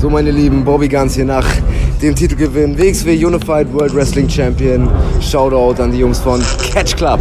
So, 0.00 0.08
meine 0.08 0.30
Lieben, 0.30 0.64
Bobby 0.64 0.88
Guns 0.88 1.14
hier 1.14 1.26
nach 1.26 1.46
dem 2.00 2.16
Titelgewinn 2.16 2.78
WXW 2.78 3.22
Unified 3.22 3.70
World 3.70 3.94
Wrestling 3.94 4.30
Champion. 4.30 4.90
Shoutout 5.20 5.82
an 5.82 5.92
die 5.92 5.98
Jungs 5.98 6.18
von 6.18 6.42
Catch 6.72 6.96
Club. 6.96 7.20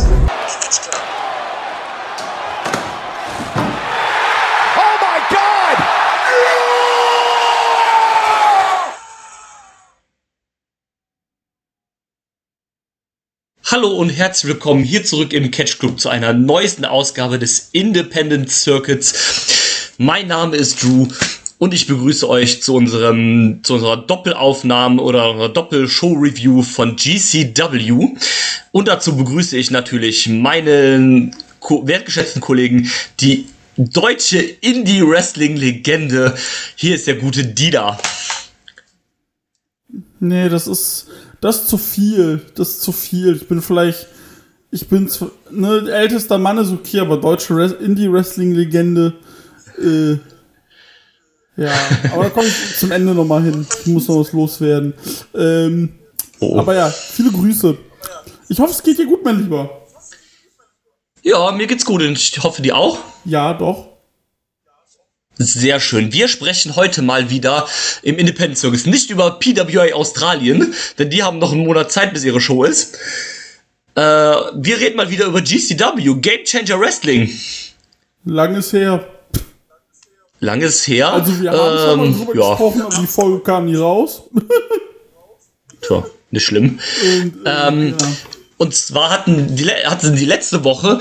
Hallo 13.66 13.90
und 13.90 14.10
herzlich 14.10 14.54
willkommen 14.54 14.86
hier 14.86 15.04
zurück 15.04 15.34
im 15.34 15.52
Catch 15.52 15.80
Club 15.80 16.00
zu 16.00 16.08
einer 16.08 16.32
neuesten 16.32 16.86
Ausgabe 16.86 17.40
des 17.40 17.68
Independent 17.74 18.50
Circuits. 18.50 19.96
Mein 19.98 20.28
Name 20.28 20.56
ist 20.56 20.82
Drew 20.82 21.10
und 21.60 21.74
ich 21.74 21.86
begrüße 21.86 22.28
euch 22.28 22.64
zu 22.64 22.74
unserem 22.74 23.60
zu 23.64 23.76
unserer 23.76 23.98
Doppelaufnahme 23.98 25.02
oder 25.02 25.50
Doppelshow-Review 25.50 26.64
von 26.64 26.96
GCW. 26.96 28.16
Und 28.72 28.88
dazu 28.88 29.16
begrüße 29.16 29.58
ich 29.58 29.70
natürlich 29.70 30.28
meine 30.28 31.32
wertgeschätzten 31.62 32.42
Kollegen, 32.42 32.90
die 33.20 33.46
deutsche 33.78 34.40
Indie-Wrestling-Legende. 34.40 36.36
Hier 36.76 36.96
ist 36.96 37.08
der 37.08 37.16
gute 37.16 37.46
Dida. 37.46 38.00
Nee, 40.20 40.50
das 40.50 40.68
ist 40.68 41.08
das 41.42 41.62
ist 41.62 41.70
zu 41.70 41.78
viel. 41.78 42.42
Das 42.56 42.70
ist 42.70 42.82
zu 42.82 42.92
viel. 42.92 43.36
Ich 43.36 43.48
bin 43.48 43.62
vielleicht, 43.62 44.08
ich 44.72 44.88
bin 44.88 45.10
ne, 45.52 45.90
ältester 45.92 46.38
Mann 46.38 46.58
ist 46.58 46.72
okay, 46.72 47.00
aber 47.00 47.18
deutsche 47.18 47.62
Indie-Wrestling-Legende, 47.82 49.14
äh, 49.78 50.18
ja, 51.58 51.74
aber 52.14 52.24
da 52.24 52.30
komme 52.30 52.48
ich 52.48 52.78
zum 52.78 52.92
Ende 52.92 53.14
nochmal 53.14 53.44
hin. 53.44 53.66
Ich 53.82 53.88
muss 53.88 54.08
noch 54.08 54.20
was 54.20 54.32
loswerden. 54.32 54.94
Ähm, 55.36 55.90
oh. 56.40 56.58
Aber 56.58 56.74
ja, 56.74 56.90
viele 56.90 57.32
Grüße. 57.32 57.78
Ich 58.48 58.60
hoffe, 58.60 58.72
es 58.72 58.82
geht 58.82 58.98
dir 58.98 59.06
gut, 59.06 59.24
mein 59.24 59.40
Lieber. 59.40 59.86
Ja, 61.22 61.52
mir 61.52 61.68
geht's 61.68 61.86
gut 61.86 62.02
und 62.02 62.18
ich 62.18 62.42
hoffe, 62.42 62.62
dir 62.62 62.78
auch. 62.78 62.98
Ja, 63.26 63.54
doch. 63.54 63.90
Sehr 65.38 65.80
schön. 65.80 66.12
Wir 66.12 66.28
sprechen 66.28 66.76
heute 66.76 67.02
mal 67.02 67.30
wieder 67.30 67.68
im 68.02 68.18
Independent 68.18 68.58
Circus 68.58 68.86
nicht 68.86 69.10
über 69.10 69.40
PWA 69.40 69.94
Australien, 69.94 70.74
denn 70.98 71.10
die 71.10 71.24
haben 71.24 71.40
noch 71.40 71.54
einen 71.54 71.66
Monat 71.66 71.92
Zeit, 71.92 72.14
bis 72.14 72.26
ihre 72.26 72.42
Show 72.42 72.64
ist. 72.66 72.98
Äh, 73.96 74.02
wir 74.02 74.80
reden 74.80 74.98
mal 74.98 75.10
wieder 75.10 75.26
über 75.26 75.42
GCW, 75.42 76.16
Game 76.20 76.44
Changer 76.44 76.80
Wrestling. 76.80 77.32
Langes 78.26 78.74
her. 78.74 79.08
Langes 80.40 80.88
her. 80.88 81.14
Also 81.14 81.42
wir 81.42 81.52
haben 81.52 81.78
schon 81.78 81.98
mal 81.98 82.06
ähm, 82.06 82.18
drüber 82.18 82.36
ja. 82.36 82.50
gesprochen, 82.52 82.82
aber 82.82 82.96
die 82.96 83.08
Folge 83.08 83.40
kam 83.42 83.66
nie 83.66 83.76
raus. 83.76 84.24
Tja, 85.82 86.06
nicht 86.32 86.46
schlimm. 86.46 86.80
Und, 87.04 87.46
äh, 87.46 87.68
ähm, 87.68 87.96
ja. 88.00 88.08
und 88.58 88.76
zwar 88.76 89.10
hatten 89.10 89.56
die, 89.56 89.70
hatten 89.70 90.16
die 90.16 90.26
letzte 90.26 90.64
Woche, 90.64 91.00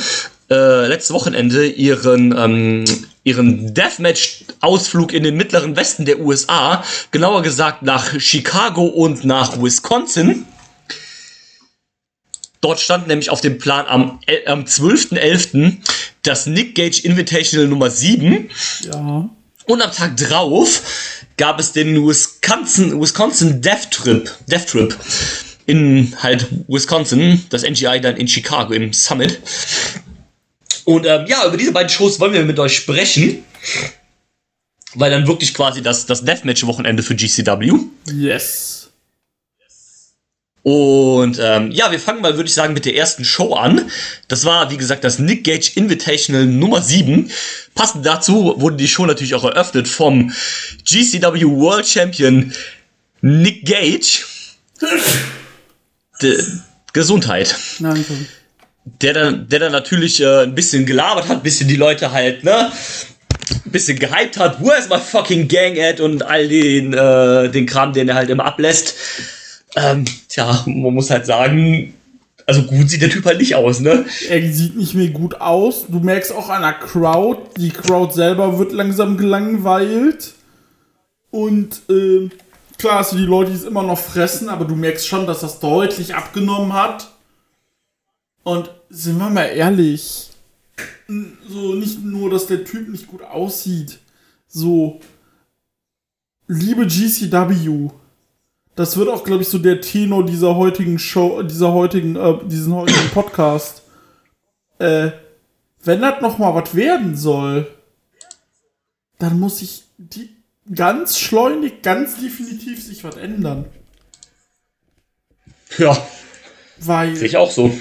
äh, 0.50 0.86
letzte 0.86 1.14
Wochenende 1.14 1.66
ihren 1.66 2.36
ähm, 2.36 2.84
ihren 3.28 3.74
Deathmatch-Ausflug 3.74 5.12
in 5.12 5.22
den 5.22 5.36
mittleren 5.36 5.76
Westen 5.76 6.06
der 6.06 6.18
USA, 6.20 6.82
genauer 7.10 7.42
gesagt 7.42 7.82
nach 7.82 8.18
Chicago 8.18 8.86
und 8.86 9.24
nach 9.24 9.62
Wisconsin. 9.62 10.46
Dort 12.60 12.80
stand 12.80 13.06
nämlich 13.06 13.30
auf 13.30 13.40
dem 13.40 13.58
Plan 13.58 13.86
am, 13.86 14.18
äh, 14.26 14.46
am 14.46 14.64
12.11. 14.64 15.76
das 16.28 16.46
Nick 16.46 16.74
Gage 16.74 17.00
Invitational 17.04 17.66
Nummer 17.66 17.90
7. 17.90 18.50
Ja. 18.84 19.30
Und 19.66 19.82
am 19.82 19.92
Tag 19.92 20.16
drauf 20.16 20.82
gab 21.36 21.58
es 21.58 21.72
den 21.72 22.06
Wisconsin, 22.06 23.00
Wisconsin 23.00 23.60
Death 23.60 23.90
Trip, 23.90 24.30
Death 24.46 24.66
Trip 24.68 24.96
in 25.66 26.14
halt 26.22 26.46
Wisconsin, 26.68 27.44
das 27.50 27.62
NGI 27.62 28.00
dann 28.00 28.16
in 28.16 28.26
Chicago 28.28 28.72
im 28.72 28.92
Summit. 28.92 29.38
Und 30.84 31.04
ähm, 31.04 31.26
ja, 31.26 31.46
über 31.46 31.56
diese 31.56 31.72
beiden 31.72 31.90
Shows 31.90 32.18
wollen 32.18 32.32
wir 32.32 32.44
mit 32.44 32.58
euch 32.58 32.76
sprechen. 32.76 33.44
Weil 34.94 35.10
dann 35.10 35.26
wirklich 35.26 35.52
quasi 35.52 35.82
das, 35.82 36.06
das 36.06 36.24
Deathmatch-Wochenende 36.24 37.02
für 37.02 37.14
GCW. 37.14 37.72
Yes. 38.06 38.77
Und 40.62 41.38
ähm, 41.40 41.70
ja, 41.70 41.90
wir 41.90 42.00
fangen 42.00 42.20
mal, 42.20 42.36
würde 42.36 42.48
ich 42.48 42.54
sagen, 42.54 42.74
mit 42.74 42.84
der 42.84 42.94
ersten 42.94 43.24
Show 43.24 43.54
an. 43.54 43.90
Das 44.26 44.44
war, 44.44 44.70
wie 44.70 44.76
gesagt, 44.76 45.04
das 45.04 45.18
Nick 45.18 45.44
Gage 45.44 45.70
Invitational 45.74 46.46
Nummer 46.46 46.82
7. 46.82 47.30
Passend 47.74 48.04
dazu 48.04 48.54
wurde 48.58 48.76
die 48.76 48.88
Show 48.88 49.06
natürlich 49.06 49.34
auch 49.34 49.44
eröffnet 49.44 49.88
vom 49.88 50.32
GCW 50.84 51.44
World 51.44 51.86
Champion 51.86 52.52
Nick 53.20 53.64
Gage. 53.64 54.24
De 56.20 56.44
Gesundheit. 56.92 57.56
Danke 57.78 58.04
der 59.00 59.12
dann, 59.12 59.48
der 59.48 59.58
dann 59.60 59.72
natürlich 59.72 60.20
äh, 60.20 60.42
ein 60.42 60.54
bisschen 60.54 60.86
gelabert 60.86 61.28
hat, 61.28 61.38
ein 61.38 61.42
bisschen 61.42 61.68
die 61.68 61.76
Leute 61.76 62.12
halt, 62.12 62.44
ne, 62.44 62.70
ein 63.64 63.70
bisschen 63.70 63.98
gehypt 63.98 64.38
hat, 64.38 64.60
where's 64.60 64.88
my 64.88 64.98
fucking 64.98 65.48
gang 65.48 65.78
at 65.78 66.00
und 66.00 66.22
all 66.22 66.48
den, 66.48 66.92
äh, 66.92 67.50
den 67.50 67.66
Kram, 67.66 67.92
den 67.92 68.08
er 68.08 68.14
halt 68.14 68.30
immer 68.30 68.44
ablässt. 68.44 68.94
Ähm, 69.76 70.04
tja, 70.28 70.64
man 70.66 70.94
muss 70.94 71.10
halt 71.10 71.26
sagen, 71.26 71.94
also 72.46 72.62
gut 72.62 72.88
sieht 72.88 73.02
der 73.02 73.10
Typ 73.10 73.26
halt 73.26 73.38
nicht 73.38 73.54
aus, 73.54 73.80
ne? 73.80 74.06
Er 74.28 74.52
sieht 74.52 74.74
nicht 74.74 74.94
mehr 74.94 75.10
gut 75.10 75.40
aus. 75.40 75.86
Du 75.86 76.00
merkst 76.00 76.32
auch 76.32 76.48
an 76.48 76.62
der 76.62 76.72
Crowd, 76.72 77.42
die 77.58 77.68
Crowd 77.68 78.14
selber 78.14 78.58
wird 78.58 78.72
langsam 78.72 79.18
gelangweilt. 79.18 80.32
Und 81.30 81.82
äh, 81.90 82.30
klar, 82.78 82.98
also 82.98 83.18
die 83.18 83.24
Leute, 83.24 83.50
die 83.50 83.58
es 83.58 83.64
immer 83.64 83.82
noch 83.82 83.98
fressen, 83.98 84.48
aber 84.48 84.64
du 84.64 84.74
merkst 84.76 85.06
schon, 85.06 85.26
dass 85.26 85.40
das 85.40 85.60
deutlich 85.60 86.14
abgenommen 86.14 86.72
hat. 86.72 87.10
Und 88.44 88.70
sind 88.88 89.18
wir 89.18 89.28
mal 89.28 89.44
ehrlich, 89.44 90.30
so 91.48 91.74
nicht 91.74 92.02
nur, 92.02 92.30
dass 92.30 92.46
der 92.46 92.64
Typ 92.64 92.88
nicht 92.88 93.08
gut 93.08 93.22
aussieht, 93.22 93.98
so, 94.46 95.00
liebe 96.46 96.86
GCW, 96.86 97.90
das 98.78 98.96
wird 98.96 99.08
auch, 99.08 99.24
glaube 99.24 99.42
ich, 99.42 99.48
so 99.48 99.58
der 99.58 99.80
Tenor 99.80 100.24
dieser 100.24 100.56
heutigen 100.56 100.98
Show, 100.98 101.42
dieser 101.42 101.72
heutigen, 101.72 102.16
äh, 102.16 102.38
diesen 102.44 102.74
heutigen 102.74 103.08
Podcast. 103.14 103.82
Äh, 104.78 105.10
wenn 105.82 106.00
das 106.00 106.20
noch 106.20 106.38
mal 106.38 106.54
was 106.54 106.74
werden 106.74 107.16
soll, 107.16 107.66
dann 109.18 109.38
muss 109.40 109.62
ich 109.62 109.84
die 109.96 110.30
ganz 110.72 111.18
schleunig, 111.18 111.82
ganz 111.82 112.20
definitiv 112.20 112.82
sich 112.82 113.02
was 113.04 113.16
ändern. 113.16 113.64
Ja. 115.76 115.96
Weil. 116.78 117.16
Sehe 117.16 117.28
ich 117.28 117.36
auch 117.36 117.50
so 117.50 117.72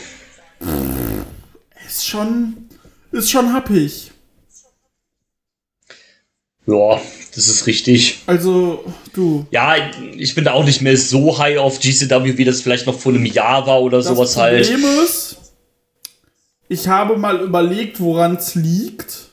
ist 1.87 2.05
schon, 2.05 2.69
ist 3.11 3.31
schon 3.31 3.53
happig. 3.53 4.11
Ja, 6.65 7.01
das 7.37 7.47
ist 7.49 7.67
richtig. 7.67 8.23
Also, 8.25 8.83
du. 9.13 9.45
Ja, 9.51 9.75
ich 10.15 10.33
bin 10.33 10.43
da 10.43 10.53
auch 10.53 10.65
nicht 10.65 10.81
mehr 10.81 10.97
so 10.97 11.37
high 11.37 11.59
auf 11.59 11.79
GCW, 11.79 12.35
wie 12.35 12.45
das 12.45 12.63
vielleicht 12.63 12.87
noch 12.87 12.99
vor 12.99 13.13
einem 13.13 13.27
Jahr 13.27 13.67
war 13.67 13.79
oder 13.83 13.97
das 13.99 14.07
sowas 14.07 14.33
Problem 14.33 14.55
halt. 14.55 14.67
Problem 14.67 15.03
ist, 15.05 15.37
ich 16.67 16.87
habe 16.87 17.15
mal 17.15 17.39
überlegt, 17.39 17.99
woran 17.99 18.37
es 18.37 18.55
liegt. 18.55 19.29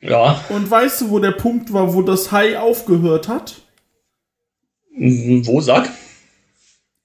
Ja. 0.00 0.44
Und 0.48 0.68
weißt 0.68 1.02
du, 1.02 1.10
wo 1.10 1.20
der 1.20 1.30
Punkt 1.30 1.72
war, 1.72 1.94
wo 1.94 2.02
das 2.02 2.32
High 2.32 2.56
aufgehört 2.56 3.28
hat? 3.28 3.62
Mhm, 4.96 5.46
wo, 5.46 5.60
sag? 5.60 5.88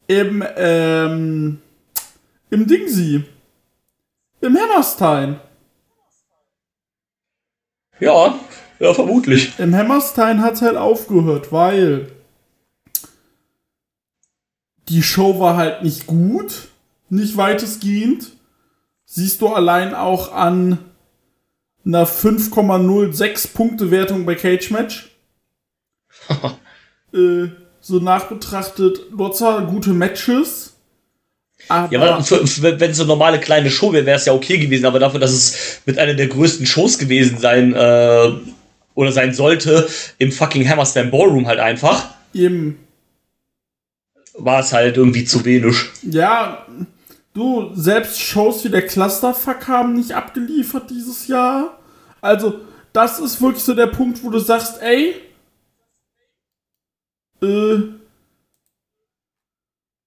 Im, 0.08 0.44
ähm, 0.56 1.62
im 2.50 2.66
Dingsy. 2.66 3.24
Im 4.42 4.58
Hammerstein. 4.58 5.40
Ja, 8.00 8.40
ja, 8.80 8.94
vermutlich. 8.94 9.58
Im 9.60 9.76
Hammerstein 9.76 10.42
hat 10.42 10.56
es 10.56 10.62
halt 10.62 10.78
aufgehört, 10.78 11.52
weil 11.52 12.12
die 14.90 15.04
Show 15.04 15.40
war 15.40 15.58
halt 15.58 15.84
nicht 15.84 16.08
gut, 16.08 16.70
nicht 17.10 17.38
weitestgehend. 17.38 18.32
Siehst 19.06 19.42
du 19.42 19.48
allein 19.48 19.94
auch 19.94 20.34
an 20.34 20.80
einer 21.86 22.06
5,06 22.06 23.54
Punkte 23.54 23.92
Wertung 23.92 24.26
bei 24.26 24.36
Cage 24.36 24.72
Match. 24.72 25.16
äh, 27.14 27.48
so 27.80 28.00
nachbetrachtet, 28.00 29.00
dort 29.16 29.38
zwar 29.38 29.66
gute 29.66 29.92
Matches, 29.92 30.78
aber 31.70 31.92
ja, 31.92 32.20
wenn 32.22 32.92
es 32.92 33.00
eine 33.00 33.08
normale 33.08 33.40
kleine 33.40 33.70
Show 33.70 33.92
wäre, 33.92 34.06
wäre 34.06 34.18
es 34.18 34.26
ja 34.26 34.34
okay 34.34 34.58
gewesen, 34.58 34.86
aber 34.86 35.00
dafür, 35.00 35.20
dass 35.20 35.32
es 35.32 35.82
mit 35.86 35.98
einer 35.98 36.14
der 36.14 36.28
größten 36.28 36.66
Shows 36.66 36.98
gewesen 36.98 37.40
sein 37.40 37.74
äh, 37.74 38.32
oder 38.98 39.12
sein 39.12 39.32
sollte, 39.32 39.88
im 40.18 40.32
fucking 40.32 40.68
Hammerstein 40.68 41.12
Ballroom 41.12 41.46
halt 41.46 41.60
einfach. 41.60 42.16
Eben. 42.34 42.80
War 44.34 44.62
es 44.62 44.74
halt 44.74 44.98
irgendwie 44.98 45.24
zu 45.24 45.46
wenig. 45.46 45.76
Ja, 46.02 46.66
du, 47.36 47.76
selbst 47.76 48.20
Shows 48.20 48.66
wie 48.66 48.70
der 48.70 48.88
Clusterfuck 48.88 49.68
haben 49.68 49.94
nicht 49.94 50.14
abgeliefert 50.14 50.90
dieses 50.90 51.28
Jahr. 51.28 51.78
Also, 52.22 52.62
das 52.92 53.20
ist 53.20 53.40
wirklich 53.40 53.64
so 53.64 53.76
der 53.76 53.86
Punkt, 53.86 54.24
wo 54.24 54.32
du 54.32 54.40
sagst, 54.40 54.82
ey, 54.82 55.14
äh, 57.44 57.78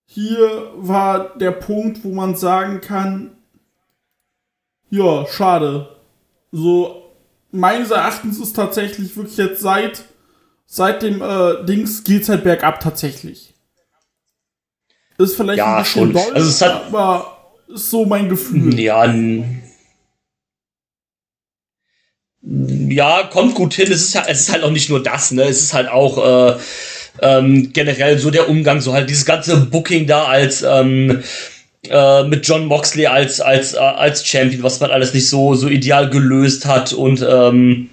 hier 0.07 0.73
war 0.75 1.39
der 1.39 1.53
Punkt, 1.53 2.03
wo 2.03 2.13
man 2.13 2.35
sagen 2.35 2.81
kann, 2.81 3.37
ja, 4.89 5.25
schade. 5.29 5.97
So, 6.51 7.10
meines 7.53 7.91
Erachtens 7.91 8.39
ist 8.39 8.55
tatsächlich 8.55 9.17
wirklich 9.17 9.37
jetzt 9.37 9.61
seit, 9.61 10.03
seit 10.67 11.03
dem 11.03 11.21
äh, 11.23 11.65
Dings 11.65 12.05
geht's 12.05 12.29
halt 12.29 12.45
bergab 12.45 12.81
tatsächlich. 12.81 13.55
Ist 15.19 15.37
vielleicht 15.37 15.59
Ja, 15.59 15.77
ein 15.79 15.83
bisschen 15.83 16.03
schon. 16.03 16.13
doll, 16.13 16.35
Also 16.35 16.49
es 16.49 16.63
hat- 16.63 16.87
aber 16.87 17.55
ist 17.69 17.91
so 17.91 18.05
mein 18.07 18.29
Gefühl. 18.29 18.79
Ja, 18.79 19.05
ja, 22.43 23.25
kommt 23.31 23.55
gut 23.55 23.75
hin. 23.75 23.91
Es 23.93 24.01
ist, 24.03 24.15
ja, 24.15 24.25
es 24.27 24.41
ist 24.41 24.53
halt 24.53 24.63
auch 24.65 24.71
nicht 24.71 24.89
nur 24.89 25.03
das, 25.03 25.31
ne? 25.31 25.43
Es 25.43 25.61
ist 25.61 25.75
halt 25.75 25.89
auch 25.89 26.55
äh, 26.57 26.59
ähm, 27.21 27.71
generell 27.73 28.19
so 28.19 28.31
der 28.31 28.49
Umgang, 28.49 28.81
so 28.81 28.93
halt 28.95 29.11
dieses 29.11 29.27
ganze 29.27 29.57
Booking 29.67 30.07
da 30.07 30.25
als 30.25 30.63
ähm, 30.63 31.23
äh, 31.89 32.25
mit 32.25 32.47
John 32.47 32.67
Moxley 32.67 33.07
als 33.07 33.41
als 33.41 33.75
äh, 33.75 33.79
als 33.79 34.27
Champion, 34.27 34.63
was 34.63 34.81
man 34.81 34.91
alles 34.91 35.15
nicht 35.15 35.29
so 35.29 35.55
so 35.55 35.69
ideal 35.69 36.11
gelöst 36.11 36.67
hat 36.67 36.93
und 36.93 37.25
ähm, 37.29 37.91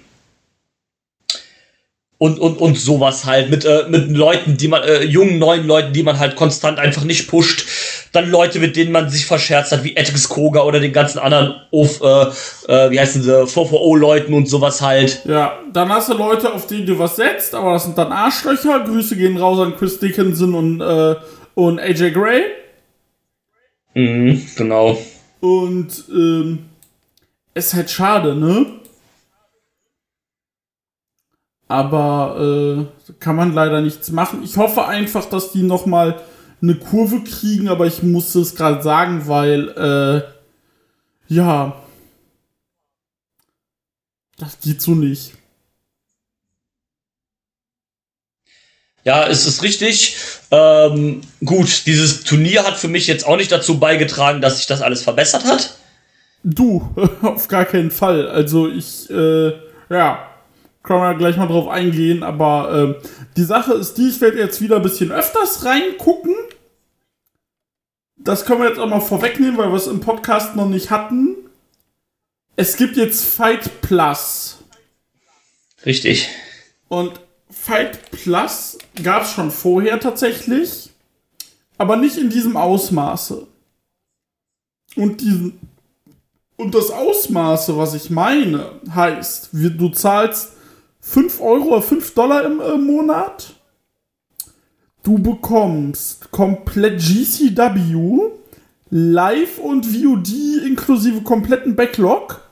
und, 2.18 2.40
und, 2.40 2.58
und 2.58 2.76
sowas 2.76 3.24
halt 3.24 3.48
mit, 3.48 3.64
äh, 3.64 3.84
mit 3.88 4.10
Leuten, 4.10 4.56
die 4.56 4.66
man, 4.66 4.82
äh, 4.82 5.04
jungen, 5.04 5.38
neuen 5.38 5.66
Leuten, 5.66 5.92
die 5.92 6.02
man 6.02 6.18
halt 6.18 6.34
konstant 6.34 6.80
einfach 6.80 7.04
nicht 7.04 7.28
pusht. 7.28 7.64
Dann 8.12 8.28
Leute, 8.28 8.58
mit 8.58 8.74
denen 8.74 8.90
man 8.90 9.08
sich 9.08 9.24
verscherzt 9.24 9.70
hat, 9.70 9.84
wie 9.84 9.94
Etix 9.94 10.28
Koga 10.28 10.62
oder 10.62 10.80
den 10.80 10.92
ganzen 10.92 11.20
anderen, 11.20 11.54
Of, 11.70 12.00
äh, 12.02 12.22
äh, 12.72 12.90
wie 12.90 12.98
heißen 12.98 13.22
sie, 13.22 13.30
440-Leuten 13.30 14.34
und 14.34 14.48
sowas 14.48 14.82
halt. 14.82 15.22
Ja, 15.26 15.60
dann 15.72 15.90
hast 15.90 16.08
du 16.08 16.14
Leute, 16.14 16.52
auf 16.52 16.66
die 16.66 16.84
du 16.84 16.98
was 16.98 17.14
setzt, 17.14 17.54
aber 17.54 17.74
das 17.74 17.84
sind 17.84 17.96
dann 17.96 18.10
Arschlöcher. 18.10 18.80
Grüße 18.80 19.16
gehen 19.16 19.36
raus 19.36 19.60
an 19.60 19.76
Chris 19.76 20.00
Dickinson 20.00 20.54
und, 20.54 20.80
äh, 20.80 21.14
und 21.54 21.78
AJ 21.78 22.10
Gray. 22.10 22.42
Mhm, 23.94 24.46
genau. 24.56 24.98
Und 25.40 26.04
ähm, 26.10 26.66
ist 27.54 27.74
halt 27.74 27.90
schade, 27.90 28.34
ne? 28.34 28.66
Aber 31.68 32.88
äh, 33.08 33.12
kann 33.20 33.36
man 33.36 33.52
leider 33.52 33.82
nichts 33.82 34.10
machen. 34.10 34.42
Ich 34.42 34.56
hoffe 34.56 34.86
einfach, 34.86 35.26
dass 35.26 35.52
die 35.52 35.62
noch 35.62 35.84
mal 35.84 36.20
eine 36.62 36.74
Kurve 36.76 37.22
kriegen, 37.24 37.68
aber 37.68 37.86
ich 37.86 38.02
musste 38.02 38.40
es 38.40 38.54
gerade 38.54 38.82
sagen, 38.82 39.28
weil 39.28 39.68
äh, 41.28 41.32
ja, 41.32 41.82
das 44.38 44.58
geht 44.60 44.80
so 44.80 44.94
nicht. 44.94 45.34
Ja, 49.08 49.26
es 49.26 49.46
ist 49.46 49.62
richtig. 49.62 50.18
Ähm, 50.50 51.22
gut, 51.42 51.86
dieses 51.86 52.24
Turnier 52.24 52.66
hat 52.66 52.76
für 52.76 52.88
mich 52.88 53.06
jetzt 53.06 53.26
auch 53.26 53.38
nicht 53.38 53.50
dazu 53.50 53.80
beigetragen, 53.80 54.42
dass 54.42 54.58
sich 54.58 54.66
das 54.66 54.82
alles 54.82 55.00
verbessert 55.00 55.46
hat. 55.46 55.78
Du, 56.44 56.94
auf 57.22 57.48
gar 57.48 57.64
keinen 57.64 57.90
Fall. 57.90 58.28
Also 58.28 58.68
ich, 58.68 59.08
äh, 59.08 59.54
ja, 59.88 60.28
man 60.86 61.00
ja 61.00 61.12
gleich 61.14 61.38
mal 61.38 61.46
drauf 61.46 61.68
eingehen, 61.68 62.22
aber 62.22 62.70
ähm, 62.74 62.96
die 63.38 63.44
Sache 63.44 63.72
ist 63.72 63.94
die, 63.96 64.10
ich 64.10 64.20
werde 64.20 64.40
jetzt 64.40 64.60
wieder 64.60 64.76
ein 64.76 64.82
bisschen 64.82 65.10
öfters 65.10 65.64
reingucken. 65.64 66.34
Das 68.18 68.44
können 68.44 68.60
wir 68.60 68.68
jetzt 68.68 68.78
auch 68.78 68.88
mal 68.88 69.00
vorwegnehmen, 69.00 69.56
weil 69.56 69.70
wir 69.70 69.76
es 69.76 69.86
im 69.86 70.00
Podcast 70.00 70.54
noch 70.54 70.68
nicht 70.68 70.90
hatten. 70.90 71.34
Es 72.56 72.76
gibt 72.76 72.98
jetzt 72.98 73.24
Fight 73.24 73.80
Plus. 73.80 74.58
Richtig. 75.86 76.28
Und 76.88 77.18
Fight 77.50 78.10
Plus 78.10 78.77
gab 79.02 79.22
es 79.22 79.32
schon 79.32 79.50
vorher 79.50 80.00
tatsächlich, 80.00 80.90
aber 81.76 81.96
nicht 81.96 82.16
in 82.16 82.30
diesem 82.30 82.56
Ausmaße. 82.56 83.46
Und, 84.96 85.20
diesen, 85.20 85.60
und 86.56 86.74
das 86.74 86.90
Ausmaße, 86.90 87.76
was 87.76 87.94
ich 87.94 88.10
meine, 88.10 88.72
heißt, 88.92 89.50
du 89.52 89.88
zahlst 89.90 90.52
5 91.00 91.40
Euro 91.40 91.68
oder 91.68 91.82
5 91.82 92.14
Dollar 92.14 92.44
im 92.44 92.60
äh, 92.60 92.76
Monat. 92.76 93.54
Du 95.02 95.18
bekommst 95.18 96.30
komplett 96.30 97.00
GCW, 97.00 98.30
Live 98.90 99.58
und 99.58 99.86
VOD 99.86 100.66
inklusive 100.66 101.22
kompletten 101.22 101.76
Backlog. 101.76 102.42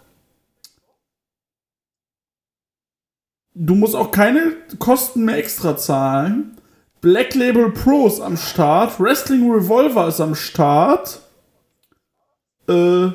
Du 3.59 3.75
musst 3.75 3.97
auch 3.97 4.11
keine 4.11 4.53
Kosten 4.79 5.25
mehr 5.25 5.39
extra 5.39 5.79
zahlen. 5.79 6.61
Black 7.01 7.35
Label 7.35 7.71
Pro 7.71 8.07
ist 8.07 8.21
am 8.21 8.37
Start. 8.37 9.01
Wrestling 9.01 9.51
Revolver 9.51 10.09
ist 10.09 10.21
am 10.21 10.35
Start. 10.35 11.23
Äh, 12.69 13.09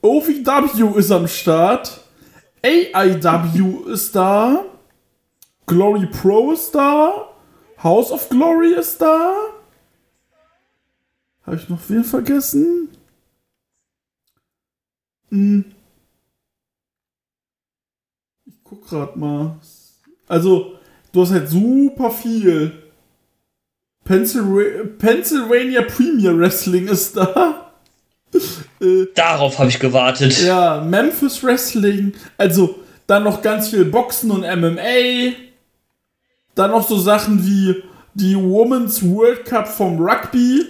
OVW 0.00 0.98
ist 0.98 1.10
am 1.10 1.26
Start. 1.26 2.00
AIW 2.62 3.90
ist 3.92 4.14
da. 4.14 4.64
Glory 5.66 6.06
Pro 6.06 6.52
ist 6.52 6.72
da. 6.76 7.34
House 7.82 8.12
of 8.12 8.28
Glory 8.28 8.74
ist 8.74 9.00
da. 9.00 9.34
Habe 11.42 11.56
ich 11.56 11.68
noch 11.68 11.80
wen 11.88 12.04
vergessen? 12.04 12.88
Hm. 15.30 15.74
Ich 18.46 18.62
guck 18.84 18.90
grad 18.90 19.16
mal. 19.16 19.56
Also, 20.28 20.74
du 21.12 21.22
hast 21.22 21.32
halt 21.32 21.48
super 21.48 22.10
viel. 22.10 22.72
Pennsylvania, 24.04 24.84
Pennsylvania 24.98 25.82
Premier 25.82 26.38
Wrestling 26.38 26.88
ist 26.88 27.16
da. 27.16 27.72
äh, 28.80 29.06
Darauf 29.14 29.58
habe 29.58 29.70
ich 29.70 29.78
gewartet. 29.78 30.42
ja, 30.42 30.80
Memphis 30.82 31.42
Wrestling. 31.42 32.12
Also, 32.36 32.80
dann 33.06 33.24
noch 33.24 33.42
ganz 33.42 33.68
viel 33.68 33.84
Boxen 33.84 34.30
und 34.30 34.40
MMA. 34.42 35.34
Dann 36.54 36.70
noch 36.70 36.86
so 36.86 36.98
Sachen 36.98 37.46
wie 37.46 37.82
die 38.14 38.36
Women's 38.36 39.02
World 39.02 39.44
Cup 39.44 39.66
vom 39.66 39.98
Rugby. 39.98 40.66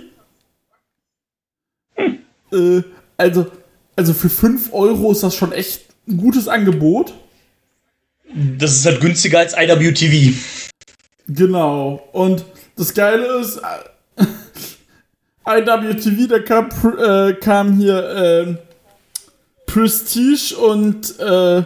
Äh, 2.53 2.83
also, 3.17 3.47
also 3.97 4.15
für 4.15 4.31
5 4.31 4.73
Euro 4.73 5.13
ist 5.13 5.23
das 5.23 5.35
schon 5.35 5.53
echt 5.53 5.87
ein 6.09 6.17
gutes 6.17 6.49
Angebot. 6.49 7.15
Das 8.59 8.73
ist 8.73 8.85
halt 8.87 9.01
günstiger 9.01 9.39
als 9.41 9.55
IWTV. 9.57 10.35
Genau. 11.29 12.03
Und 12.13 12.45
das 12.77 12.93
Geile 12.93 13.41
ist, 13.41 13.59
äh, 13.59 14.25
IWTV, 15.61 16.29
da 16.29 16.39
kam, 16.41 16.69
äh, 16.99 17.35
kam 17.35 17.77
hier 17.79 18.09
ähm, 18.17 18.59
Prestige 19.67 20.57
und 20.57 21.19
äh, 21.21 21.63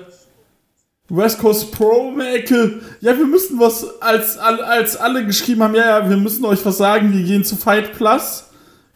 West 1.08 1.38
Coast 1.38 1.72
Pro 1.72 2.18
Ecke. 2.20 2.80
Ja, 3.00 3.16
wir 3.16 3.26
müssen 3.26 3.58
was, 3.58 3.86
als, 4.00 4.36
al- 4.38 4.60
als 4.62 4.96
alle 4.96 5.24
geschrieben 5.24 5.62
haben, 5.62 5.74
ja, 5.74 6.00
ja, 6.00 6.10
wir 6.10 6.16
müssen 6.18 6.44
euch 6.44 6.64
was 6.64 6.76
sagen, 6.76 7.12
wir 7.12 7.24
gehen 7.24 7.44
zu 7.44 7.56
Fight 7.56 7.92
Plus, 7.94 8.44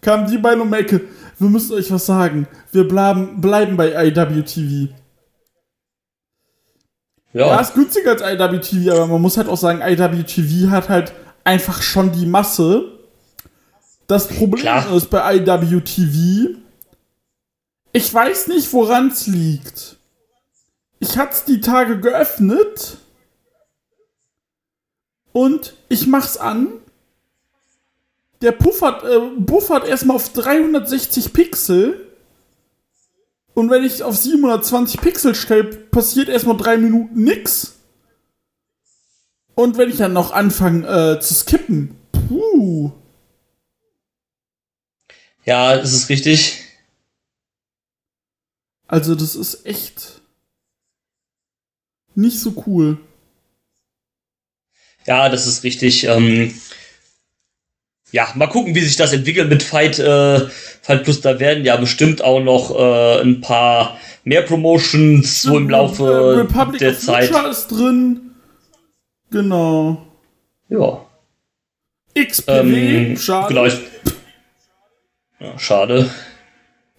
kamen 0.02 0.31
die 0.31 0.37
beiden 0.38 0.61
um 0.61 0.73
Ecke. 0.75 1.00
Wir 1.38 1.49
müssen 1.49 1.73
euch 1.75 1.91
was 1.91 2.05
sagen. 2.07 2.47
Wir 2.71 2.87
bleiben, 2.87 3.41
bleiben 3.41 3.76
bei 3.76 3.93
IWTV. 4.09 4.88
Ja. 7.33 7.47
Ja, 7.47 7.61
ist 7.61 7.75
günstiger 7.75 8.11
als 8.11 8.23
IWTV, 8.23 8.91
aber 8.93 9.07
man 9.07 9.23
muss 9.23 9.37
halt 9.37 9.49
auch 9.49 9.57
sagen, 9.57 9.81
IWTV 9.81 10.71
hat 10.71 10.89
halt 10.89 11.12
einfach 11.45 11.83
schon 11.83 12.12
die 12.12 12.27
Masse. 12.27 12.99
Das 14.07 14.29
Problem 14.29 14.62
Klar. 14.62 14.93
ist 14.95 15.09
bei 15.09 15.37
IWTV, 15.37 16.59
ich 17.93 18.12
weiß 18.12 18.49
nicht, 18.49 18.73
woran 18.73 19.09
es 19.09 19.27
liegt. 19.27 19.97
Ich 20.99 21.17
hatte 21.19 21.37
die 21.47 21.61
Tage 21.61 21.99
geöffnet 21.99 22.99
und 25.33 25.75
ich 25.89 26.07
mach's 26.07 26.37
an. 26.37 26.69
Der 28.41 28.53
puffert, 28.53 29.05
äh, 29.05 29.19
buffert 29.37 29.87
erstmal 29.87 30.17
auf 30.17 30.33
360 30.33 31.33
Pixel. 31.33 32.12
Und 33.55 33.71
wenn 33.71 33.85
ich 33.85 34.03
auf 34.03 34.17
720 34.17 35.01
Pixel 35.01 35.35
stelle, 35.35 35.65
passiert 35.65 36.29
erstmal 36.29 36.57
drei 36.57 36.79
Minuten 36.79 37.23
nix. 37.23 37.79
Und 39.55 39.77
wenn 39.77 39.91
ich 39.91 39.99
dann 39.99 40.15
noch 40.15 40.33
anfange 40.33 40.87
äh, 40.87 41.21
zu 41.21 41.35
skippen, 41.35 41.95
puh. 42.11 42.93
ja, 45.45 45.77
das 45.77 45.93
ist 45.93 46.09
richtig. 46.09 46.65
Also 48.87 49.15
das 49.15 49.35
ist 49.35 49.67
echt 49.67 50.23
nicht 52.15 52.41
so 52.41 52.63
cool. 52.67 52.99
Ja, 55.07 55.29
das 55.29 55.47
ist 55.47 55.65
richtig. 55.65 56.05
Ähm, 56.05 56.55
ja, 58.12 58.28
mal 58.35 58.47
gucken, 58.47 58.75
wie 58.75 58.81
sich 58.81 58.97
das 58.97 59.12
entwickelt 59.12 59.49
mit 59.49 59.62
Fight, 59.62 59.99
äh, 59.99 60.40
Fight 60.83 61.02
Plus. 61.04 61.21
Da 61.21 61.40
werden 61.40 61.64
ja 61.64 61.76
bestimmt 61.76 62.23
auch 62.23 62.40
noch 62.40 62.78
äh, 62.78 63.21
ein 63.23 63.40
paar 63.40 63.97
mehr 64.25 64.42
Promotions 64.42 65.42
so 65.42 65.57
im 65.57 65.69
Äh, 65.69 65.73
Laufe 65.73 66.37
Republic 66.37 66.78
der 66.78 66.97
Zeit. 66.99 67.28
Future 67.28 67.49
ist 67.50 67.69
drin. 67.69 68.21
Genau. 69.31 70.07
Ja. 70.69 71.04
XPW, 72.14 72.50
Ähm, 73.12 73.16
schade. 73.16 73.49
Genau. 73.49 73.64
Ich, 73.66 73.75
ja, 75.40 75.59
schade. 75.59 76.11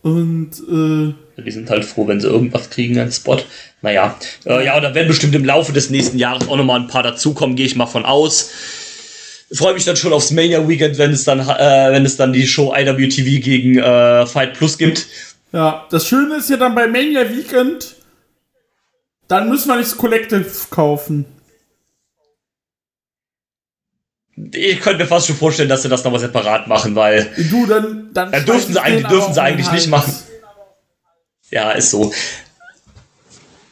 Und 0.01 0.51
äh, 0.69 1.41
Die 1.41 1.51
sind 1.51 1.69
halt 1.69 1.85
froh, 1.85 2.07
wenn 2.07 2.19
sie 2.19 2.27
irgendwas 2.27 2.69
kriegen 2.69 2.97
als 2.99 3.17
Spot. 3.17 3.37
Naja. 3.81 4.17
Äh, 4.45 4.65
ja, 4.65 4.75
und 4.75 4.81
da 4.83 4.93
werden 4.95 5.07
bestimmt 5.07 5.35
im 5.35 5.45
Laufe 5.45 5.71
des 5.71 5.89
nächsten 5.89 6.17
Jahres 6.17 6.47
auch 6.49 6.57
nochmal 6.57 6.79
ein 6.81 6.87
paar 6.87 7.03
dazukommen, 7.03 7.55
gehe 7.55 7.65
ich 7.67 7.75
mal 7.75 7.85
von 7.85 8.03
aus. 8.03 8.49
Freue 9.53 9.73
mich 9.75 9.85
dann 9.85 9.95
schon 9.95 10.13
aufs 10.13 10.31
Mania 10.31 10.67
Weekend, 10.67 10.97
wenn 10.97 11.11
es 11.11 11.23
dann, 11.25 11.39
äh, 11.39 11.91
wenn 11.91 12.05
es 12.05 12.17
dann 12.17 12.33
die 12.33 12.47
Show 12.47 12.73
IWTV 12.75 13.41
gegen 13.43 13.77
äh, 13.77 14.25
Fight 14.25 14.53
Plus 14.55 14.77
gibt. 14.77 15.05
ja, 15.51 15.85
das 15.91 16.07
Schöne 16.07 16.37
ist 16.37 16.49
ja 16.49 16.57
dann 16.57 16.73
bei 16.75 16.87
Mania 16.87 17.29
Weekend, 17.29 17.95
dann 19.27 19.49
müssen 19.49 19.67
wir 19.67 19.75
nicht 19.77 19.91
das 19.91 19.97
Collective 19.97 20.45
kaufen. 20.69 21.25
Ich 24.51 24.79
könnte 24.81 25.03
mir 25.03 25.07
fast 25.07 25.27
schon 25.27 25.35
vorstellen, 25.35 25.69
dass 25.69 25.83
sie 25.83 25.89
das 25.89 26.03
nochmal 26.03 26.19
separat 26.19 26.67
machen, 26.67 26.95
weil, 26.95 27.31
Du, 27.51 27.67
dann. 27.67 28.09
Dann, 28.13 28.31
Ja, 28.31 28.39
dürfen 28.39 28.73
sie 28.73 28.81
eigentlich- 28.81 29.07
dürfen 29.07 29.33
sie 29.33 29.41
eigentlich 29.41 29.71
nicht 29.71 29.87
machen. 29.89 30.13
ja, 31.51 31.71
ist 31.71 31.91
so. 31.91 32.11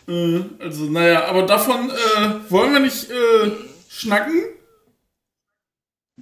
Äh, 0.07 0.41
also, 0.59 0.83
naja, 0.85 1.25
aber 1.25 1.43
davon 1.47 1.89
äh, 1.89 2.51
wollen 2.51 2.73
wir 2.73 2.79
nicht 2.79 3.09
äh, 3.09 3.51
schnacken. 3.89 4.43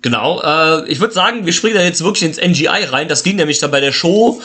Genau, 0.01 0.41
äh, 0.41 0.87
ich 0.89 0.99
würde 0.99 1.13
sagen, 1.13 1.45
wir 1.45 1.53
springen 1.53 1.75
da 1.75 1.81
jetzt 1.81 2.03
wirklich 2.03 2.23
ins 2.23 2.37
NGI 2.37 2.85
rein. 2.85 3.07
Das 3.07 3.23
ging 3.23 3.35
nämlich 3.35 3.59
dann 3.59 3.71
bei 3.71 3.79
der 3.79 3.91
Show. 3.91 4.41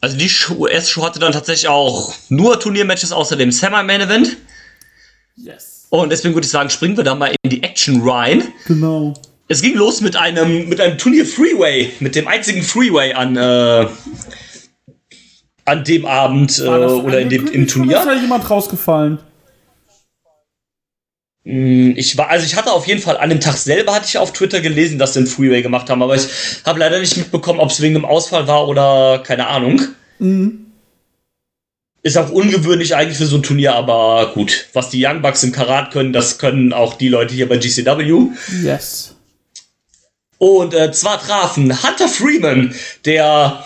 Also 0.00 0.16
die 0.16 0.30
US-Show 0.54 1.04
hatte 1.04 1.18
dann 1.18 1.32
tatsächlich 1.32 1.68
auch 1.68 2.14
nur 2.28 2.60
Turniermatches 2.60 3.12
außer 3.12 3.36
dem 3.36 3.50
Semi-Main-Event. 3.50 4.36
Yes. 5.36 5.86
Und 5.90 6.10
deswegen 6.10 6.34
würde 6.34 6.44
ich 6.44 6.50
sagen, 6.50 6.70
springen 6.70 6.96
wir 6.96 7.04
da 7.04 7.14
mal 7.14 7.34
in 7.42 7.50
die 7.50 7.62
Action 7.62 8.02
rein. 8.08 8.42
Genau. 8.66 9.14
Es 9.48 9.62
ging 9.62 9.74
los 9.74 10.02
mit 10.02 10.14
einem, 10.14 10.68
mit 10.68 10.80
einem 10.80 10.98
Turnier 10.98 11.24
Freeway, 11.24 11.90
mit 12.00 12.14
dem 12.14 12.28
einzigen 12.28 12.62
Freeway 12.62 13.14
an, 13.14 13.36
äh, 13.36 13.86
an 15.64 15.84
dem 15.84 16.04
Abend 16.04 16.58
äh, 16.58 16.68
oder 16.68 17.20
in 17.20 17.30
dem, 17.30 17.46
im 17.46 17.66
Turnier. 17.66 17.98
Ist 17.98 18.06
da 18.06 18.14
jemand 18.14 18.48
rausgefallen? 18.48 19.18
Mm, 21.48 21.94
Ich 21.96 22.18
war, 22.18 22.28
also 22.28 22.44
ich 22.44 22.56
hatte 22.56 22.70
auf 22.72 22.86
jeden 22.86 23.00
Fall 23.00 23.16
an 23.16 23.30
dem 23.30 23.40
Tag 23.40 23.56
selber 23.56 23.94
hatte 23.94 24.04
ich 24.06 24.18
auf 24.18 24.34
Twitter 24.34 24.60
gelesen, 24.60 24.98
dass 24.98 25.14
sie 25.14 25.20
einen 25.20 25.26
Freeway 25.26 25.62
gemacht 25.62 25.88
haben, 25.88 26.02
aber 26.02 26.14
ich 26.14 26.28
habe 26.66 26.78
leider 26.78 26.98
nicht 27.00 27.16
mitbekommen, 27.16 27.58
ob 27.58 27.70
es 27.70 27.80
wegen 27.80 27.94
dem 27.94 28.04
Ausfall 28.04 28.46
war 28.46 28.68
oder 28.68 29.22
keine 29.26 29.46
Ahnung. 29.46 29.80
Ist 32.02 32.18
auch 32.18 32.30
ungewöhnlich 32.30 32.94
eigentlich 32.94 33.16
für 33.16 33.26
so 33.26 33.36
ein 33.36 33.42
Turnier, 33.42 33.74
aber 33.74 34.32
gut. 34.34 34.66
Was 34.74 34.90
die 34.90 35.04
Young 35.04 35.22
Bucks 35.22 35.42
im 35.42 35.52
Karat 35.52 35.90
können, 35.90 36.12
das 36.12 36.36
können 36.38 36.74
auch 36.74 36.94
die 36.94 37.08
Leute 37.08 37.34
hier 37.34 37.48
bei 37.48 37.56
GCW. 37.56 38.28
Yes. 38.62 39.14
Und 40.36 40.74
äh, 40.74 40.92
zwar 40.92 41.18
trafen 41.20 41.82
Hunter 41.82 42.08
Freeman, 42.08 42.74
der, 43.06 43.64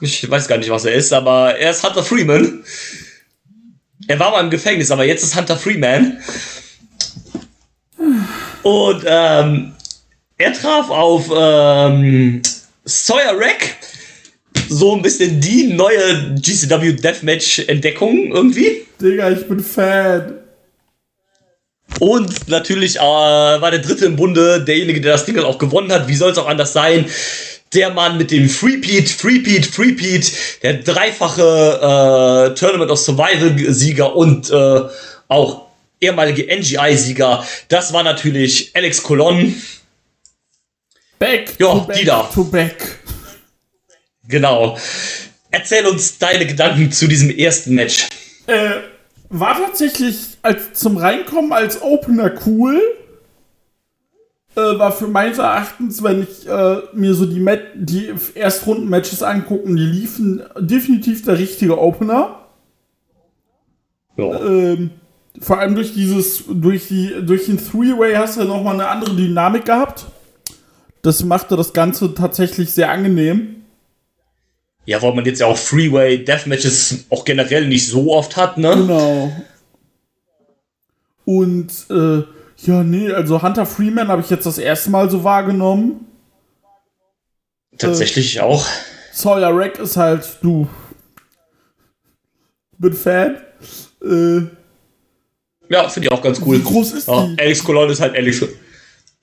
ich 0.00 0.28
weiß 0.28 0.48
gar 0.48 0.56
nicht, 0.58 0.70
was 0.70 0.84
er 0.86 0.94
ist, 0.94 1.12
aber 1.12 1.56
er 1.56 1.70
ist 1.72 1.84
Hunter 1.84 2.02
Freeman. 2.02 2.64
Er 4.08 4.18
war 4.18 4.30
mal 4.30 4.40
im 4.42 4.50
Gefängnis, 4.50 4.90
aber 4.90 5.04
jetzt 5.04 5.22
ist 5.22 5.36
Hunter 5.36 5.56
Freeman. 5.58 6.18
Und 8.62 9.04
ähm, 9.06 9.72
er 10.36 10.52
traf 10.52 10.90
auf 10.90 11.30
ähm, 11.34 12.42
Sawyer 12.84 13.38
Rack, 13.38 13.76
so 14.68 14.94
ein 14.94 15.02
bisschen 15.02 15.40
die 15.40 15.68
neue 15.68 16.34
GCW 16.40 16.92
Deathmatch-Entdeckung 16.92 18.32
irgendwie. 18.32 18.86
Digga, 19.00 19.30
ich 19.30 19.46
bin 19.46 19.60
Fan. 19.60 20.38
Und 22.00 22.48
natürlich 22.48 22.96
äh, 22.96 23.00
war 23.00 23.70
der 23.70 23.80
dritte 23.80 24.06
im 24.06 24.16
Bunde 24.16 24.62
derjenige, 24.64 25.00
der 25.00 25.12
das 25.12 25.24
Ding 25.24 25.36
dann 25.36 25.44
auch 25.44 25.58
gewonnen 25.58 25.90
hat. 25.90 26.06
Wie 26.06 26.14
soll 26.14 26.30
es 26.30 26.38
auch 26.38 26.46
anders 26.46 26.72
sein? 26.72 27.06
Der 27.74 27.90
Mann 27.90 28.16
mit 28.16 28.30
dem 28.30 28.48
Freepeat, 28.48 29.08
Freepeat, 29.08 29.66
Freepeat, 29.66 30.32
der 30.62 30.74
dreifache 30.74 31.42
äh, 31.42 32.54
Tournament 32.54 32.90
of 32.90 32.98
Survival-Sieger 32.98 34.14
und 34.14 34.50
äh, 34.50 34.80
auch 35.28 35.67
ehemalige 36.00 36.44
NGI-Sieger. 36.56 37.46
Das 37.68 37.92
war 37.92 38.02
natürlich 38.02 38.74
Alex 38.74 39.02
Colon. 39.02 39.54
Back 41.18 41.54
Ja, 41.58 41.86
die 41.98 42.04
da. 42.04 42.22
to 42.32 42.44
back. 42.44 43.00
Genau. 44.28 44.78
Erzähl 45.50 45.86
uns 45.86 46.18
deine 46.18 46.46
Gedanken 46.46 46.92
zu 46.92 47.08
diesem 47.08 47.30
ersten 47.30 47.74
Match. 47.74 48.08
Äh, 48.46 48.70
war 49.30 49.56
tatsächlich 49.58 50.36
als 50.42 50.74
zum 50.74 50.96
Reinkommen 50.96 51.52
als 51.52 51.82
Opener 51.82 52.32
cool. 52.46 52.80
Äh, 54.54 54.78
war 54.78 54.92
für 54.92 55.08
meines 55.08 55.38
Erachtens, 55.38 56.02
wenn 56.02 56.22
ich 56.22 56.46
äh, 56.48 56.78
mir 56.92 57.14
so 57.14 57.26
die, 57.26 57.40
Mat 57.40 57.60
die 57.74 58.12
Erstrunden-Matches 58.34 59.22
angucken, 59.22 59.76
die 59.76 59.84
liefen 59.84 60.42
definitiv 60.58 61.24
der 61.24 61.38
richtige 61.38 61.78
Opener. 61.78 62.46
Ja. 64.16 64.40
Ähm, 64.40 64.90
vor 65.40 65.58
allem 65.58 65.74
durch 65.74 65.94
dieses, 65.94 66.44
durch 66.48 66.88
die, 66.88 67.14
durch 67.22 67.46
den 67.46 67.58
Three-Way 67.58 68.14
hast 68.14 68.36
du 68.36 68.44
nochmal 68.44 68.74
eine 68.74 68.88
andere 68.88 69.14
Dynamik 69.14 69.64
gehabt. 69.66 70.06
Das 71.02 71.22
machte 71.22 71.56
das 71.56 71.72
Ganze 71.72 72.14
tatsächlich 72.14 72.72
sehr 72.72 72.90
angenehm. 72.90 73.62
ja, 74.88 75.02
weil 75.02 75.14
man 75.14 75.24
jetzt 75.26 75.40
ja 75.40 75.46
auch 75.46 75.58
Freeway 75.58 76.24
Deathmatches 76.24 77.04
auch 77.10 77.24
generell 77.26 77.68
nicht 77.68 77.86
so 77.86 78.12
oft 78.14 78.38
hat, 78.38 78.56
ne? 78.56 78.70
Genau. 78.74 79.30
Und 81.26 81.70
äh, 81.90 82.22
ja, 82.66 82.82
nee, 82.82 83.12
also 83.12 83.42
Hunter 83.42 83.66
Freeman 83.66 84.08
habe 84.08 84.22
ich 84.22 84.30
jetzt 84.30 84.46
das 84.46 84.56
erste 84.56 84.88
Mal 84.88 85.10
so 85.10 85.22
wahrgenommen. 85.24 86.06
Tatsächlich 87.76 88.40
auch. 88.40 88.66
Sawyer 89.12 89.54
Rack 89.54 89.78
ist 89.78 89.98
halt, 89.98 90.38
du. 90.40 90.66
Bin 92.78 92.94
Fan. 92.94 93.36
Äh, 94.02 94.46
Ja, 95.68 95.88
finde 95.88 96.08
ich 96.08 96.12
auch 96.12 96.22
ganz 96.22 96.40
cool. 96.44 96.58
Wie 96.58 96.62
groß 96.62 96.92
ist 96.92 97.08
ja, 97.08 97.26
die? 97.26 97.38
Alex 97.40 97.62
Colon 97.62 97.90
ist 97.90 98.00
halt 98.00 98.14
Alex. 98.14 98.44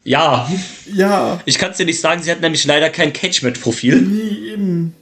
Ja, 0.04 0.50
ja, 0.94 1.42
ich 1.46 1.58
kann 1.58 1.72
es 1.72 1.78
dir 1.78 1.86
nicht 1.86 2.00
sagen, 2.00 2.22
sie 2.22 2.30
hat 2.30 2.42
nämlich 2.42 2.64
leider 2.66 2.90
kein 2.92 3.12
Catchment-Profil. 3.12 4.02
nee, 4.02 4.52
eben. 4.52 4.94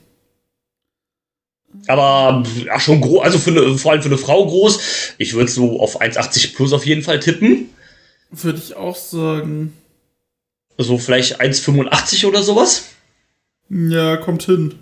Aber 1.88 2.44
ja, 2.64 2.80
schon 2.80 3.00
groß, 3.00 3.22
also 3.22 3.38
für 3.38 3.50
eine, 3.50 3.76
vor 3.76 3.92
allem 3.92 4.02
für 4.02 4.08
eine 4.08 4.18
Frau 4.18 4.46
groß. 4.46 5.14
Ich 5.18 5.34
würde 5.34 5.50
so 5.50 5.80
auf 5.80 6.00
1,80 6.00 6.54
plus 6.54 6.72
auf 6.72 6.86
jeden 6.86 7.02
Fall 7.02 7.20
tippen. 7.20 7.68
Würde 8.30 8.60
ich 8.64 8.74
auch 8.76 8.96
sagen. 8.96 9.74
So 10.78 10.98
vielleicht 10.98 11.40
1,85 11.40 12.26
oder 12.26 12.42
sowas. 12.42 12.86
Ja, 13.68 14.16
kommt 14.16 14.44
hin. 14.44 14.76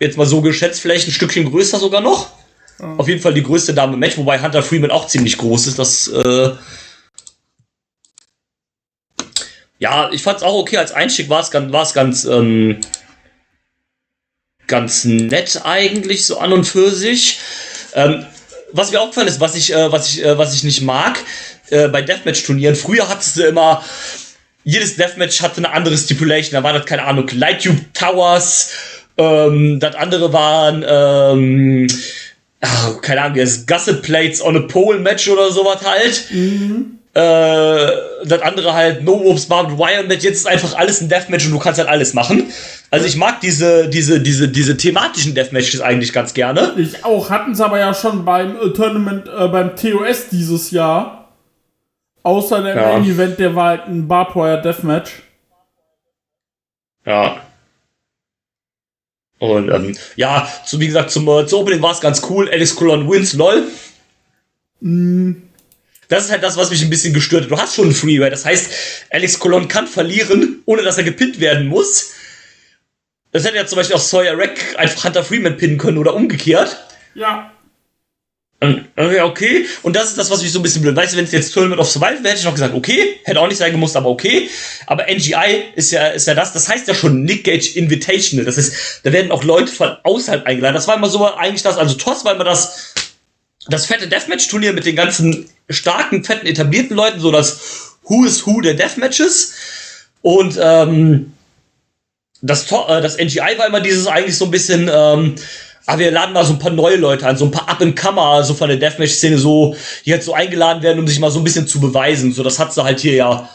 Jetzt 0.00 0.16
mal 0.16 0.26
so 0.26 0.40
geschätzt, 0.40 0.80
vielleicht 0.80 1.08
ein 1.08 1.12
Stückchen 1.12 1.50
größer 1.50 1.78
sogar 1.78 2.00
noch. 2.00 2.32
Auf 2.78 3.08
jeden 3.08 3.20
Fall 3.20 3.34
die 3.34 3.42
größte 3.42 3.72
Dame 3.72 3.94
im 3.94 4.00
Match, 4.00 4.16
wobei 4.16 4.40
Hunter 4.40 4.62
Freeman 4.62 4.90
auch 4.90 5.06
ziemlich 5.06 5.38
groß 5.38 5.68
ist. 5.68 5.78
Das, 5.78 6.08
äh 6.08 6.50
ja, 9.78 10.10
ich 10.12 10.22
fand 10.22 10.38
es 10.38 10.42
auch 10.42 10.54
okay. 10.54 10.78
Als 10.78 10.92
Einstieg 10.92 11.28
war 11.28 11.40
es 11.40 11.50
ganz, 11.50 11.72
war's 11.72 11.94
ganz, 11.94 12.24
ähm, 12.24 12.80
ganz 14.66 15.04
nett 15.04 15.60
eigentlich, 15.64 16.26
so 16.26 16.38
an 16.38 16.52
und 16.52 16.64
für 16.64 16.90
sich. 16.90 17.38
Ähm, 17.94 18.26
was 18.72 18.90
mir 18.90 19.00
aufgefallen 19.00 19.28
ist, 19.28 19.40
was 19.40 19.54
ich, 19.54 19.72
äh, 19.72 19.92
was 19.92 20.08
ich, 20.08 20.24
äh, 20.24 20.36
was 20.36 20.54
ich 20.54 20.64
nicht 20.64 20.82
mag, 20.82 21.18
äh, 21.70 21.88
bei 21.88 22.02
Deathmatch-Turnieren, 22.02 22.74
früher 22.74 23.08
hattest 23.08 23.36
du 23.36 23.42
immer, 23.44 23.84
jedes 24.64 24.96
Deathmatch 24.96 25.42
hatte 25.42 25.58
eine 25.58 25.70
andere 25.70 25.96
Stipulation, 25.96 26.54
da 26.54 26.62
war 26.62 26.72
das, 26.72 26.86
keine 26.86 27.04
Ahnung, 27.04 27.28
Light 27.34 27.62
Tube 27.62 27.80
Towers, 27.94 28.70
ähm, 29.16 29.78
das 29.78 29.94
andere 29.94 30.32
waren, 30.32 30.84
ähm, 30.86 31.86
ach, 32.64 33.00
keine 33.00 33.22
Ahnung, 33.22 33.38
das 33.38 33.66
Gusset 33.66 34.02
Plates 34.02 34.42
on 34.42 34.56
a 34.56 34.60
Pole 34.60 34.98
Match 34.98 35.28
oder 35.28 35.50
sowas 35.50 35.80
halt. 35.84 36.24
Äh, 37.16 38.26
das 38.26 38.42
andere 38.42 38.74
halt 38.74 39.04
No 39.04 39.12
Ropes 39.12 39.46
Barbed 39.46 39.78
Wire 39.78 40.02
Match. 40.04 40.24
Jetzt 40.24 40.38
ist 40.38 40.46
einfach 40.48 40.74
alles 40.76 41.00
ein 41.00 41.08
Deathmatch 41.08 41.46
und 41.46 41.52
du 41.52 41.58
kannst 41.60 41.78
halt 41.78 41.88
alles 41.88 42.12
machen. 42.12 42.50
Also 42.90 43.06
ich 43.06 43.16
mag 43.16 43.40
diese, 43.40 43.88
diese, 43.88 44.20
diese, 44.20 44.48
diese 44.48 44.76
thematischen 44.76 45.34
Deathmatches 45.34 45.80
eigentlich 45.80 46.12
ganz 46.12 46.34
gerne. 46.34 46.74
Ich 46.76 47.04
auch. 47.04 47.30
Hatten 47.30 47.54
sie 47.54 47.64
aber 47.64 47.78
ja 47.78 47.94
schon 47.94 48.24
beim 48.24 48.56
äh, 48.56 48.70
Tournament, 48.70 49.28
äh, 49.28 49.46
beim 49.48 49.76
TOS 49.76 50.28
dieses 50.30 50.72
Jahr. 50.72 51.32
Außer 52.24 52.62
dem 52.62 52.76
Ja. 52.76 52.92
Main 52.94 53.04
Event, 53.04 53.38
der 53.38 53.54
war 53.54 53.68
halt 53.68 53.86
ein 53.86 54.08
Barbwire 54.08 54.60
Deathmatch. 54.60 55.10
Ja. 57.06 57.36
Und 59.38 59.70
ähm, 59.70 59.96
ja, 60.16 60.48
so 60.64 60.80
wie 60.80 60.86
gesagt, 60.86 61.10
zum, 61.10 61.28
äh, 61.28 61.46
zum 61.46 61.60
Opening 61.60 61.82
war 61.82 61.92
es 61.92 62.00
ganz 62.00 62.22
cool. 62.30 62.48
Alex 62.50 62.76
Colon 62.76 63.10
wins, 63.10 63.32
lol. 63.34 63.64
Das 66.08 66.24
ist 66.24 66.30
halt 66.30 66.42
das, 66.42 66.56
was 66.56 66.70
mich 66.70 66.82
ein 66.82 66.90
bisschen 66.90 67.14
gestört 67.14 67.44
hat. 67.44 67.50
Du 67.50 67.58
hast 67.58 67.74
schon 67.74 67.86
einen 67.86 67.94
Freeway. 67.94 68.30
Das 68.30 68.44
heißt, 68.44 68.70
Alex 69.10 69.38
Colon 69.38 69.68
kann 69.68 69.86
verlieren, 69.86 70.62
ohne 70.66 70.82
dass 70.82 70.98
er 70.98 71.04
gepinnt 71.04 71.40
werden 71.40 71.66
muss. 71.66 72.12
Das 73.32 73.44
hätte 73.44 73.56
ja 73.56 73.66
zum 73.66 73.76
Beispiel 73.76 73.96
auch 73.96 74.00
Sawyer 74.00 74.38
Rack 74.38 74.78
einfach 74.78 75.04
Hunter 75.04 75.24
Freeman 75.24 75.56
pinnen 75.56 75.78
können 75.78 75.98
oder 75.98 76.14
umgekehrt. 76.14 76.84
Ja. 77.14 77.53
Okay. 78.60 79.66
Und 79.82 79.94
das 79.94 80.10
ist 80.10 80.18
das, 80.18 80.30
was 80.30 80.42
mich 80.42 80.52
so 80.52 80.58
ein 80.58 80.62
bisschen 80.62 80.82
blöd. 80.82 80.96
Weißt 80.96 81.12
du, 81.12 81.18
wenn 81.18 81.24
es 81.24 81.32
jetzt 81.32 81.52
Tournament 81.52 81.80
of 81.80 81.90
Survival 81.90 82.22
wäre, 82.22 82.28
hätte 82.28 82.38
ich 82.38 82.44
noch 82.44 82.54
gesagt, 82.54 82.74
okay, 82.74 83.20
hätte 83.24 83.40
auch 83.40 83.48
nicht 83.48 83.58
sein 83.58 83.72
gemusst, 83.72 83.96
aber 83.96 84.08
okay. 84.08 84.48
Aber 84.86 85.04
NGI 85.04 85.64
ist 85.74 85.90
ja, 85.90 86.08
ist 86.08 86.26
ja 86.26 86.34
das, 86.34 86.52
das 86.52 86.68
heißt 86.68 86.88
ja 86.88 86.94
schon 86.94 87.24
Nick 87.24 87.44
Gage 87.44 87.76
Invitational. 87.76 88.44
Das 88.44 88.56
ist, 88.56 89.00
da 89.02 89.12
werden 89.12 89.32
auch 89.32 89.44
Leute 89.44 89.70
von 89.70 89.96
außerhalb 90.02 90.46
eingeladen. 90.46 90.74
Das 90.74 90.88
war 90.88 90.96
immer 90.96 91.08
so 91.08 91.24
eigentlich 91.34 91.62
das, 91.62 91.76
also 91.76 91.94
TOS 91.94 92.24
war 92.24 92.34
immer 92.34 92.44
das, 92.44 92.94
das 93.68 93.86
fette 93.86 94.08
Deathmatch-Turnier 94.08 94.72
mit 94.72 94.86
den 94.86 94.96
ganzen 94.96 95.48
starken, 95.68 96.24
fetten, 96.24 96.46
etablierten 96.46 96.96
Leuten, 96.96 97.20
so 97.20 97.30
das 97.30 97.96
Who 98.04 98.24
is 98.24 98.46
Who 98.46 98.60
der 98.60 98.74
Deathmatches. 98.74 99.54
Und 100.22 100.58
ähm, 100.60 101.32
das, 102.40 102.70
äh, 102.70 103.02
das 103.02 103.18
NGI 103.18 103.58
war 103.58 103.66
immer 103.66 103.80
dieses 103.80 104.06
eigentlich 104.06 104.36
so 104.36 104.46
ein 104.46 104.50
bisschen, 104.50 104.90
ähm, 104.92 105.34
aber 105.86 105.98
wir 105.98 106.10
laden 106.10 106.32
mal 106.32 106.44
so 106.44 106.54
ein 106.54 106.58
paar 106.58 106.70
neue 106.70 106.96
Leute 106.96 107.26
an, 107.26 107.36
so 107.36 107.44
ein 107.44 107.50
paar 107.50 107.68
Up-and-Comer, 107.68 108.42
so 108.44 108.54
von 108.54 108.68
der 108.68 108.78
Deathmatch-Szene, 108.78 109.38
so, 109.38 109.76
die 110.04 110.12
halt 110.12 110.22
so 110.22 110.32
eingeladen 110.34 110.82
werden, 110.82 110.98
um 110.98 111.06
sich 111.06 111.18
mal 111.18 111.30
so 111.30 111.40
ein 111.40 111.44
bisschen 111.44 111.66
zu 111.66 111.80
beweisen. 111.80 112.32
So, 112.32 112.42
das 112.42 112.58
hat 112.58 112.72
sie 112.72 112.82
halt 112.82 113.00
hier 113.00 113.14
ja, 113.14 113.48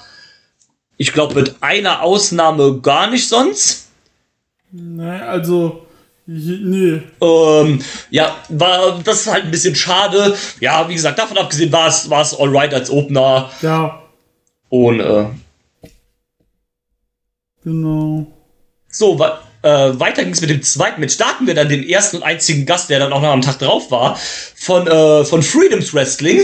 ich 0.98 1.14
glaube, 1.14 1.36
mit 1.36 1.56
einer 1.62 2.02
Ausnahme 2.02 2.80
gar 2.82 3.10
nicht 3.10 3.28
sonst. 3.28 3.88
Ne, 4.72 5.26
also, 5.26 5.86
nee. 6.26 7.02
Ähm, 7.22 7.82
ja, 8.12 8.36
war, 8.50 9.00
das 9.04 9.22
ist 9.22 9.32
halt 9.32 9.46
ein 9.46 9.52
bisschen 9.52 9.76
schade. 9.76 10.36
Ja, 10.60 10.88
wie 10.88 10.94
gesagt, 10.94 11.18
davon 11.18 11.38
abgesehen 11.38 11.72
war 11.72 11.88
es, 11.88 12.10
war 12.10 12.22
es 12.22 12.38
alright 12.38 12.74
als 12.74 12.92
Opener. 12.92 13.50
Ja. 13.62 14.04
Und, 14.70 15.00
äh, 15.00 15.26
Genau. 17.64 18.26
So, 18.90 19.20
wa 19.20 19.42
äh, 19.62 20.00
weiter 20.00 20.24
ging 20.24 20.34
es 20.34 20.42
mit 20.42 20.50
dem 20.50 20.62
zweiten 20.64 21.02
Match. 21.02 21.14
Starten 21.14 21.48
wir 21.48 21.54
dann 21.54 21.70
den 21.70 21.88
ersten 21.88 22.18
und 22.18 22.24
einzigen 22.24 22.66
Gast, 22.66 22.90
der 22.90 23.00
dann 23.00 23.12
auch 23.12 23.22
noch 23.22 23.32
am 23.32 23.42
Tag 23.42 23.60
drauf 23.60 23.92
war, 23.92 24.18
von, 24.56 24.88
äh, 24.88 25.26
von 25.26 25.44
Freedoms 25.44 25.94
Wrestling. 25.94 26.42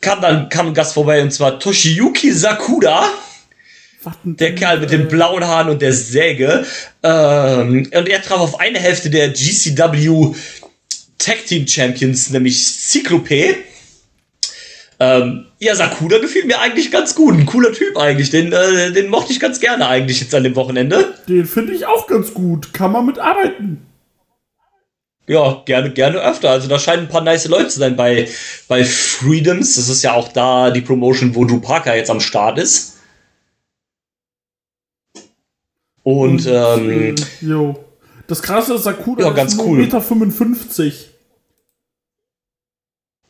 Kam 0.00 0.20
dann 0.20 0.48
kam 0.48 0.68
ein 0.68 0.74
Gast 0.74 0.94
vorbei 0.94 1.22
und 1.22 1.32
zwar 1.32 1.58
Toshiyuki 1.58 2.32
Sakuda. 2.32 3.08
Der 4.24 4.54
Kerl 4.54 4.80
mit 4.80 4.90
den 4.90 5.08
blauen 5.08 5.46
Haaren 5.46 5.68
und 5.68 5.82
der 5.82 5.92
Säge. 5.92 6.64
Ähm, 7.02 7.90
und 7.94 8.08
er 8.08 8.22
traf 8.22 8.40
auf 8.40 8.58
eine 8.58 8.78
Hälfte 8.78 9.10
der 9.10 9.28
GCW 9.28 10.34
Tag 11.18 11.44
Team 11.46 11.68
Champions, 11.68 12.30
nämlich 12.30 12.66
Cyclope. 12.66 13.56
Ähm, 15.02 15.46
ja, 15.58 15.74
Sakuda 15.74 16.18
gefiel 16.18 16.44
mir 16.44 16.60
eigentlich 16.60 16.90
ganz 16.90 17.14
gut. 17.14 17.34
Ein 17.34 17.46
cooler 17.46 17.72
Typ 17.72 17.96
eigentlich. 17.96 18.28
Den, 18.28 18.52
äh, 18.52 18.92
den 18.92 19.08
mochte 19.08 19.32
ich 19.32 19.40
ganz 19.40 19.58
gerne 19.58 19.88
eigentlich 19.88 20.20
jetzt 20.20 20.34
an 20.34 20.44
dem 20.44 20.54
Wochenende. 20.56 21.14
Den 21.26 21.46
finde 21.46 21.72
ich 21.72 21.86
auch 21.86 22.06
ganz 22.06 22.34
gut. 22.34 22.74
Kann 22.74 22.92
man 22.92 23.06
mitarbeiten. 23.06 23.86
Ja, 25.26 25.62
gerne, 25.64 25.90
gerne 25.90 26.18
öfter. 26.18 26.50
Also 26.50 26.68
da 26.68 26.78
scheinen 26.78 27.04
ein 27.04 27.08
paar 27.08 27.22
nice 27.22 27.48
Leute 27.48 27.68
zu 27.68 27.78
sein 27.78 27.96
bei, 27.96 28.28
bei 28.68 28.84
Freedoms. 28.84 29.76
Das 29.76 29.88
ist 29.88 30.02
ja 30.02 30.12
auch 30.12 30.28
da 30.28 30.70
die 30.70 30.82
Promotion, 30.82 31.34
wo 31.34 31.46
Drew 31.46 31.60
Parker 31.60 31.96
jetzt 31.96 32.10
am 32.10 32.20
Start 32.20 32.58
ist. 32.58 32.98
Und, 36.02 36.46
ähm, 36.46 36.90
äh, 36.90 37.14
jo. 37.40 37.78
Das 38.26 38.42
krasse 38.42 38.74
ist, 38.74 38.84
Sakuda 38.84 39.26
ja, 39.26 39.30
ganz 39.30 39.54
ist 39.54 39.60
cool. 39.60 39.80
1,55 39.80 40.84
Meter. 40.84 41.09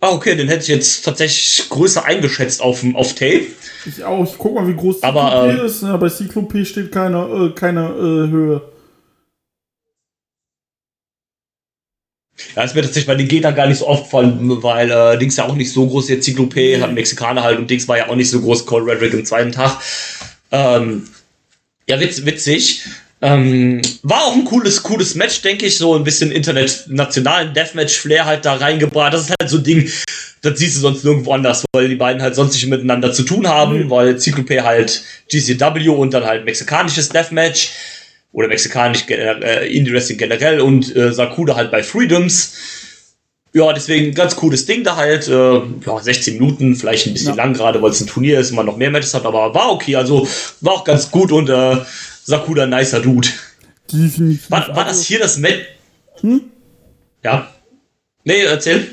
Ah, 0.02 0.12
okay, 0.12 0.34
den 0.34 0.48
hätte 0.48 0.62
ich 0.62 0.68
jetzt 0.68 1.04
tatsächlich 1.04 1.68
größer 1.68 2.04
eingeschätzt 2.04 2.62
auf, 2.62 2.82
auf 2.94 3.14
Tape. 3.14 3.48
Ich 3.84 4.02
auch. 4.02 4.24
Ich 4.24 4.38
guck 4.38 4.54
mal, 4.54 4.66
wie 4.66 4.74
groß 4.74 5.02
Aber, 5.02 5.50
ähm, 5.50 5.66
ist. 5.66 5.82
Ja, 5.82 5.96
bei 5.98 6.08
Cyclope 6.08 6.64
steht 6.64 6.90
keine, 6.90 7.18
äh, 7.18 7.50
keine 7.50 7.88
äh, 7.88 8.30
Höhe. 8.30 8.62
Ja, 12.56 12.62
ist 12.62 12.74
mir 12.74 12.80
tatsächlich 12.80 13.06
bei 13.06 13.14
den 13.14 13.28
Gegnern 13.28 13.54
gar 13.54 13.66
nicht 13.66 13.78
so 13.78 13.86
aufgefallen, 13.86 14.62
weil 14.62 14.90
äh, 14.90 15.18
Dings 15.18 15.36
ja 15.36 15.44
auch 15.44 15.54
nicht 15.54 15.70
so 15.70 15.86
groß, 15.86 16.06
der 16.06 16.22
Cyclope, 16.22 16.78
hat 16.78 16.84
einen 16.84 16.94
Mexikaner 16.94 17.42
halt 17.42 17.58
und 17.58 17.68
Dings 17.68 17.86
war 17.86 17.98
ja 17.98 18.08
auch 18.08 18.16
nicht 18.16 18.30
so 18.30 18.40
groß, 18.40 18.64
Cole 18.64 18.90
Redrick 18.90 19.12
im 19.12 19.26
zweiten 19.26 19.52
Tag. 19.52 19.82
Ähm, 20.50 21.06
ja, 21.86 22.00
witz, 22.00 22.24
witzig. 22.24 22.84
Ähm, 23.22 23.82
war 24.02 24.24
auch 24.24 24.34
ein 24.34 24.44
cooles, 24.46 24.82
cooles 24.82 25.14
Match, 25.14 25.42
denke 25.42 25.66
ich, 25.66 25.76
so 25.76 25.94
ein 25.94 26.04
bisschen 26.04 26.32
internationalen 26.32 27.52
Deathmatch-Flair 27.52 28.24
halt 28.24 28.44
da 28.46 28.54
reingebracht. 28.54 29.12
Das 29.12 29.22
ist 29.28 29.34
halt 29.38 29.50
so 29.50 29.58
ein 29.58 29.64
Ding, 29.64 29.90
das 30.40 30.58
siehst 30.58 30.76
du 30.76 30.80
sonst 30.80 31.04
nirgendwo 31.04 31.32
anders, 31.34 31.64
weil 31.72 31.88
die 31.88 31.96
beiden 31.96 32.22
halt 32.22 32.34
sonst 32.34 32.54
nicht 32.54 32.66
miteinander 32.66 33.12
zu 33.12 33.22
tun 33.24 33.46
haben, 33.46 33.84
Mhm. 33.84 33.90
weil 33.90 34.18
Cyclope 34.18 34.64
halt 34.64 35.02
GCW 35.30 35.88
und 35.90 36.14
dann 36.14 36.24
halt 36.24 36.46
mexikanisches 36.46 37.10
Deathmatch 37.10 37.70
oder 38.32 38.48
mexikanisch 38.48 39.04
äh, 39.08 39.66
Indie 39.76 39.92
Wrestling 39.92 40.16
generell 40.16 40.60
und 40.60 40.94
äh, 40.96 41.12
Sakuda 41.12 41.56
halt 41.56 41.70
bei 41.70 41.82
Freedoms. 41.82 42.54
Ja, 43.52 43.72
deswegen 43.72 44.14
ganz 44.14 44.36
cooles 44.36 44.64
Ding 44.64 44.84
da 44.84 44.94
halt. 44.96 45.26
Äh, 45.28 45.32
ja, 45.84 45.98
16 46.00 46.34
Minuten, 46.38 46.76
vielleicht 46.76 47.06
ein 47.08 47.12
bisschen 47.12 47.30
Ja. 47.30 47.34
lang, 47.34 47.52
gerade 47.52 47.82
weil 47.82 47.90
es 47.90 48.00
ein 48.00 48.06
Turnier 48.06 48.38
ist 48.38 48.50
und 48.50 48.56
man 48.56 48.64
noch 48.66 48.76
mehr 48.76 48.90
Matches 48.90 49.12
hat, 49.12 49.26
aber 49.26 49.52
war 49.52 49.72
okay. 49.72 49.96
Also 49.96 50.26
war 50.60 50.74
auch 50.74 50.84
ganz 50.84 51.10
gut 51.10 51.32
und 51.32 51.50
äh, 51.50 51.76
Sakuda, 52.24 52.66
nicer 52.66 53.00
Dude. 53.00 53.28
Definitiv. 53.92 54.50
War, 54.50 54.74
war 54.74 54.84
das 54.84 55.02
hier 55.02 55.18
das 55.18 55.38
Match? 55.38 55.64
Hm? 56.20 56.42
Ja. 57.22 57.48
Nee, 58.24 58.42
erzähl. 58.42 58.88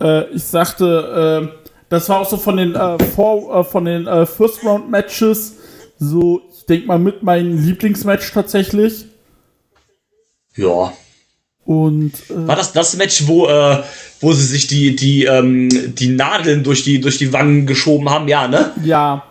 Äh, 0.00 0.30
ich 0.30 0.44
sagte, 0.44 1.50
äh, 1.50 1.68
das 1.88 2.08
war 2.08 2.20
auch 2.20 2.28
so 2.28 2.36
von 2.36 2.56
den, 2.56 2.74
äh, 2.74 2.98
vor, 3.04 3.60
äh, 3.60 3.64
von 3.64 3.84
den 3.84 4.06
äh, 4.06 4.26
First 4.26 4.64
Round 4.64 4.90
Matches 4.90 5.54
so, 6.02 6.42
ich 6.52 6.66
denke 6.66 6.88
mal 6.88 6.98
mit 6.98 7.22
meinem 7.22 7.64
Lieblingsmatch 7.64 8.32
tatsächlich. 8.32 9.04
Ja. 10.56 10.92
Und 11.64 12.12
äh, 12.28 12.48
War 12.48 12.56
das 12.56 12.72
das 12.72 12.96
Match, 12.96 13.28
wo, 13.28 13.46
äh, 13.46 13.82
wo 14.20 14.32
sie 14.32 14.44
sich 14.44 14.66
die, 14.66 14.96
die, 14.96 15.24
ähm, 15.26 15.94
die 15.94 16.08
Nadeln 16.08 16.64
durch 16.64 16.82
die, 16.82 17.00
durch 17.00 17.18
die 17.18 17.32
Wangen 17.32 17.66
geschoben 17.66 18.10
haben? 18.10 18.26
Ja, 18.26 18.48
ne? 18.48 18.72
ja, 18.84 19.22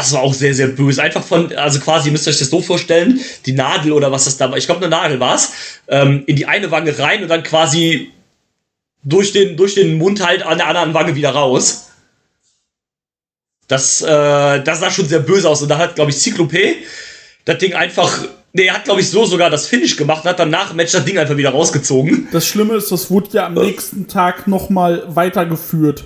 Das 0.00 0.12
war 0.14 0.22
auch 0.22 0.32
sehr, 0.32 0.54
sehr 0.54 0.68
böse. 0.68 1.02
Einfach 1.02 1.22
von, 1.22 1.54
also 1.54 1.78
quasi, 1.78 2.08
ihr 2.08 2.12
müsst 2.12 2.26
euch 2.26 2.38
das 2.38 2.48
so 2.48 2.62
vorstellen, 2.62 3.20
die 3.44 3.52
Nadel 3.52 3.92
oder 3.92 4.10
was 4.10 4.24
das 4.24 4.38
da 4.38 4.50
war, 4.50 4.56
ich 4.56 4.64
glaube, 4.64 4.80
eine 4.80 4.88
Nadel 4.88 5.20
war's, 5.20 5.52
ähm, 5.88 6.24
in 6.26 6.36
die 6.36 6.46
eine 6.46 6.70
Wange 6.70 6.98
rein 6.98 7.22
und 7.22 7.28
dann 7.28 7.42
quasi 7.42 8.10
durch 9.04 9.32
den, 9.32 9.58
durch 9.58 9.74
den 9.74 9.98
Mund 9.98 10.24
halt 10.24 10.42
an 10.42 10.56
der 10.56 10.68
anderen 10.68 10.94
Wange 10.94 11.14
wieder 11.16 11.30
raus. 11.30 11.90
Das, 13.68 14.00
äh, 14.00 14.62
das 14.62 14.80
sah 14.80 14.90
schon 14.90 15.06
sehr 15.06 15.20
böse 15.20 15.48
aus. 15.48 15.60
Und 15.60 15.68
da 15.68 15.76
hat, 15.76 15.96
glaube 15.96 16.10
ich, 16.10 16.18
Cyclope 16.18 16.76
das 17.44 17.58
Ding 17.58 17.74
einfach, 17.74 18.24
nee, 18.54 18.64
er 18.64 18.74
hat, 18.74 18.84
glaube 18.84 19.02
ich, 19.02 19.10
so 19.10 19.26
sogar 19.26 19.50
das 19.50 19.66
Finish 19.66 19.96
gemacht 19.96 20.24
und 20.24 20.30
hat 20.30 20.38
dann 20.38 20.50
nach 20.50 20.68
dem 20.68 20.76
Match 20.76 20.92
das 20.92 21.04
Ding 21.04 21.18
einfach 21.18 21.36
wieder 21.36 21.50
rausgezogen. 21.50 22.28
das 22.32 22.46
Schlimme 22.46 22.74
ist, 22.74 22.90
das 22.90 23.10
wurde 23.10 23.28
ja 23.32 23.46
am 23.46 23.54
nächsten 23.54 24.08
Tag 24.08 24.46
nochmal 24.46 25.04
weitergeführt. 25.08 26.04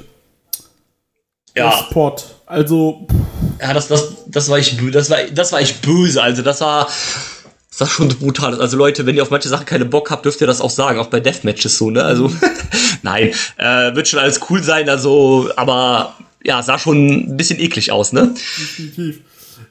Ja. 1.56 1.70
Spot. 1.70 2.16
Also, 2.46 3.06
pff, 3.08 3.43
Ja, 3.60 3.72
das, 3.72 3.88
das, 3.88 4.14
das 4.26 4.48
war 4.48 4.58
ich 4.58 4.76
das 4.92 5.10
war, 5.10 5.18
das 5.32 5.52
war 5.52 5.60
echt 5.60 5.82
böse. 5.82 6.22
Also 6.22 6.42
das 6.42 6.60
war, 6.60 6.88
das 7.70 7.80
war 7.80 7.86
schon 7.86 8.08
brutal. 8.08 8.60
Also 8.60 8.76
Leute, 8.76 9.06
wenn 9.06 9.16
ihr 9.16 9.22
auf 9.22 9.30
manche 9.30 9.48
Sachen 9.48 9.66
keine 9.66 9.84
Bock 9.84 10.10
habt, 10.10 10.24
dürft 10.24 10.40
ihr 10.40 10.46
das 10.46 10.60
auch 10.60 10.70
sagen. 10.70 10.98
Auch 10.98 11.06
bei 11.08 11.20
Deathmatches 11.20 11.78
so, 11.78 11.90
ne? 11.90 12.04
Also, 12.04 12.30
nein, 13.02 13.32
äh, 13.56 13.94
wird 13.94 14.08
schon 14.08 14.20
alles 14.20 14.40
cool 14.50 14.62
sein. 14.62 14.88
Also, 14.88 15.50
aber 15.56 16.14
ja, 16.42 16.62
sah 16.62 16.78
schon 16.78 17.06
ein 17.08 17.36
bisschen 17.36 17.58
eklig 17.58 17.90
aus, 17.90 18.12
ne? 18.12 18.34
definitiv. 18.58 19.20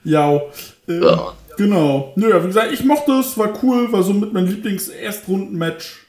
Ja. 0.03 0.35
Äh, 0.87 0.99
Ja. 0.99 1.33
Genau. 1.55 2.13
Nö, 2.15 2.33
wie 2.41 2.47
gesagt, 2.47 2.71
ich 2.73 2.83
mochte 2.83 3.11
es, 3.13 3.37
war 3.37 3.53
cool, 3.61 3.91
war 3.91 4.01
so 4.01 4.11
mit 4.11 4.33
meinem 4.33 4.47
Lieblings-Erstrunden-Match. 4.47 6.02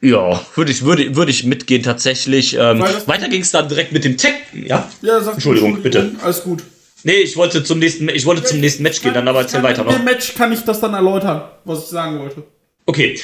Ja, 0.00 0.44
würde 0.54 0.70
ich, 0.70 0.84
würde, 0.84 1.16
würde 1.16 1.30
ich 1.30 1.44
mitgehen 1.44 1.82
tatsächlich. 1.82 2.54
Ähm, 2.54 2.80
weiter 2.80 3.28
ging 3.28 3.42
es 3.42 3.50
dann 3.50 3.68
direkt 3.68 3.92
mit 3.92 4.04
dem 4.04 4.16
Tech. 4.16 4.34
Ja. 4.52 4.90
Ja, 5.02 5.20
sagt 5.20 5.36
Entschuldigung, 5.36 5.82
bitte. 5.82 6.12
Alles 6.22 6.42
gut. 6.42 6.62
Nee, 7.02 7.18
ich 7.18 7.36
wollte 7.36 7.62
zum 7.62 7.78
nächsten, 7.78 8.08
ich 8.08 8.26
wollte 8.26 8.44
zum 8.44 8.60
nächsten 8.60 8.82
Match 8.82 9.00
gehen, 9.00 9.14
dann 9.14 9.28
aber 9.28 9.40
erzähl 9.40 9.62
weiter 9.62 9.84
noch. 9.84 9.94
Im 9.94 10.04
Match 10.04 10.34
kann 10.34 10.52
ich 10.52 10.60
das 10.60 10.80
dann 10.80 10.94
erläutern, 10.94 11.42
was 11.64 11.84
ich 11.84 11.88
sagen 11.90 12.18
wollte. 12.18 12.42
Okay. 12.84 13.18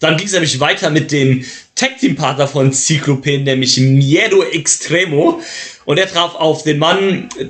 Dann 0.00 0.16
ging 0.16 0.26
es 0.26 0.32
nämlich 0.32 0.60
weiter 0.60 0.90
mit 0.90 1.10
dem 1.10 1.44
Tag 1.74 1.98
Team 1.98 2.14
Partner 2.14 2.46
von 2.46 2.72
Cyclope, 2.72 3.38
nämlich 3.38 3.78
Miedo 3.78 4.42
Extremo. 4.44 5.42
Und 5.84 5.98
er 5.98 6.08
traf 6.08 6.34
auf 6.36 6.62
den 6.62 6.78
Mann, 6.78 7.28
äh, 7.38 7.48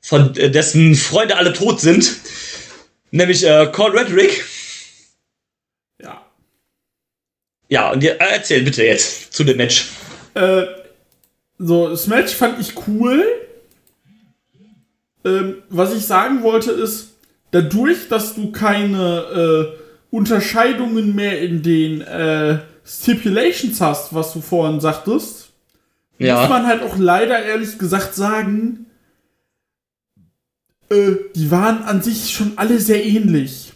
von 0.00 0.36
äh, 0.36 0.50
dessen 0.50 0.94
Freunde 0.94 1.36
alle 1.36 1.52
tot 1.52 1.80
sind, 1.80 2.16
nämlich 3.10 3.44
äh, 3.44 3.66
Cole 3.72 4.00
Redrick. 4.00 4.44
Ja. 6.00 6.24
Ja, 7.68 7.90
und 7.92 8.02
ihr, 8.02 8.20
äh, 8.20 8.34
erzähl 8.34 8.62
bitte 8.62 8.84
jetzt 8.84 9.32
zu 9.32 9.44
dem 9.44 9.56
Match. 9.56 9.90
Äh, 10.34 10.64
so, 11.58 11.88
das 11.88 12.06
Match 12.06 12.34
fand 12.34 12.60
ich 12.60 12.74
cool. 12.86 13.24
Ähm, 15.24 15.56
was 15.68 15.94
ich 15.94 16.06
sagen 16.06 16.42
wollte 16.42 16.70
ist, 16.70 17.14
dadurch, 17.50 18.08
dass 18.08 18.34
du 18.34 18.52
keine 18.52 19.74
äh, 19.74 20.14
Unterscheidungen 20.14 21.14
mehr 21.14 21.40
in 21.40 21.62
den 21.62 22.00
äh, 22.02 22.58
Stipulations 22.84 23.80
hast, 23.80 24.14
was 24.14 24.32
du 24.32 24.40
vorhin 24.40 24.80
sagtest, 24.80 25.50
muss 26.18 26.28
Ja. 26.28 26.46
man 26.48 26.66
halt 26.66 26.82
auch 26.82 26.96
leider 26.96 27.42
ehrlich 27.42 27.78
gesagt 27.78 28.14
sagen, 28.14 28.86
äh, 30.90 31.16
die 31.34 31.50
waren 31.50 31.82
an 31.82 32.00
sich 32.02 32.30
schon 32.32 32.52
alle 32.56 32.78
sehr 32.78 33.04
ähnlich. 33.04 33.72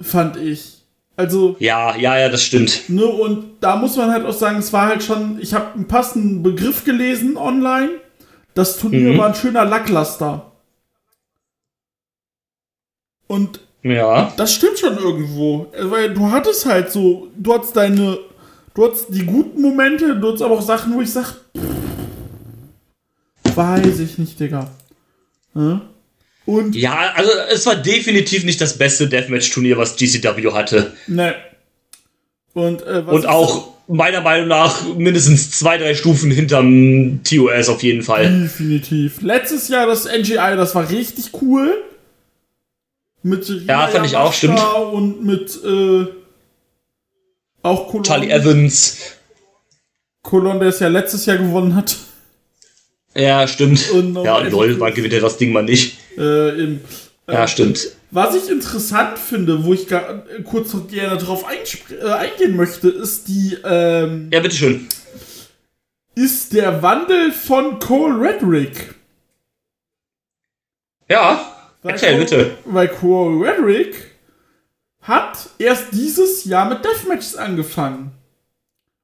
Fand 0.00 0.36
ich. 0.36 0.78
Also. 1.16 1.56
Ja, 1.58 1.96
ja, 1.96 2.18
ja, 2.18 2.28
das 2.28 2.42
stimmt. 2.42 2.88
Ne, 2.88 3.04
und 3.04 3.56
da 3.60 3.76
muss 3.76 3.96
man 3.96 4.10
halt 4.10 4.24
auch 4.24 4.32
sagen, 4.32 4.58
es 4.58 4.72
war 4.72 4.86
halt 4.86 5.02
schon, 5.02 5.38
ich 5.40 5.52
habe 5.52 5.74
einen 5.74 5.88
passenden 5.88 6.42
Begriff 6.42 6.84
gelesen 6.84 7.36
online. 7.36 7.90
Das 8.54 8.78
Turnier 8.78 9.12
Mhm. 9.12 9.18
war 9.18 9.28
ein 9.28 9.34
schöner 9.34 9.64
Lacklaster. 9.64 10.52
Und 13.26 13.60
Ja. 13.82 14.32
das 14.36 14.54
stimmt 14.54 14.78
schon 14.78 14.96
irgendwo. 14.98 15.66
Weil 15.78 16.12
du 16.14 16.30
hattest 16.30 16.66
halt 16.66 16.90
so, 16.90 17.28
du 17.36 17.54
hattest 17.54 17.76
deine, 17.76 18.18
du 18.74 18.84
hattest 18.84 19.06
die 19.14 19.24
guten 19.24 19.60
Momente, 19.62 20.16
du 20.18 20.28
hattest 20.28 20.42
aber 20.42 20.54
auch 20.58 20.62
Sachen, 20.62 20.94
wo 20.94 21.00
ich 21.00 21.12
sag, 21.12 21.34
pff, 21.56 23.56
weiß 23.56 24.00
ich 24.00 24.18
nicht, 24.18 24.38
Digga. 24.40 24.68
Ne? 25.54 25.80
Und, 26.50 26.74
Ja, 26.74 27.12
also 27.14 27.30
es 27.52 27.64
war 27.66 27.76
definitiv 27.76 28.44
nicht 28.44 28.60
das 28.60 28.76
beste 28.76 29.08
Deathmatch-Turnier, 29.08 29.76
was 29.76 29.96
GCW 29.96 30.52
hatte. 30.52 30.92
ne. 31.06 31.34
Und, 32.52 32.82
äh, 32.82 33.02
Und 33.06 33.26
auch 33.26 33.68
meiner 33.86 34.20
Meinung 34.20 34.48
nach 34.48 34.84
mindestens 34.96 35.52
zwei, 35.52 35.78
drei 35.78 35.94
Stufen 35.94 36.30
hinterm 36.32 37.20
TOS 37.22 37.68
auf 37.68 37.82
jeden 37.82 38.02
Fall. 38.02 38.42
Definitiv. 38.42 39.20
Letztes 39.22 39.68
Jahr 39.68 39.86
das 39.86 40.06
NGI, 40.06 40.56
das 40.56 40.74
war 40.74 40.90
richtig 40.90 41.30
cool. 41.40 41.82
Mit 43.22 43.48
Ja, 43.68 43.86
fand 43.88 44.06
ich 44.06 44.16
auch, 44.16 44.32
stimmt. 44.32 44.58
Und 44.92 45.24
mit 45.24 45.58
äh, 45.64 46.06
auch 47.62 47.88
Colon, 47.88 48.02
Charlie 48.04 48.30
Evans. 48.30 48.98
Colon, 50.22 50.58
der 50.58 50.70
es 50.70 50.80
ja 50.80 50.88
letztes 50.88 51.26
Jahr 51.26 51.36
gewonnen 51.38 51.74
hat. 51.76 51.96
Ja, 53.14 53.46
stimmt. 53.46 53.90
Und 53.90 54.14
ja, 54.24 54.38
lol, 54.38 54.78
wann 54.80 54.94
gewinnt 54.94 55.12
er 55.12 55.20
das 55.20 55.36
Ding 55.36 55.52
mal 55.52 55.62
nicht? 55.62 55.98
Äh, 56.18 56.60
im, 56.62 56.80
Ja, 57.28 57.46
stimmt. 57.46 57.88
was 58.10 58.34
ich 58.34 58.50
interessant 58.50 59.18
finde, 59.18 59.64
wo 59.64 59.72
ich 59.72 59.86
gar, 59.86 60.26
äh, 60.28 60.42
kurz 60.42 60.74
noch 60.74 60.88
gerne 60.88 61.16
drauf 61.18 61.46
einspr- 61.48 61.98
äh, 61.98 62.10
eingehen 62.12 62.56
möchte, 62.56 62.88
ist 62.88 63.28
die 63.28 63.56
ähm, 63.64 64.28
Ja, 64.32 64.40
bitteschön. 64.40 64.88
ist 66.16 66.52
der 66.52 66.82
Wandel 66.82 67.32
von 67.32 67.78
Cole 67.78 68.20
Redrick. 68.20 68.94
Ja, 71.08 71.40
Weil 71.82 71.92
erzähl 71.92 72.12
Cole- 72.14 72.20
bitte. 72.24 72.50
Weil 72.64 72.88
Cole 72.88 73.46
Redrick 73.46 74.10
hat 75.02 75.48
erst 75.58 75.86
dieses 75.92 76.44
Jahr 76.44 76.68
mit 76.68 76.84
Deathmatches 76.84 77.36
angefangen. 77.36 78.12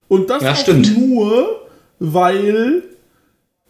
Und 0.09 0.31
das 0.31 0.43
Ja, 0.43 0.53
auch 0.53 0.57
stimmt. 0.57 0.97
nur, 0.99 1.69
weil 1.99 2.83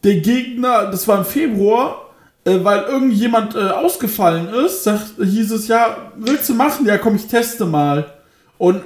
der 0.04 0.16
Gegner, 0.16 0.90
das 0.90 1.06
war 1.08 1.18
im 1.18 1.24
Februar, 1.24 2.05
äh, 2.46 2.64
weil 2.64 2.84
irgendjemand 2.84 3.54
äh, 3.54 3.68
ausgefallen 3.68 4.48
ist, 4.48 4.84
sagt, 4.84 5.16
hieß 5.22 5.52
es, 5.52 5.68
ja, 5.68 6.12
willst 6.16 6.48
du 6.48 6.54
machen? 6.54 6.86
Ja, 6.86 6.96
komm, 6.96 7.16
ich 7.16 7.26
teste 7.26 7.66
mal. 7.66 8.06
Und 8.56 8.82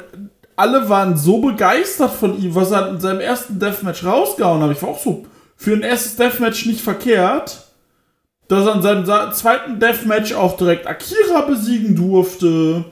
alle 0.57 0.88
waren 0.88 1.16
so 1.16 1.40
begeistert 1.40 2.12
von 2.12 2.42
ihm, 2.42 2.57
was 2.57 2.73
er 2.73 2.88
in 2.88 3.01
seinem 3.01 3.20
ersten 3.20 3.61
Deathmatch 3.61 4.05
rausgehauen 4.05 4.62
hat. 4.62 4.73
Ich 4.73 4.83
war 4.83 4.88
auch 4.88 4.99
so, 4.99 5.27
für 5.57 5.75
ein 5.75 5.83
erstes 5.83 6.16
Deathmatch 6.16 6.66
nicht 6.66 6.81
verkehrt 6.81 7.70
dass 8.51 8.66
er 8.66 8.75
in 8.75 8.83
seinem 8.83 9.33
zweiten 9.33 9.79
Deathmatch 9.79 10.33
auch 10.33 10.57
direkt 10.57 10.88
Akira 10.88 11.42
besiegen 11.42 11.94
durfte. 11.94 12.85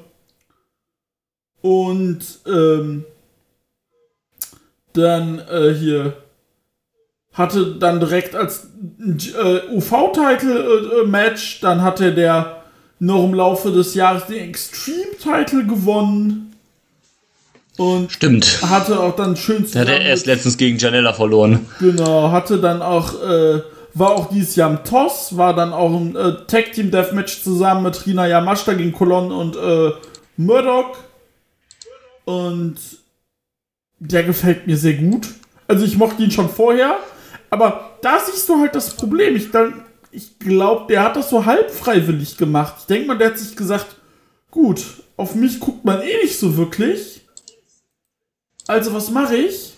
Und 1.61 2.21
ähm, 2.47 3.05
dann 4.93 5.41
äh, 5.41 5.75
hier 5.75 6.17
hatte 7.39 7.77
dann 7.77 8.01
direkt 8.01 8.35
als 8.35 8.67
äh, 9.01 9.61
UV-Title-Match, 9.73 11.61
dann 11.61 11.83
hatte 11.83 12.13
der 12.13 12.65
noch 12.99 13.25
im 13.25 13.33
Laufe 13.35 13.71
des 13.71 13.95
Jahres 13.95 14.27
den 14.27 14.51
Extreme-Title 14.51 15.65
gewonnen. 15.67 16.57
Und 17.77 18.11
Stimmt. 18.11 18.61
hatte 18.63 18.99
auch 18.99 19.15
dann 19.15 19.37
schön 19.37 19.59
Der 19.59 19.83
hat 19.83 19.89
zusammen 19.89 19.89
er 19.89 20.01
erst 20.01 20.27
letztens 20.27 20.57
gegen 20.57 20.79
Janella 20.79 21.13
verloren. 21.13 21.65
Genau, 21.79 22.33
hatte 22.33 22.59
dann 22.59 22.83
auch, 22.83 23.15
äh, 23.23 23.63
war 23.95 24.11
auch 24.11 24.31
dieses 24.31 24.57
Jahr 24.57 24.71
im 24.71 24.83
TOS, 24.83 25.37
war 25.37 25.55
dann 25.55 25.73
auch 25.73 25.95
im 25.97 26.17
äh, 26.17 26.45
Tag 26.49 26.73
Team 26.73 26.91
Deathmatch 26.91 27.45
zusammen 27.45 27.85
mit 27.85 28.05
Rina 28.05 28.27
Yamashita 28.27 28.73
gegen 28.73 28.93
Colon 28.93 29.31
und 29.31 29.55
äh, 29.55 29.93
Murdoch. 30.37 30.97
Und 32.25 32.79
der 34.01 34.25
gefällt 34.25 34.67
mir 34.67 34.77
sehr 34.77 34.95
gut. 34.95 35.29
Also 35.69 35.85
ich 35.85 35.97
mochte 35.97 36.25
ihn 36.25 36.33
schon 36.33 36.49
vorher, 36.49 36.97
aber 37.51 37.93
da 38.03 38.19
siehst 38.21 38.49
du 38.49 38.59
halt 38.61 38.75
das 38.75 38.95
Problem. 38.95 39.37
Ich, 39.37 39.51
dann- 39.51 39.83
ich 40.11 40.39
glaube, 40.39 40.87
der 40.93 41.03
hat 41.03 41.17
das 41.17 41.31
so 41.31 41.45
halb 41.47 41.71
freiwillig 41.71 42.37
gemacht. 42.37 42.75
Ich 42.81 42.87
denke 42.87 43.07
mal, 43.09 43.19
der 43.19 43.29
hat 43.29 43.39
sich 43.39 43.57
gesagt, 43.57 43.87
gut, 44.51 44.83
auf 45.17 45.35
mich 45.35 45.61
guckt 45.61 45.85
man 45.85 46.01
eh 46.01 46.23
nicht 46.23 46.39
so 46.39 46.57
wirklich. 46.57 47.23
Also 48.67 48.93
was 48.95 49.11
mache 49.11 49.37
ich? 49.37 49.75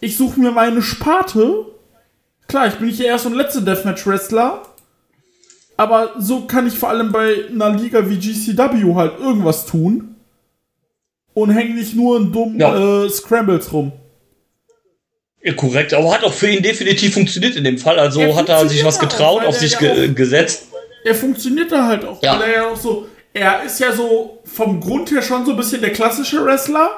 Ich 0.00 0.16
suche 0.16 0.38
mir 0.40 0.52
meine 0.52 0.82
Sparte. 0.82 1.66
Klar, 2.48 2.68
ich 2.68 2.74
bin 2.74 2.86
nicht 2.88 3.00
der 3.00 3.06
erste 3.06 3.28
und 3.28 3.34
letzte 3.34 3.62
Deathmatch-Wrestler. 3.62 4.62
Aber 5.78 6.14
so 6.18 6.46
kann 6.46 6.66
ich 6.66 6.78
vor 6.78 6.88
allem 6.90 7.12
bei 7.12 7.48
einer 7.48 7.70
Liga 7.70 8.08
wie 8.08 8.18
GCW 8.18 8.94
halt 8.94 9.18
irgendwas 9.18 9.66
tun. 9.66 10.16
Und 11.34 11.50
hänge 11.50 11.74
nicht 11.74 11.94
nur 11.94 12.16
in 12.18 12.32
dummen 12.32 12.58
Ja. 12.60 13.04
äh, 13.04 13.10
Scrambles 13.10 13.72
rum. 13.72 13.92
Ja, 15.46 15.52
korrekt, 15.54 15.94
aber 15.94 16.12
hat 16.12 16.24
auch 16.24 16.32
für 16.32 16.48
ihn 16.50 16.62
definitiv 16.62 17.14
funktioniert 17.14 17.54
in 17.54 17.62
dem 17.62 17.78
Fall. 17.78 17.98
Also 18.00 18.20
Ja, 18.20 18.34
hat 18.34 18.48
er 18.48 18.68
sich 18.68 18.84
was 18.84 18.96
funktioniert 18.98 19.00
getraut, 19.40 19.44
auf 19.46 19.56
sich 19.56 19.78
ge 19.78 20.10
auch- 20.10 20.14
gesetzt. 20.14 20.64
Er 21.04 21.14
funktioniert 21.14 21.70
da 21.70 21.86
halt 21.86 22.04
auch. 22.04 22.20
Ja. 22.22 22.40
Weil 22.40 22.50
er 22.50 22.56
ja 22.56 22.66
auch 22.70 22.76
so. 22.76 23.06
Er 23.32 23.62
ist 23.62 23.78
ja 23.78 23.92
so 23.92 24.42
vom 24.44 24.80
Grund 24.80 25.10
her 25.12 25.22
schon 25.22 25.44
so 25.44 25.52
ein 25.52 25.56
bisschen 25.56 25.80
der 25.82 25.92
klassische 25.92 26.44
Wrestler. 26.44 26.90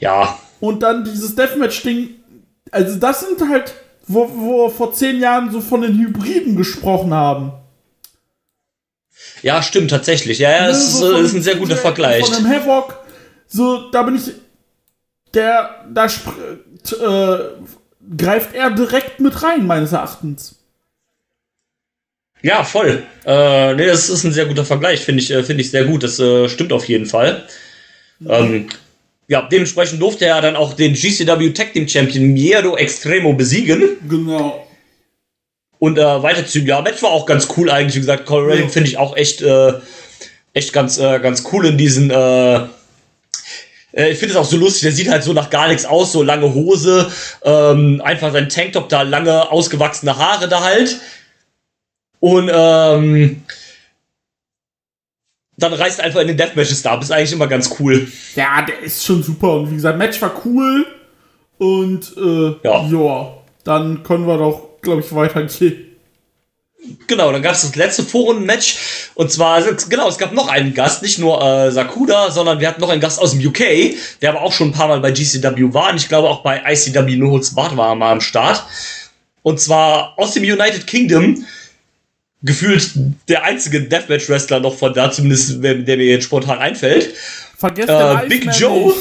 Ja, 0.00 0.38
Und 0.60 0.82
dann 0.82 1.04
dieses 1.04 1.34
Deathmatch-Ding. 1.36 2.10
Also, 2.70 2.96
das 2.96 3.20
sind 3.20 3.48
halt, 3.48 3.72
wo, 4.06 4.28
wo 4.34 4.64
wir 4.66 4.70
vor 4.70 4.92
zehn 4.92 5.20
Jahren 5.20 5.50
so 5.50 5.60
von 5.60 5.80
den 5.82 5.96
Hybriden 5.98 6.54
gesprochen 6.56 7.14
haben. 7.14 7.52
ja, 9.42 9.62
stimmt 9.62 9.90
tatsächlich. 9.90 10.38
Ja, 10.38 10.50
ja, 10.50 10.62
Ne, 10.62 10.68
das 10.68 10.86
ist, 10.86 11.00
äh, 11.00 11.10
von- 11.12 11.24
ist 11.24 11.34
ein 11.34 11.42
sehr 11.42 11.56
guter 11.56 11.76
Vergleich. 11.76 12.24
Von 12.26 12.34
einem 12.34 12.48
Havoc. 12.50 12.94
So, 13.46 13.90
da 13.90 14.02
bin 14.02 14.16
ich. 14.16 14.32
Der, 15.34 15.84
da 15.92 16.06
äh, 16.06 17.38
greift 18.16 18.54
er 18.54 18.70
direkt 18.70 19.20
mit 19.20 19.42
rein, 19.42 19.66
meines 19.66 19.92
Erachtens. 19.92 20.54
Ja, 22.42 22.62
voll. 22.64 23.02
Äh, 23.26 23.74
nee, 23.74 23.86
das 23.86 24.08
ist 24.08 24.24
ein 24.24 24.32
sehr 24.32 24.46
guter 24.46 24.64
Vergleich, 24.64 25.00
finde 25.00 25.22
ich, 25.22 25.30
äh, 25.30 25.42
finde 25.42 25.62
ich 25.62 25.70
sehr 25.70 25.84
gut. 25.84 26.02
Das 26.02 26.18
äh, 26.20 26.48
stimmt 26.48 26.72
auf 26.72 26.84
jeden 26.88 27.06
Fall. 27.06 27.44
Ähm, 28.26 28.68
ja, 29.26 29.42
dementsprechend 29.42 30.00
durfte 30.00 30.24
er 30.26 30.40
dann 30.40 30.56
auch 30.56 30.72
den 30.74 30.94
GCW 30.94 31.50
Tag 31.50 31.72
Team 31.72 31.88
Champion 31.88 32.26
Miedo 32.32 32.76
Extremo 32.76 33.32
besiegen 33.34 33.82
Genau. 34.08 34.66
und 35.78 35.98
äh, 35.98 36.22
weiterziehen. 36.22 36.66
Ja, 36.66 36.80
Match 36.80 37.02
war 37.02 37.10
auch 37.10 37.26
ganz 37.26 37.48
cool 37.56 37.70
eigentlich. 37.70 37.96
Wie 37.96 38.00
gesagt, 38.00 38.30
Redding 38.30 38.64
Ja. 38.66 38.70
finde 38.70 38.88
ich 38.88 38.96
auch 38.98 39.16
echt, 39.16 39.42
äh, 39.42 39.72
echt 40.54 40.72
ganz, 40.72 40.98
äh, 40.98 41.18
ganz 41.20 41.44
cool 41.52 41.66
in 41.66 41.76
diesen. 41.76 42.10
Äh, 42.10 42.60
äh, 43.98 44.10
ich 44.10 44.18
finde 44.18 44.34
es 44.34 44.40
auch 44.40 44.44
so 44.44 44.56
lustig, 44.56 44.82
der 44.82 44.92
sieht 44.92 45.10
halt 45.10 45.24
so 45.24 45.32
nach 45.32 45.50
gar 45.50 45.68
nichts 45.68 45.84
aus, 45.84 46.12
so 46.12 46.22
lange 46.22 46.54
Hose, 46.54 47.10
ähm, 47.42 48.00
einfach 48.04 48.32
sein 48.32 48.48
Tanktop 48.48 48.88
da, 48.88 49.02
lange 49.02 49.50
ausgewachsene 49.50 50.16
Haare 50.16 50.48
da 50.48 50.62
halt. 50.62 50.96
Und 52.20 52.50
ähm, 52.52 53.42
dann 55.56 55.72
reißt 55.72 55.98
er 55.98 56.04
einfach 56.06 56.20
in 56.20 56.28
den 56.28 56.36
Deathmatches 56.36 56.82
da. 56.82 56.96
Das 56.96 57.06
ist 57.06 57.10
eigentlich 57.10 57.32
immer 57.32 57.48
ganz 57.48 57.74
cool. 57.80 58.06
Ja, 58.36 58.62
der 58.62 58.80
ist 58.80 59.04
schon 59.04 59.22
super. 59.22 59.54
Und 59.54 59.70
wie 59.70 59.74
gesagt, 59.74 59.98
Match 59.98 60.22
war 60.22 60.32
cool. 60.44 60.86
Und, 61.58 62.16
äh, 62.16 62.56
Ja. 62.62 62.84
ja. 62.86 63.34
Dann 63.64 64.02
können 64.04 64.26
wir 64.26 64.38
doch, 64.38 64.80
glaube 64.80 65.00
ich, 65.00 65.14
weitergehen. 65.14 65.87
Genau, 67.06 67.32
dann 67.32 67.42
gab 67.42 67.54
es 67.54 67.62
das 67.62 67.74
letzte 67.76 68.02
Foren-Match. 68.02 68.76
Und 69.14 69.32
zwar, 69.32 69.62
genau, 69.88 70.08
es 70.08 70.18
gab 70.18 70.32
noch 70.32 70.48
einen 70.48 70.74
Gast, 70.74 71.02
nicht 71.02 71.18
nur 71.18 71.42
äh, 71.42 71.70
Sakuda, 71.72 72.30
sondern 72.30 72.60
wir 72.60 72.68
hatten 72.68 72.80
noch 72.80 72.90
einen 72.90 73.00
Gast 73.00 73.18
aus 73.18 73.32
dem 73.32 73.46
UK, 73.46 73.94
der 74.20 74.30
aber 74.30 74.42
auch 74.42 74.52
schon 74.52 74.68
ein 74.68 74.72
paar 74.72 74.88
Mal 74.88 75.00
bei 75.00 75.10
GCW 75.10 75.72
war. 75.72 75.90
Und 75.90 75.96
ich 75.96 76.08
glaube 76.08 76.28
auch 76.28 76.42
bei 76.42 76.62
ICW 76.66 77.16
No 77.16 77.30
Holds 77.30 77.54
Barred 77.54 77.76
war 77.76 77.90
er 77.90 77.94
mal 77.94 78.12
am 78.12 78.20
Start. 78.20 78.62
Und 79.42 79.60
zwar 79.60 80.18
aus 80.18 80.34
dem 80.34 80.42
United 80.42 80.86
Kingdom. 80.86 81.44
Gefühlt 82.42 82.90
der 83.28 83.42
einzige 83.42 83.82
Deathmatch-Wrestler 83.82 84.60
noch 84.60 84.76
von 84.76 84.94
da, 84.94 85.10
zumindest 85.10 85.62
der, 85.62 85.74
der 85.74 85.96
mir 85.96 86.06
jetzt 86.06 86.24
spontan 86.24 86.58
einfällt. 86.58 87.14
Vergesst 87.56 87.88
Äh, 87.88 88.28
Big 88.28 88.48
Joe. 88.56 88.94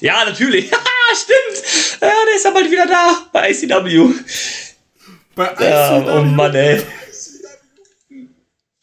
Ja, 0.00 0.24
natürlich. 0.26 0.66
Stimmt. 1.14 2.00
Ja, 2.02 2.10
der 2.26 2.36
ist 2.36 2.44
ja 2.44 2.50
bald 2.50 2.70
wieder 2.70 2.86
da 2.86 3.22
bei 3.32 3.50
ICW. 3.50 4.14
Bei 5.38 5.54
Ja, 5.60 6.02
oh 6.04 6.22
Mann, 6.24 6.52
ey. 6.52 6.82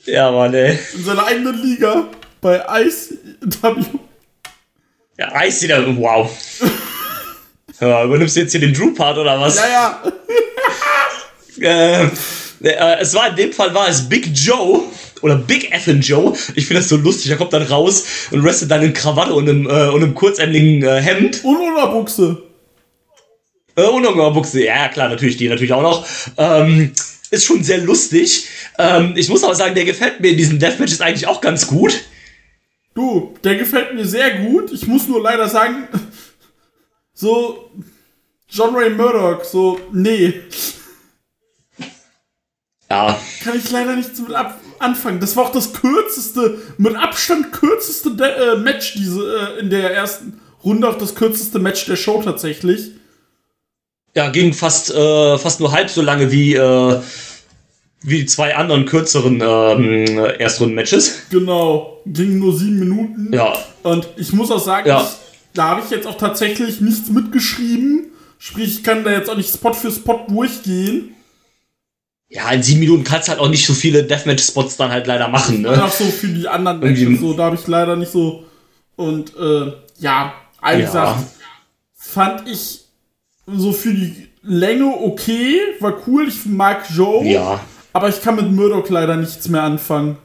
Ja, 0.06 0.32
Mann, 0.32 0.54
ey. 0.54 0.80
in 0.94 1.04
seiner 1.04 1.26
eigenen 1.26 1.62
Liga. 1.62 2.08
Bei 2.40 2.64
ICW. 2.82 3.84
Ja, 5.18 5.44
ICW, 5.44 5.98
wow. 5.98 6.32
Ja, 7.82 8.06
übernimmst 8.06 8.38
du 8.38 8.40
jetzt 8.40 8.52
hier 8.52 8.62
den 8.62 8.74
Drew-Part 8.74 9.18
oder 9.18 9.38
was? 9.38 9.58
Ja, 9.58 9.68
ja. 9.68 10.04
Äh, 11.58 12.04
äh, 12.64 13.00
es 13.00 13.14
war 13.14 13.30
in 13.30 13.36
dem 13.38 13.54
Fall 13.54 13.74
war 13.74 13.88
es 13.88 14.10
Big 14.10 14.28
Joe, 14.34 14.84
oder 15.22 15.36
Big 15.36 15.72
Effin 15.72 16.02
Joe. 16.02 16.34
Ich 16.56 16.68
finde 16.68 16.82
das 16.82 16.90
so 16.90 16.98
lustig. 16.98 17.32
Er 17.32 17.38
kommt 17.38 17.54
dann 17.54 17.64
raus 17.64 18.04
und 18.32 18.44
wrestelt 18.44 18.72
dann 18.72 18.84
in 18.84 18.94
Krawatte 18.94 19.34
und 19.34 19.50
einem, 19.50 19.68
äh, 19.68 19.88
und 19.88 20.40
einem 20.40 20.84
äh, 20.84 21.02
Hemd. 21.02 21.44
Und 21.44 21.58
Unterbuchse. 21.58 22.45
Äh, 23.76 23.88
und 23.88 24.04
Buchse. 24.34 24.64
Ja, 24.64 24.88
klar, 24.90 25.10
natürlich, 25.10 25.38
die 25.38 25.50
natürlich 25.50 25.74
auch 25.74 25.82
noch. 25.82 26.08
Ähm, 26.38 26.94
ist 27.32 27.46
schon 27.46 27.64
sehr 27.64 27.80
lustig. 27.80 28.48
Ähm, 28.78 29.14
ich 29.16 29.30
muss 29.30 29.44
aber 29.44 29.56
sagen, 29.56 29.76
der 29.76 29.86
gefällt 29.86 30.20
mir 30.20 30.32
in 30.32 30.38
diesen 30.38 30.60
Deathmatches 30.60 31.02
eigentlich 31.02 31.28
auch 31.28 31.42
ganz 31.42 31.68
gut. 31.68 32.02
Du, 32.94 33.36
der 33.44 33.56
gefällt 33.56 33.94
mir 33.94 34.06
sehr 34.06 34.40
gut. 34.40 34.72
Ich 34.72 34.88
muss 34.88 35.08
nur 35.08 35.22
leider 35.22 35.50
sagen, 35.50 35.88
so 37.14 37.72
John 38.50 38.76
Ray 38.76 38.90
Murdoch, 38.90 39.44
so, 39.44 39.80
nee. 39.92 40.42
Ja. 42.90 43.20
Kann 43.44 43.58
ich 43.58 43.70
leider 43.72 43.96
nicht 43.96 44.18
mit 44.20 44.38
anfangen. 44.80 45.20
Das 45.20 45.36
war 45.36 45.46
auch 45.46 45.52
das 45.52 45.74
kürzeste, 45.74 46.60
mit 46.78 46.96
Abstand 46.96 47.52
kürzeste 47.52 48.16
De 48.16 48.28
äh, 48.28 48.58
Match 48.58 48.94
diese, 48.94 49.58
äh, 49.58 49.60
in 49.60 49.70
der 49.70 49.94
ersten 49.94 50.40
Runde, 50.64 50.88
auch 50.88 50.98
das 50.98 51.16
kürzeste 51.16 51.60
Match 51.60 51.86
der 51.86 51.96
Show 51.96 52.22
tatsächlich. 52.24 52.92
Ja, 54.16 54.30
ging 54.30 54.54
fast, 54.54 54.94
äh, 54.94 55.38
fast 55.38 55.60
nur 55.60 55.72
halb 55.74 55.90
so 55.90 56.02
lange 56.02 56.32
wie, 56.32 56.56
äh, 56.56 57.02
wie 58.02 58.20
die 58.20 58.26
zwei 58.26 58.56
anderen 58.56 58.86
kürzeren 58.86 59.42
ähm, 59.42 60.18
Erstrunden-Matches. 60.40 61.24
Genau, 61.30 62.02
ging 62.06 62.40
nur 62.40 62.58
sieben 62.58 62.80
Minuten. 62.80 63.34
Ja. 63.34 63.54
Und 63.84 64.08
ich 64.16 64.32
muss 64.32 64.52
auch 64.52 64.64
sagen, 64.64 64.88
ja. 64.88 65.02
ich, 65.02 65.08
da 65.54 65.70
habe 65.70 65.82
ich 65.84 65.92
jetzt 65.92 66.08
auch 66.08 66.18
tatsächlich 66.18 66.80
nichts 66.80 67.10
mitgeschrieben. 67.10 68.12
Sprich, 68.38 68.78
ich 68.78 68.84
kann 68.84 69.04
da 69.04 69.12
jetzt 69.12 69.30
auch 69.30 69.36
nicht 69.36 69.54
Spot 69.54 69.74
für 69.74 69.92
Spot 69.92 70.26
durchgehen. 70.30 71.14
Ja, 72.30 72.50
in 72.52 72.64
sieben 72.64 72.80
Minuten 72.80 73.04
kannst 73.04 73.28
du 73.28 73.32
halt 73.32 73.42
auch 73.42 73.50
nicht 73.50 73.66
so 73.66 73.74
viele 73.74 74.04
Deathmatch-Spots 74.04 74.78
dann 74.78 74.92
halt 74.92 75.08
leider 75.08 75.28
machen, 75.28 75.62
ne? 75.62 75.78
Ach 75.82 75.92
so, 75.92 76.06
für 76.06 76.28
die 76.28 76.48
anderen 76.48 76.80
Matches, 76.80 77.20
so, 77.20 77.34
da 77.34 77.46
habe 77.46 77.56
ich 77.56 77.68
leider 77.68 77.96
nicht 77.96 78.12
so. 78.12 78.46
Und 78.96 79.36
äh, 79.36 79.74
ja, 80.00 80.34
wie 80.62 80.72
ja. 80.72 80.78
gesagt, 80.78 81.24
fand 81.94 82.48
ich 82.48 82.85
so 83.48 83.72
für 83.72 83.94
die 83.94 84.28
Länge 84.42 84.86
okay, 84.86 85.60
war 85.80 86.02
cool, 86.08 86.28
ich 86.28 86.46
mag 86.46 86.86
Joe. 86.94 87.26
Ja. 87.26 87.64
Aber 87.94 88.10
ich 88.10 88.22
kann 88.22 88.36
mit 88.36 88.52
Murdoch 88.52 88.90
leider 88.90 89.16
nichts 89.16 89.48
mehr 89.48 89.64
anfangen. 89.64 90.18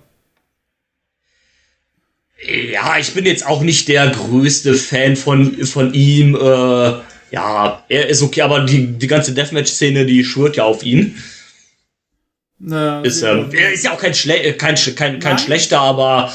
Ja, 2.73 2.99
ich 2.99 3.13
bin 3.13 3.27
jetzt 3.27 3.47
auch 3.47 3.63
nicht 3.63 3.89
der 3.89 4.09
größte 4.09 4.75
Fan 4.75 5.15
von, 5.15 5.65
von 5.67 5.93
ihm. 5.93 6.35
Äh, 6.35 6.93
ja, 7.31 7.85
er 7.89 8.09
ist 8.09 8.23
okay, 8.23 8.43
aber 8.43 8.61
die, 8.61 8.87
die 8.87 9.07
ganze 9.07 9.33
Deathmatch-Szene, 9.35 10.07
die 10.07 10.25
schwört 10.25 10.57
ja 10.57 10.65
auf 10.65 10.83
ihn. 10.83 11.23
Naja, 12.59 13.01
ist, 13.03 13.23
ähm, 13.23 13.51
er 13.53 13.73
ist 13.73 13.85
ja 13.85 13.93
auch 13.93 14.01
kein, 14.01 14.15
Schle 14.15 14.43
äh, 14.43 14.53
kein, 14.53 14.75
kein, 14.95 15.19
kein 15.21 15.39
schlechter, 15.39 15.81
aber 15.81 16.33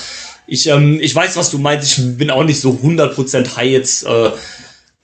ich, 0.48 0.68
ähm, 0.68 1.00
ich 1.02 1.14
weiß, 1.14 1.36
was 1.38 1.52
du 1.52 1.58
meinst. 1.58 1.98
Ich 1.98 2.18
bin 2.18 2.30
auch 2.30 2.44
nicht 2.44 2.60
so 2.60 2.80
100% 2.82 3.56
high 3.56 3.70
jetzt 3.70 4.06
äh, 4.06 4.32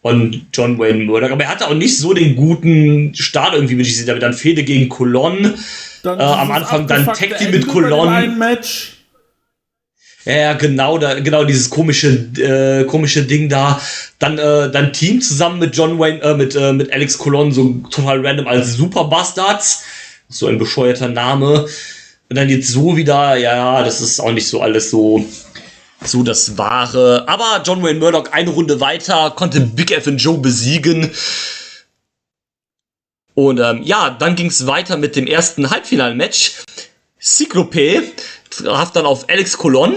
von 0.01 0.41
John 0.53 0.79
Wayne 0.79 1.03
Murdoch. 1.05 1.31
Aber 1.31 1.43
er 1.43 1.49
hatte 1.49 1.67
auch 1.67 1.73
nicht 1.73 1.97
so 1.97 2.13
den 2.13 2.35
guten 2.35 3.13
Start 3.15 3.53
irgendwie 3.53 3.75
mit 3.75 3.85
dieser 3.85 4.17
dann 4.19 4.33
Fehde 4.33 4.63
gegen 4.63 4.89
Colon. 4.89 5.53
Äh, 6.03 6.07
am 6.07 6.51
Anfang 6.51 6.87
dann 6.87 7.05
Tag 7.05 7.37
Team 7.37 7.51
mit 7.51 7.67
Colon. 7.67 8.37
Match. 8.37 8.97
Ja, 10.25 10.53
genau, 10.53 10.99
da, 10.99 11.19
genau 11.19 11.45
dieses 11.45 11.69
komische, 11.69 12.09
äh, 12.37 12.85
komische 12.85 13.23
Ding 13.23 13.49
da. 13.49 13.81
Dann, 14.19 14.37
äh, 14.37 14.69
dann 14.71 14.93
Team 14.93 15.19
zusammen 15.21 15.59
mit 15.59 15.75
John 15.75 15.97
Wayne, 15.97 16.21
äh, 16.21 16.35
mit, 16.35 16.55
äh, 16.55 16.73
mit 16.73 16.93
Alex 16.93 17.17
Colon, 17.17 17.51
so 17.51 17.73
total 17.89 18.25
random 18.25 18.47
als 18.47 18.75
Super 18.75 19.05
Bastards 19.05 19.83
so 20.31 20.47
ein 20.47 20.57
bescheuerter 20.57 21.09
Name. 21.09 21.67
Und 22.29 22.35
dann 22.35 22.49
jetzt 22.49 22.69
so 22.69 22.95
wieder, 22.95 23.35
ja, 23.35 23.83
das 23.83 24.01
ist 24.01 24.19
auch 24.19 24.31
nicht 24.31 24.47
so 24.47 24.61
alles 24.61 24.89
so, 24.89 25.25
so 26.03 26.23
das 26.23 26.57
Wahre. 26.57 27.27
Aber 27.27 27.61
John 27.65 27.83
Wayne 27.83 27.99
Murdoch 27.99 28.31
eine 28.31 28.49
Runde 28.49 28.79
weiter, 28.79 29.31
konnte 29.31 29.61
Big 29.61 29.91
F 29.91 30.07
Joe 30.07 30.37
besiegen. 30.37 31.11
Und 33.33 33.59
ähm, 33.59 33.81
ja, 33.83 34.09
dann 34.09 34.35
ging 34.35 34.47
es 34.47 34.67
weiter 34.67 34.97
mit 34.97 35.15
dem 35.15 35.27
ersten 35.27 35.69
Halbfinalmatch. 35.69 36.63
Cyclope 37.19 38.03
traf 38.49 38.91
dann 38.91 39.05
auf 39.05 39.29
Alex 39.29 39.57
Colon. 39.57 39.95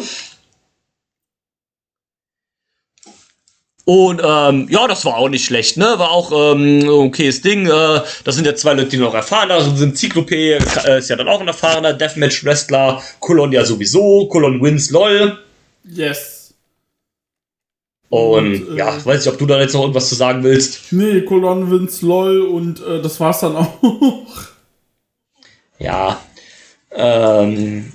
Und 3.86 4.22
ähm, 4.24 4.66
ja, 4.70 4.86
das 4.88 5.04
war 5.04 5.18
auch 5.18 5.28
nicht 5.28 5.44
schlecht, 5.44 5.76
ne? 5.76 5.98
War 5.98 6.10
auch 6.10 6.32
ähm, 6.32 6.88
okayes 6.88 7.42
Ding. 7.42 7.66
Äh, 7.66 8.00
das 8.24 8.34
sind 8.34 8.46
ja 8.46 8.54
zwei 8.54 8.72
Leute, 8.72 8.88
die 8.88 8.96
noch 8.96 9.12
erfahrener 9.12 9.60
sind. 9.60 9.98
Cyclope 9.98 10.34
äh, 10.34 10.98
ist 10.98 11.10
ja 11.10 11.16
dann 11.16 11.28
auch 11.28 11.40
ein 11.40 11.48
erfahrener 11.48 11.92
Deathmatch-Wrestler. 11.92 13.02
Colon 13.20 13.52
ja 13.52 13.62
sowieso. 13.64 14.26
Colon 14.28 14.62
wins 14.62 14.90
LOL. 14.90 15.43
Yes. 15.84 16.54
Und, 18.08 18.68
und 18.68 18.74
äh, 18.74 18.78
ja, 18.78 19.04
weiß 19.04 19.26
ich, 19.26 19.32
ob 19.32 19.38
du 19.38 19.46
da 19.46 19.60
jetzt 19.60 19.74
noch 19.74 19.82
irgendwas 19.82 20.08
zu 20.08 20.14
sagen 20.14 20.42
willst. 20.42 20.92
Nee, 20.92 21.22
Colon 21.22 21.70
wins 21.70 22.02
LOL 22.02 22.42
und 22.42 22.80
äh, 22.80 23.02
das 23.02 23.18
war's 23.20 23.40
dann 23.40 23.56
auch. 23.56 24.26
ja. 25.78 26.20
Ähm, 26.92 27.92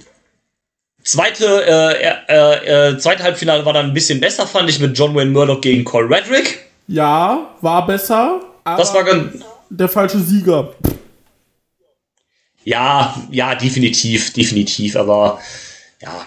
Zweite, 1.10 1.66
äh, 1.66 2.04
äh, 2.28 2.90
äh, 2.92 2.98
zweite 3.00 3.24
Halbfinale 3.24 3.66
war 3.66 3.74
dann 3.74 3.88
ein 3.88 3.94
bisschen 3.94 4.20
besser, 4.20 4.46
fand 4.46 4.70
ich, 4.70 4.80
mit 4.80 4.96
John 4.96 5.16
Wayne 5.16 5.32
Murdoch 5.32 5.60
gegen 5.60 5.84
Cole 5.84 6.08
Redrick. 6.08 6.60
Ja, 6.88 7.56
war 7.62 7.88
besser. 7.88 8.42
das 8.64 8.94
war 8.94 9.04
ganz. 9.04 9.44
Der 9.72 9.90
falsche 9.90 10.20
Sieger. 10.20 10.76
Ja, 12.64 13.20
ja, 13.32 13.56
definitiv, 13.56 14.34
definitiv, 14.34 14.96
aber 14.98 15.40
ja. 16.02 16.26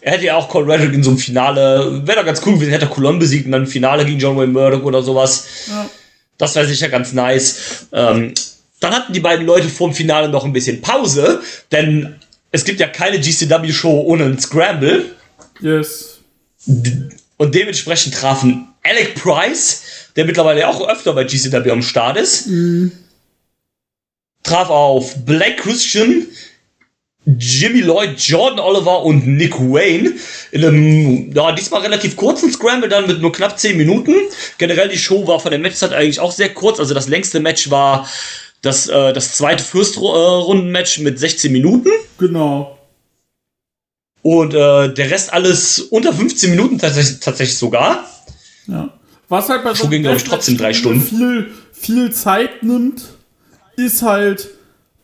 Er 0.00 0.12
hätte 0.12 0.26
ja 0.26 0.36
auch 0.36 0.48
Cole 0.48 0.72
Redrick 0.72 0.94
in 0.94 1.02
so 1.02 1.10
einem 1.10 1.18
Finale, 1.18 2.06
wäre 2.06 2.18
doch 2.18 2.26
ganz 2.26 2.40
cool 2.46 2.54
gewesen, 2.54 2.70
hätte 2.70 2.86
er 2.86 2.90
Colon 2.90 3.18
besiegt 3.18 3.46
und 3.46 3.52
dann 3.52 3.62
ein 3.62 3.66
Finale 3.66 4.04
gegen 4.04 4.18
John 4.18 4.36
Wayne 4.36 4.52
Murdoch 4.52 4.82
oder 4.84 5.02
sowas. 5.02 5.46
Ja. 5.66 5.90
Das 6.36 6.54
wäre 6.54 6.66
sicher 6.66 6.88
ganz 6.88 7.12
nice. 7.12 7.86
Ähm, 7.92 8.32
dann 8.80 8.94
hatten 8.94 9.12
die 9.12 9.20
beiden 9.20 9.44
Leute 9.44 9.68
vor 9.68 9.88
dem 9.88 9.94
Finale 9.94 10.28
noch 10.28 10.44
ein 10.44 10.52
bisschen 10.52 10.80
Pause, 10.80 11.42
denn 11.72 12.14
es 12.52 12.64
gibt 12.64 12.80
ja 12.80 12.86
keine 12.86 13.18
GCW-Show 13.18 14.02
ohne 14.02 14.24
einen 14.24 14.38
Scramble. 14.38 15.16
Yes. 15.60 16.20
Und 16.66 17.54
dementsprechend 17.54 18.14
trafen 18.14 18.68
Alec 18.84 19.16
Price, 19.16 19.82
der 20.16 20.24
mittlerweile 20.24 20.68
auch 20.68 20.88
öfter 20.88 21.12
bei 21.12 21.24
GCW 21.24 21.70
am 21.70 21.82
Start 21.82 22.16
ist, 22.16 22.46
mm. 22.46 22.88
traf 24.42 24.70
auf 24.70 25.24
Black 25.24 25.58
Christian, 25.58 26.26
Jimmy 27.36 27.80
Lloyd, 27.80 28.18
Jordan 28.18 28.58
Oliver 28.58 29.02
und 29.02 29.26
Nick 29.26 29.58
Wayne 29.58 30.14
in 30.50 30.64
einem, 30.64 31.32
ja, 31.34 31.52
diesmal 31.52 31.82
relativ 31.82 32.16
kurzen 32.16 32.50
Scramble 32.50 32.88
dann 32.88 33.06
mit 33.06 33.20
nur 33.20 33.32
knapp 33.32 33.58
10 33.58 33.76
Minuten. 33.76 34.14
Generell 34.56 34.88
die 34.88 34.96
Show 34.96 35.26
war 35.26 35.38
von 35.38 35.50
der 35.50 35.60
Matchzeit 35.60 35.92
eigentlich 35.92 36.20
auch 36.20 36.32
sehr 36.32 36.54
kurz, 36.54 36.78
also 36.78 36.94
das 36.94 37.08
längste 37.08 37.40
Match 37.40 37.70
war 37.70 38.08
das, 38.62 38.88
äh, 38.88 39.12
das 39.12 39.32
zweite 39.32 39.62
First-Runden-Match 39.62 41.00
mit 41.00 41.18
16 41.18 41.52
Minuten. 41.52 41.90
Genau. 42.18 42.78
Und 44.22 44.54
äh, 44.54 44.92
der 44.92 45.10
Rest 45.10 45.32
alles 45.32 45.80
unter 45.80 46.12
15 46.14 46.50
Minuten 46.50 46.78
tatsächlich, 46.78 47.20
tatsächlich 47.20 47.58
sogar. 47.58 48.04
Ja. 48.66 48.88
Was 49.28 49.50
halt 49.50 49.64
bei 49.64 49.74
so 49.74 49.88
ging, 49.88 50.02
glaube 50.02 50.16
ich, 50.16 50.24
trotzdem 50.24 50.56
drei 50.56 50.72
Stunden. 50.72 51.02
Viel, 51.02 51.52
viel 51.72 52.10
Zeit 52.12 52.62
nimmt, 52.62 53.02
ist 53.76 54.02
halt 54.02 54.48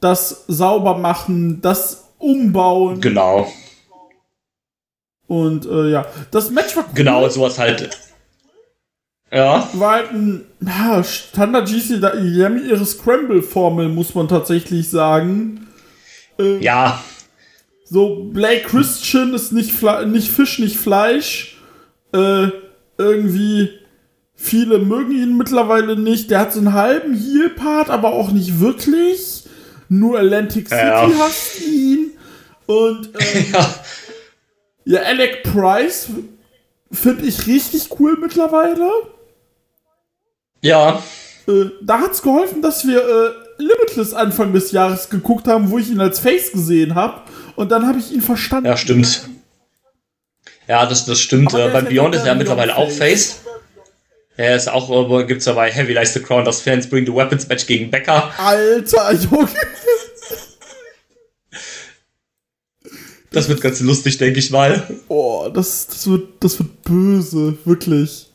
das 0.00 0.44
Saubermachen, 0.48 1.60
das 1.60 2.03
Umbauen. 2.24 3.00
Genau. 3.00 3.52
Und 5.26 5.66
äh, 5.66 5.90
ja, 5.90 6.06
das 6.30 6.50
Match 6.50 6.76
war 6.76 6.84
cool. 6.84 6.94
Genau, 6.94 7.28
sowas 7.28 7.58
halt. 7.58 7.90
Ja. 9.32 9.68
War 9.74 9.92
halt 9.92 10.12
ein 10.12 10.44
ja, 10.60 11.02
Standard 11.02 11.68
GC, 11.68 12.00
die 12.00 12.44
haben 12.44 12.64
ihre 12.64 12.84
Scramble-Formel, 12.84 13.88
muss 13.88 14.14
man 14.14 14.28
tatsächlich 14.28 14.88
sagen. 14.88 15.66
Äh, 16.38 16.58
ja. 16.58 17.02
So, 17.84 18.30
Blake 18.32 18.62
Christian 18.62 19.34
ist 19.34 19.52
nicht, 19.52 19.72
Fle 19.72 20.06
nicht 20.06 20.30
Fisch, 20.30 20.58
nicht 20.58 20.76
Fleisch. 20.76 21.58
Äh, 22.12 22.48
irgendwie, 22.96 23.70
viele 24.34 24.78
mögen 24.78 25.12
ihn 25.12 25.36
mittlerweile 25.36 25.96
nicht. 25.96 26.30
Der 26.30 26.38
hat 26.40 26.52
so 26.52 26.60
einen 26.60 26.72
halben 26.72 27.14
Heal-Part, 27.14 27.90
aber 27.90 28.12
auch 28.12 28.30
nicht 28.30 28.60
wirklich. 28.60 29.44
Nur 29.88 30.18
Atlantic 30.18 30.68
City 30.68 30.80
ja. 30.80 31.10
hasst 31.18 31.60
ihn. 31.60 32.03
Und, 32.66 33.10
ähm, 33.18 33.46
ja. 33.52 33.74
ja, 34.84 35.00
Alec 35.02 35.42
Price 35.42 36.08
finde 36.90 37.24
ich 37.26 37.46
richtig 37.46 37.88
cool 37.98 38.16
mittlerweile. 38.20 38.90
Ja. 40.60 41.02
Äh, 41.46 41.66
da 41.82 42.00
hat's 42.00 42.22
geholfen, 42.22 42.62
dass 42.62 42.86
wir 42.86 42.98
äh, 42.98 43.62
Limitless 43.62 44.14
Anfang 44.14 44.52
des 44.52 44.72
Jahres 44.72 45.10
geguckt 45.10 45.46
haben, 45.46 45.70
wo 45.70 45.78
ich 45.78 45.90
ihn 45.90 46.00
als 46.00 46.18
Face 46.18 46.52
gesehen 46.52 46.94
habe. 46.94 47.22
Und 47.56 47.70
dann 47.70 47.86
habe 47.86 47.98
ich 47.98 48.12
ihn 48.12 48.22
verstanden. 48.22 48.66
Ja, 48.66 48.76
stimmt. 48.76 49.28
Ja, 50.66 50.86
das, 50.86 51.04
das 51.04 51.20
stimmt. 51.20 51.52
Äh, 51.52 51.68
bei 51.68 51.82
Beyond 51.82 52.14
ist 52.14 52.26
er 52.26 52.34
mittlerweile 52.34 52.76
auch 52.76 52.90
Face. 52.90 53.40
Er 54.36 54.56
ist 54.56 54.68
auch, 54.68 54.90
äh, 55.20 55.24
gibt's 55.24 55.44
dabei 55.44 55.70
Heavy 55.70 55.92
Lies 55.92 56.12
the 56.14 56.20
Crown, 56.20 56.44
das 56.44 56.60
Fans 56.60 56.88
Bring 56.88 57.06
the 57.06 57.14
Weapons 57.14 57.46
Match 57.48 57.66
gegen 57.66 57.90
Becker. 57.90 58.32
Alter, 58.38 59.12
Junge. 59.30 59.48
Das 63.34 63.48
wird 63.48 63.60
ganz 63.60 63.80
lustig, 63.80 64.16
denke 64.18 64.38
ich 64.38 64.50
mal. 64.50 64.86
Oh, 65.08 65.48
das, 65.52 65.88
das, 65.88 66.06
wird, 66.06 66.28
das 66.40 66.58
wird 66.58 66.82
böse, 66.84 67.58
wirklich. 67.64 68.26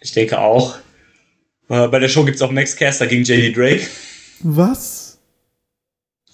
Ich 0.00 0.12
denke 0.12 0.38
auch. 0.38 0.76
Äh, 1.68 1.88
bei 1.88 1.98
der 1.98 2.08
Show 2.08 2.24
gibt 2.24 2.36
es 2.36 2.42
auch 2.42 2.50
Max 2.50 2.76
Caster 2.76 3.06
gegen 3.06 3.24
JD 3.24 3.56
Drake. 3.56 3.86
Was? 4.40 5.18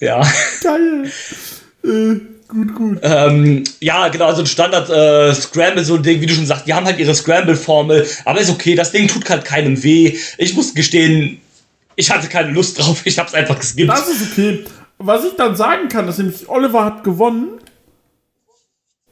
Ja. 0.01 0.21
Geil. 0.63 1.11
äh, 1.85 2.21
gut, 2.49 2.75
gut. 2.75 2.99
Ähm, 3.03 3.65
ja, 3.81 4.09
genau, 4.09 4.35
so 4.35 4.41
ein 4.43 4.47
Standard 4.47 4.91
äh, 4.91 5.35
Scramble, 5.35 5.85
so 5.85 5.95
ein 5.95 6.03
Ding, 6.03 6.21
wie 6.21 6.27
du 6.27 6.35
schon 6.35 6.47
sagst, 6.47 6.67
die 6.67 6.75
haben 6.75 6.85
halt 6.85 6.99
ihre 6.99 7.15
Scramble-Formel, 7.15 8.07
aber 8.25 8.41
ist 8.41 8.51
okay, 8.51 8.75
das 8.75 8.93
Ding 8.93 9.09
tut 9.09 9.31
halt 9.31 9.45
keinem 9.45 9.83
weh. 9.83 10.19
Ich 10.37 10.55
muss 10.55 10.75
gestehen, 10.75 11.41
ich 11.97 12.11
hatte 12.11 12.29
keine 12.29 12.51
Lust 12.51 12.79
drauf, 12.79 13.01
ich 13.05 13.19
hab's 13.19 13.35
einfach 13.35 13.59
geskippt. 13.59 13.91
Das 13.91 14.09
ist 14.09 14.33
okay. 14.33 14.65
Was 15.03 15.25
ich 15.25 15.35
dann 15.35 15.57
sagen 15.57 15.89
kann, 15.89 16.07
ist 16.09 16.19
nämlich, 16.19 16.49
Oliver 16.49 16.85
hat 16.85 17.05
gewonnen. 17.05 17.59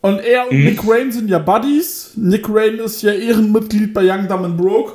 Und 0.02 0.18
er 0.20 0.48
und 0.48 0.56
Mhm. 0.58 0.64
Nick 0.64 0.80
Rain 0.86 1.10
sind 1.10 1.28
ja 1.28 1.38
Buddies. 1.38 2.12
Nick 2.14 2.46
Rain 2.48 2.78
ist 2.78 3.02
ja 3.02 3.12
Ehrenmitglied 3.12 3.94
bei 3.94 4.02
Young 4.04 4.28
Dumb 4.28 4.44
and 4.44 4.56
Broke. 4.56 4.92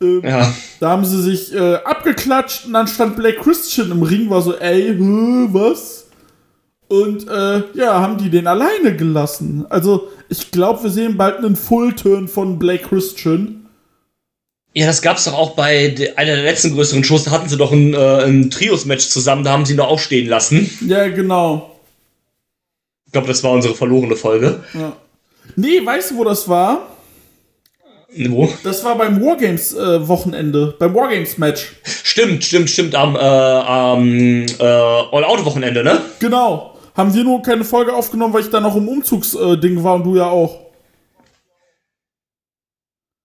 Ähm, 0.00 0.22
Ja. 0.24 0.50
Da 0.80 0.90
haben 0.90 1.04
sie 1.04 1.22
sich 1.22 1.54
äh, 1.54 1.74
abgeklatscht 1.84 2.66
und 2.66 2.72
dann 2.72 2.88
stand 2.88 3.16
Blake 3.16 3.38
Christian 3.40 3.90
im 3.90 4.02
Ring, 4.02 4.30
war 4.30 4.40
so, 4.40 4.56
ey, 4.56 4.94
hä, 4.96 5.48
was? 5.52 6.06
Und 6.88 7.28
äh, 7.28 7.62
ja, 7.74 8.00
haben 8.00 8.16
die 8.16 8.30
den 8.30 8.46
alleine 8.46 8.96
gelassen. 8.96 9.66
Also, 9.68 10.08
ich 10.30 10.50
glaube, 10.50 10.84
wir 10.84 10.90
sehen 10.90 11.16
bald 11.18 11.36
einen 11.36 11.54
Full-Turn 11.54 12.26
von 12.28 12.58
Blake 12.58 12.88
Christian. 12.88 13.59
Ja, 14.72 14.86
das 14.86 15.02
gab's 15.02 15.24
doch 15.24 15.34
auch 15.34 15.56
bei 15.56 16.12
einer 16.16 16.36
der 16.36 16.44
letzten 16.44 16.72
größeren 16.74 17.02
Shows, 17.02 17.24
da 17.24 17.32
hatten 17.32 17.48
sie 17.48 17.56
doch 17.56 17.72
ein, 17.72 17.92
äh, 17.92 18.24
ein 18.24 18.50
Trios-Match 18.50 19.08
zusammen, 19.08 19.42
da 19.42 19.50
haben 19.50 19.66
sie 19.66 19.74
ihn 19.74 19.78
doch 19.78 19.88
auch 19.88 19.98
stehen 19.98 20.28
lassen. 20.28 20.70
Ja, 20.86 21.08
genau. 21.08 21.76
Ich 23.06 23.12
glaube, 23.12 23.26
das 23.26 23.42
war 23.42 23.50
unsere 23.50 23.74
verlorene 23.74 24.14
Folge. 24.14 24.62
Ja. 24.74 24.92
Nee, 25.56 25.84
weißt 25.84 26.12
du, 26.12 26.18
wo 26.18 26.24
das 26.24 26.48
war? 26.48 26.86
Wo? 28.28 28.48
Das 28.62 28.84
war 28.84 28.96
beim 28.96 29.20
Wargames-Wochenende, 29.20 30.76
beim 30.78 30.94
Wargames-Match. 30.94 31.72
Stimmt, 32.04 32.44
stimmt, 32.44 32.70
stimmt, 32.70 32.94
am, 32.94 33.16
äh, 33.16 33.18
am 33.18 34.46
äh, 34.46 34.62
All-Out-Wochenende, 34.62 35.82
ne? 35.82 36.00
Genau. 36.20 36.76
Haben 36.96 37.14
wir 37.14 37.24
nur 37.24 37.42
keine 37.42 37.64
Folge 37.64 37.92
aufgenommen, 37.92 38.34
weil 38.34 38.42
ich 38.42 38.50
da 38.50 38.60
noch 38.60 38.76
im 38.76 38.86
Umzugsding 38.86 39.82
war 39.82 39.96
und 39.96 40.04
du 40.04 40.16
ja 40.16 40.26
auch. 40.26 40.59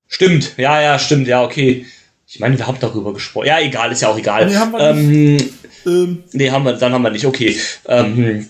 Stimmt, 0.08 0.54
ja, 0.58 0.82
ja, 0.82 1.00
stimmt, 1.00 1.28
ja, 1.28 1.44
okay. 1.44 1.86
Ich 2.28 2.40
meine, 2.40 2.58
wir 2.58 2.68
haben 2.68 2.78
darüber 2.80 3.14
gesprochen. 3.14 3.48
Ja, 3.48 3.60
egal, 3.60 3.92
ist 3.92 4.02
ja 4.02 4.10
auch 4.10 4.18
egal. 4.18 4.46
Nee, 4.48 4.56
haben 4.56 4.72
wir 4.72 4.80
ähm, 4.80 5.38
Ähm, 5.86 6.24
nee, 6.32 6.50
haben 6.50 6.66
wir, 6.66 6.74
dann 6.74 6.94
haben 6.94 7.02
wir 7.04 7.12
nicht, 7.12 7.26
okay. 7.26 7.56
Ähm, 7.88 8.48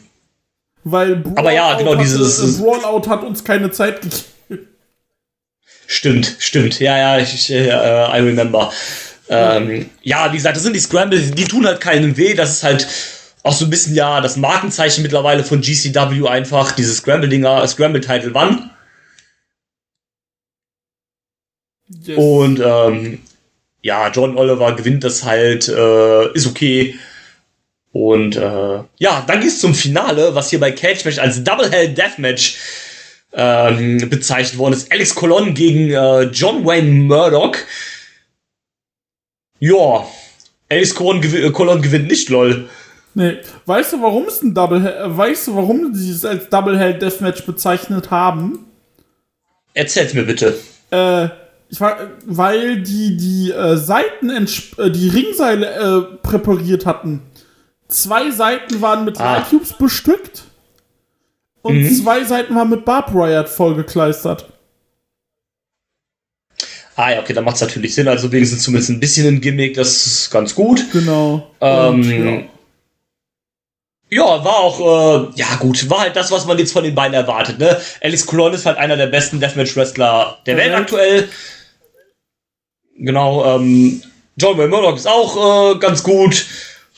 weil 0.83 1.15
Brawlout 1.17 1.37
Aber 1.39 1.51
ja, 1.51 1.73
genau, 1.77 1.95
dieses- 1.95 2.57
Brawlout 2.59 3.09
hat 3.09 3.23
uns 3.23 3.43
keine 3.43 3.71
Zeit 3.71 4.01
gegeben. 4.01 4.67
Stimmt, 5.87 6.35
stimmt. 6.39 6.79
Ja, 6.79 6.97
ja, 6.97 7.19
ich, 7.19 7.33
ich 7.33 7.51
äh, 7.51 7.67
I 7.69 8.19
remember. 8.21 8.71
Ähm, 9.29 9.89
ja, 10.03 10.31
wie 10.31 10.37
gesagt, 10.37 10.55
das 10.55 10.63
sind 10.63 10.75
die 10.75 10.79
Scramble, 10.79 11.19
die 11.19 11.43
tun 11.45 11.65
halt 11.65 11.81
keinen 11.81 12.17
weh. 12.17 12.33
Das 12.33 12.51
ist 12.51 12.63
halt 12.63 12.87
auch 13.43 13.53
so 13.53 13.65
ein 13.65 13.69
bisschen 13.69 13.93
ja 13.95 14.21
das 14.21 14.37
Markenzeichen 14.37 15.03
mittlerweile 15.03 15.43
von 15.43 15.61
GCW 15.61 16.27
einfach, 16.27 16.71
diese 16.71 16.93
Scramble-Dinger, 16.93 17.67
Scramble-Title 17.67 18.33
One. 18.33 18.69
Yes. 21.87 22.17
Und 22.17 22.59
ähm, 22.63 23.19
ja, 23.81 24.09
John 24.09 24.37
Oliver 24.37 24.75
gewinnt 24.75 25.03
das 25.03 25.23
halt, 25.23 25.67
äh, 25.67 26.33
ist 26.33 26.47
okay. 26.47 26.95
Und 27.91 28.35
äh, 28.35 28.79
ja, 28.97 29.23
dann 29.25 29.41
geht's 29.41 29.59
zum 29.59 29.73
Finale, 29.73 30.35
was 30.35 30.49
hier 30.49 30.59
bei 30.59 30.71
Cage 30.71 31.05
Match 31.05 31.19
als 31.19 31.43
Double 31.43 31.71
Hell 31.71 31.93
Deathmatch 31.93 32.57
ähm, 33.31 34.09
bezeichnet 34.09 34.57
worden 34.57 34.73
ist. 34.73 34.91
Alex 34.91 35.13
Colon 35.15 35.53
gegen 35.53 35.91
äh, 35.91 36.23
John 36.23 36.65
Wayne 36.65 36.91
Murdoch. 36.91 37.55
Ja, 39.59 40.05
Alex 40.69 40.95
Colon, 40.95 41.21
gew 41.21 41.37
äh, 41.37 41.51
Colon 41.51 41.81
gewinnt 41.81 42.07
nicht, 42.07 42.29
lol. 42.29 42.67
Nee. 43.13 43.37
Weißt 43.65 43.93
du, 43.93 44.01
warum 44.01 44.25
es 44.25 44.41
ein 44.41 44.53
Double 44.53 44.81
Hell, 44.81 44.97
äh, 44.97 45.17
weißt 45.17 45.47
du, 45.47 45.55
warum 45.55 45.93
sie 45.93 46.11
es 46.11 46.25
als 46.25 46.49
Double 46.49 46.77
Hell 46.77 46.99
Deathmatch 46.99 47.45
bezeichnet 47.45 48.11
haben? 48.11 48.65
Erzähl's 49.73 50.13
mir 50.13 50.23
bitte. 50.23 50.57
Äh, 50.91 51.29
weil 52.25 52.81
die 52.81 53.17
die 53.17 53.51
äh, 53.51 53.75
Seiten, 53.77 54.29
äh, 54.29 54.91
die 54.91 55.09
Ringseile 55.09 55.67
äh, 55.67 56.17
präpariert 56.25 56.85
hatten. 56.85 57.21
Zwei 57.87 58.31
Seiten 58.31 58.81
waren 58.81 59.05
mit 59.05 59.19
Ah. 59.19 59.41
Cubes 59.49 59.73
bestückt 59.73 60.43
und 61.61 61.81
Mhm. 61.81 61.89
zwei 62.03 62.23
Seiten 62.23 62.55
waren 62.55 62.69
mit 62.69 62.85
Barb 62.85 63.13
Riot 63.13 63.49
vollgekleistert. 63.49 64.47
Ah 66.97 67.11
ja, 67.11 67.19
okay, 67.19 67.33
dann 67.33 67.43
macht's 67.43 67.59
natürlich 67.61 67.93
Sinn. 67.93 68.07
Also 68.07 68.31
wenigstens 68.31 68.63
zumindest 68.63 68.89
ein 68.89 68.99
bisschen 69.01 69.27
ein 69.27 69.41
Gimmick, 69.41 69.73
das 69.75 70.05
ist 70.07 70.31
ganz 70.31 70.55
gut. 70.55 70.85
Genau. 70.91 71.51
Ähm, 71.59 71.93
Und, 71.95 72.49
Ja, 74.11 74.23
war 74.45 74.57
auch, 74.59 74.79
äh, 74.79 75.31
ja 75.35 75.55
gut, 75.59 75.89
war 75.89 76.01
halt 76.01 76.15
das, 76.15 76.31
was 76.31 76.45
man 76.45 76.57
jetzt 76.57 76.71
von 76.71 76.83
den 76.83 76.95
beiden 76.95 77.13
erwartet, 77.15 77.59
ne? 77.59 77.75
Alex 78.01 78.25
Colon 78.25 78.53
ist 78.53 78.65
halt 78.65 78.77
einer 78.77 78.95
der 78.95 79.07
besten 79.07 79.39
Deathmatch-Wrestler 79.41 80.37
der 80.45 80.57
Welt. 80.57 80.73
aktuell. 80.73 81.27
Genau, 82.97 83.45
ähm, 83.57 84.01
John 84.37 84.57
Wayne 84.57 84.69
Murdoch 84.69 84.95
ist 84.95 85.07
auch 85.07 85.75
äh, 85.75 85.79
ganz 85.79 86.01
gut, 86.03 86.45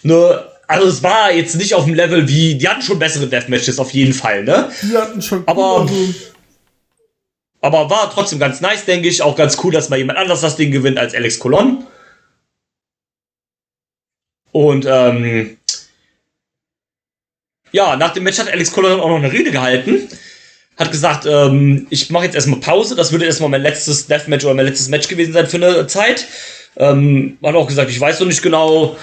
ne? 0.04 0.46
Also 0.68 0.88
es 0.88 1.02
war 1.02 1.32
jetzt 1.32 1.56
nicht 1.56 1.74
auf 1.76 1.86
dem 1.86 1.94
Level 1.94 2.28
wie, 2.28 2.56
die 2.56 2.68
hatten 2.68 2.82
schon 2.82 3.00
bessere 3.00 3.28
Deathmatches 3.28 3.80
auf 3.80 3.92
jeden 3.92 4.14
Fall, 4.14 4.44
ne? 4.44 4.70
die 4.84 4.98
hatten 4.98 5.22
schon 5.22 5.48
Aber- 5.48 5.86
coolere- 5.86 6.14
Aber 7.62 7.90
war 7.90 8.12
trotzdem 8.12 8.38
ganz 8.38 8.60
nice, 8.62 8.84
denke 8.86 9.08
ich. 9.08 9.22
Auch 9.22 9.36
ganz 9.36 9.58
cool, 9.64 9.72
dass 9.72 9.90
mal 9.90 9.98
jemand 9.98 10.20
anders 10.20 10.42
das 10.42 10.56
Ding 10.58 10.72
gewinnt 10.72 10.98
als 11.00 11.16
Alex 11.16 11.40
Colon. 11.40 11.86
Und 14.52 14.86
ähm, 14.88 15.58
ja, 17.72 17.96
nach 17.96 18.14
dem 18.14 18.24
Match 18.24 18.38
hat 18.40 18.50
Alex 18.52 18.72
Colon 18.72 19.00
auch 19.00 19.10
noch 19.10 19.18
eine 19.18 19.32
Rede 19.32 19.52
gehalten. 19.52 20.08
Hat 20.78 20.92
gesagt, 20.92 21.26
ähm, 21.26 21.88
ich 21.90 22.10
mache 22.12 22.26
jetzt 22.26 22.36
erstmal 22.36 22.60
Pause. 22.60 22.96
Das 22.96 23.12
würde 23.12 23.26
erstmal 23.26 23.50
mein 23.50 23.64
letztes 23.64 24.08
Deathmatch 24.08 24.46
oder 24.46 24.54
mein 24.54 24.66
letztes 24.66 24.90
Match 24.90 25.08
gewesen 25.08 25.34
sein 25.34 25.48
für 25.48 25.58
eine 25.58 25.88
Zeit. 25.88 26.26
Ähm, 26.76 27.38
hat 27.44 27.56
auch 27.56 27.68
gesagt, 27.68 27.90
ich 27.90 28.00
weiß 28.00 28.20
noch 28.20 28.28
nicht 28.28 28.44
genau, 28.44 28.96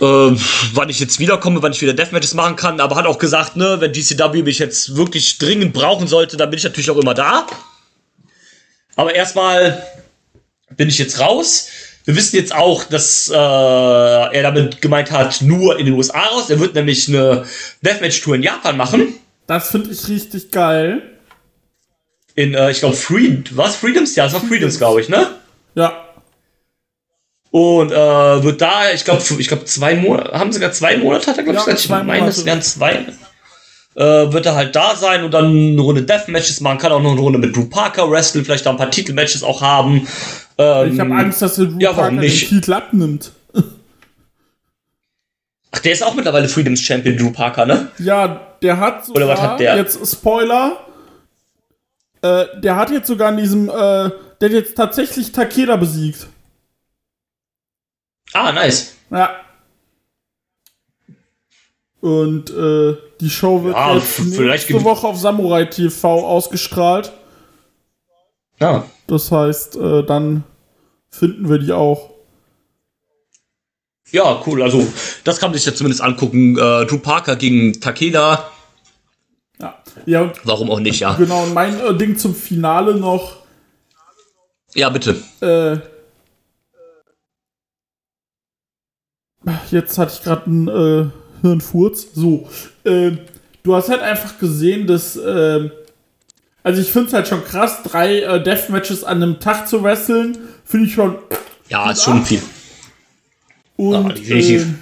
ähm, 0.00 0.38
wann 0.74 0.88
ich 0.90 1.00
jetzt 1.00 1.18
wiederkomme, 1.18 1.62
wann 1.62 1.72
ich 1.72 1.80
wieder 1.80 1.94
Deathmatches 1.94 2.34
machen 2.34 2.56
kann, 2.56 2.80
aber 2.80 2.96
hat 2.96 3.06
auch 3.06 3.18
gesagt, 3.18 3.56
ne, 3.56 3.76
wenn 3.80 3.92
GCW 3.92 4.42
mich 4.42 4.58
jetzt 4.58 4.96
wirklich 4.96 5.38
dringend 5.38 5.72
brauchen 5.72 6.06
sollte, 6.06 6.36
dann 6.36 6.50
bin 6.50 6.58
ich 6.58 6.64
natürlich 6.64 6.90
auch 6.90 6.98
immer 6.98 7.14
da. 7.14 7.46
Aber 8.96 9.14
erstmal 9.14 9.82
bin 10.76 10.88
ich 10.88 10.98
jetzt 10.98 11.18
raus. 11.20 11.68
Wir 12.04 12.16
wissen 12.16 12.36
jetzt 12.36 12.54
auch, 12.54 12.84
dass 12.84 13.28
äh, 13.28 13.34
er 13.34 14.42
damit 14.42 14.80
gemeint 14.80 15.10
hat, 15.10 15.42
nur 15.42 15.78
in 15.78 15.86
den 15.86 15.94
USA 15.94 16.20
raus. 16.20 16.48
Er 16.50 16.60
wird 16.60 16.74
nämlich 16.74 17.08
eine 17.08 17.44
Deathmatch-Tour 17.82 18.36
in 18.36 18.42
Japan 18.42 18.76
machen. 18.76 19.14
Das 19.48 19.70
finde 19.70 19.90
ich 19.90 20.06
richtig 20.08 20.52
geil. 20.52 21.02
In, 22.36 22.54
äh, 22.54 22.70
ich 22.70 22.78
glaube, 22.78 22.94
Freedom. 22.94 23.42
Was? 23.56 23.74
Freedoms? 23.76 24.14
Ja, 24.14 24.26
es 24.26 24.34
war 24.34 24.40
Freedoms, 24.40 24.78
glaube 24.78 25.00
ich, 25.00 25.08
ne? 25.08 25.26
Ja. 25.74 26.04
Und 27.50 27.90
äh, 27.90 27.94
wird 28.44 28.60
da, 28.60 28.92
ich 28.92 29.04
glaube, 29.04 29.22
ich 29.38 29.48
glaube, 29.48 29.64
zwei 29.64 29.96
Monate, 29.96 30.38
haben 30.38 30.52
sogar 30.52 30.70
zwei 30.72 30.98
Monate, 30.98 31.28
hat 31.28 31.38
er, 31.38 31.44
glaube 31.44 31.56
Ja, 31.56 31.62
ich, 31.62 31.82
gesagt. 31.82 32.02
Ich 32.02 32.06
meine, 32.06 32.28
es 32.28 32.44
wären 32.44 32.62
zwei. 32.62 33.06
Äh, 33.96 34.32
wird 34.32 34.46
er 34.46 34.54
halt 34.54 34.76
da 34.76 34.94
sein 34.94 35.24
und 35.24 35.32
dann 35.32 35.46
eine 35.46 35.80
Runde 35.80 36.02
Deathmatches 36.02 36.60
machen, 36.60 36.78
kann 36.78 36.92
auch 36.92 37.00
noch 37.00 37.12
eine 37.12 37.20
Runde 37.20 37.38
mit 37.38 37.56
Drew 37.56 37.64
Parker 37.64 38.08
wresteln, 38.08 38.44
vielleicht 38.44 38.66
da 38.66 38.70
ein 38.70 38.76
paar 38.76 38.90
Titelmatches 38.90 39.42
auch 39.42 39.62
haben. 39.62 40.06
Ähm, 40.58 40.92
Ich 40.92 41.00
habe 41.00 41.14
Angst, 41.14 41.40
dass 41.42 41.56
der 41.56 41.64
Drew 41.66 41.78
ja, 41.80 41.92
Parker 41.94 42.10
den 42.10 42.20
nicht? 42.20 42.48
Titel 42.50 42.74
abnimmt. 42.74 43.32
Ach, 45.78 45.82
der 45.82 45.92
ist 45.92 46.02
auch 46.02 46.14
mittlerweile 46.14 46.48
Freedoms 46.48 46.80
Champion, 46.82 47.16
Drew 47.16 47.30
Parker, 47.30 47.64
ne? 47.64 47.88
Ja, 47.98 48.40
der 48.60 48.80
hat 48.80 49.06
sogar, 49.06 49.22
Oder 49.22 49.32
was 49.32 49.40
hat 49.40 49.60
der? 49.60 49.76
jetzt 49.76 50.04
Spoiler, 50.10 50.84
äh, 52.22 52.46
der 52.60 52.74
hat 52.74 52.90
jetzt 52.90 53.06
sogar 53.06 53.30
in 53.30 53.36
diesem, 53.36 53.68
äh, 53.68 53.72
der 53.72 54.10
hat 54.40 54.50
jetzt 54.50 54.76
tatsächlich 54.76 55.30
Takeda 55.30 55.76
besiegt. 55.76 56.26
Ah, 58.32 58.50
nice. 58.50 58.96
Ja. 59.10 59.30
Und 62.00 62.50
äh, 62.50 62.96
die 63.20 63.30
Show 63.30 63.62
wird 63.64 63.74
Ja, 63.76 63.94
nächste 63.94 64.84
Woche 64.84 65.06
auf 65.06 65.16
Samurai 65.16 65.64
TV 65.64 66.26
ausgestrahlt. 66.26 67.12
Ja. 68.60 68.84
Das 69.06 69.30
heißt, 69.30 69.76
äh, 69.76 70.02
dann 70.04 70.42
finden 71.08 71.48
wir 71.48 71.58
die 71.58 71.72
auch. 71.72 72.10
Ja, 74.10 74.42
cool. 74.46 74.62
Also, 74.62 74.86
das 75.24 75.38
kann 75.38 75.50
man 75.50 75.58
sich 75.58 75.66
ja 75.66 75.74
zumindest 75.74 76.02
angucken. 76.02 76.56
Äh, 76.56 76.86
Drew 76.86 76.98
Parker 76.98 77.36
gegen 77.36 77.80
Takeda. 77.80 78.50
Ja, 79.60 79.74
ja 80.06 80.32
Warum 80.44 80.70
auch 80.70 80.80
nicht, 80.80 81.00
ja. 81.00 81.14
genau, 81.14 81.46
mein 81.46 81.78
äh, 81.80 81.94
Ding 81.96 82.16
zum 82.16 82.34
Finale 82.34 82.94
noch. 82.94 83.36
Ja, 84.74 84.90
bitte. 84.90 85.16
Äh, 85.40 85.78
jetzt 89.70 89.98
hatte 89.98 90.12
ich 90.14 90.22
gerade 90.22 90.46
einen 90.46 90.68
äh, 90.68 91.10
Hirnfurz. 91.42 92.08
So. 92.14 92.48
Ähm, 92.84 93.18
du 93.62 93.74
hast 93.74 93.88
halt 93.88 94.02
einfach 94.02 94.38
gesehen, 94.38 94.86
dass. 94.86 95.16
Ähm, 95.16 95.70
also 96.62 96.82
ich 96.82 96.90
finde 96.90 97.08
es 97.08 97.14
halt 97.14 97.28
schon 97.28 97.44
krass, 97.44 97.82
drei 97.82 98.20
äh, 98.20 98.42
Deathmatches 98.42 99.04
an 99.04 99.22
einem 99.22 99.40
Tag 99.40 99.68
zu 99.68 99.82
wresteln, 99.82 100.36
finde 100.64 100.86
ich 100.86 100.94
schon. 100.94 101.16
Ja, 101.68 101.90
ist 101.90 102.02
schon 102.02 102.24
viel. 102.24 102.42
Und, 103.78 103.92
Ja, 103.92 104.12
definitiv. 104.12 104.62
ähm, 104.62 104.78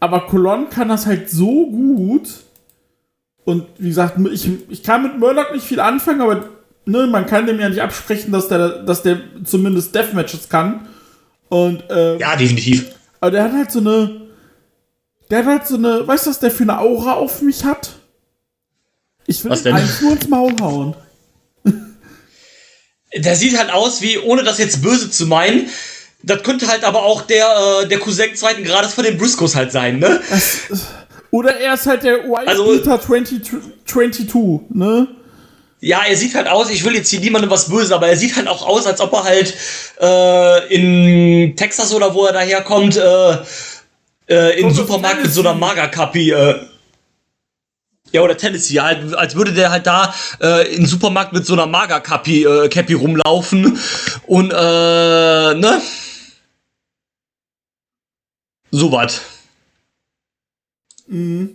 aber 0.00 0.26
Colon 0.28 0.70
kann 0.70 0.88
das 0.88 1.04
halt 1.04 1.28
so 1.28 1.66
gut. 1.66 2.28
Und 3.44 3.66
wie 3.78 3.88
gesagt, 3.88 4.16
ich, 4.32 4.48
ich 4.70 4.82
kann 4.82 5.02
mit 5.02 5.18
Murdoch 5.18 5.52
nicht 5.52 5.66
viel 5.66 5.80
anfangen, 5.80 6.22
aber 6.22 6.48
ne, 6.86 7.06
man 7.06 7.26
kann 7.26 7.46
dem 7.46 7.60
ja 7.60 7.68
nicht 7.68 7.82
absprechen, 7.82 8.32
dass 8.32 8.48
der, 8.48 8.82
dass 8.84 9.02
der 9.02 9.20
zumindest 9.44 9.94
Deathmatches 9.94 10.48
kann. 10.48 10.88
Und 11.48 11.82
äh, 11.90 12.16
Ja, 12.18 12.36
definitiv. 12.36 12.94
aber 13.20 13.32
der 13.32 13.44
hat 13.44 13.52
halt 13.52 13.70
so 13.72 13.80
eine. 13.80 14.22
Der 15.30 15.40
hat 15.40 15.46
halt 15.46 15.66
so 15.66 15.76
eine. 15.76 16.06
Weißt 16.06 16.26
du, 16.26 16.30
was 16.30 16.38
der 16.38 16.50
für 16.50 16.62
eine 16.62 16.78
Aura 16.78 17.14
auf 17.14 17.42
mich 17.42 17.64
hat? 17.64 17.90
Ich 19.26 19.44
will 19.44 19.54
denn? 19.56 19.74
eigentlich 19.74 20.00
nur 20.00 20.12
ins 20.12 20.28
Maul 20.28 20.54
hauen. 20.60 20.94
Der 23.16 23.34
sieht 23.36 23.58
halt 23.58 23.70
aus 23.72 24.00
wie, 24.02 24.18
ohne 24.18 24.44
das 24.44 24.58
jetzt 24.58 24.82
böse 24.82 25.10
zu 25.10 25.26
meinen, 25.26 25.68
das 26.22 26.42
könnte 26.42 26.68
halt 26.68 26.84
aber 26.84 27.02
auch 27.02 27.22
der, 27.22 27.46
äh, 27.82 27.88
der 27.88 27.98
Cousin 27.98 28.34
zweiten 28.34 28.64
Grades 28.64 28.94
von 28.94 29.04
den 29.04 29.16
Briscoes 29.16 29.54
halt 29.54 29.72
sein, 29.72 29.98
ne? 29.98 30.20
Oder 31.30 31.56
er 31.60 31.74
ist 31.74 31.86
halt 31.86 32.02
der 32.02 32.24
White 32.24 32.48
Also- 32.48 32.64
Peter 32.66 33.00
20, 33.00 33.42
22, 33.86 34.60
ne? 34.70 35.08
Ja, 35.82 36.02
er 36.06 36.14
sieht 36.14 36.34
halt 36.34 36.46
aus, 36.46 36.68
ich 36.68 36.84
will 36.84 36.94
jetzt 36.94 37.08
hier 37.08 37.20
niemandem 37.20 37.50
was 37.50 37.70
böse, 37.70 37.94
aber 37.94 38.08
er 38.08 38.16
sieht 38.16 38.36
halt 38.36 38.48
auch 38.48 38.66
aus, 38.66 38.86
als 38.86 39.00
ob 39.00 39.14
er 39.14 39.24
halt 39.24 39.54
äh, 40.00 40.74
in 40.74 41.56
Texas 41.56 41.94
oder 41.94 42.12
wo 42.14 42.26
er 42.26 42.34
daherkommt, 42.34 42.98
äh, 42.98 43.32
äh, 44.28 44.56
in 44.58 44.64
Kommt 44.64 44.72
aus 44.72 44.76
Supermarkt 44.76 45.22
mit 45.22 45.32
so 45.32 45.40
einer. 45.40 45.54
Magerkappi, 45.54 46.32
äh, 46.32 46.54
ja, 48.12 48.20
oder 48.20 48.36
Tennessee, 48.36 48.74
ja, 48.74 48.84
halt, 48.84 49.14
als 49.14 49.36
würde 49.36 49.52
der 49.54 49.70
halt 49.70 49.86
da 49.86 50.12
äh, 50.42 50.74
in 50.74 50.84
Supermarkt 50.84 51.32
mit 51.32 51.46
so 51.46 51.54
einer 51.54 51.66
Magerkappi 51.66 52.44
äh, 52.44 52.68
Cappy 52.68 52.92
rumlaufen 52.94 53.78
und, 54.26 54.50
äh, 54.50 54.54
ne? 55.54 55.80
So 58.70 58.90
was. 58.92 59.20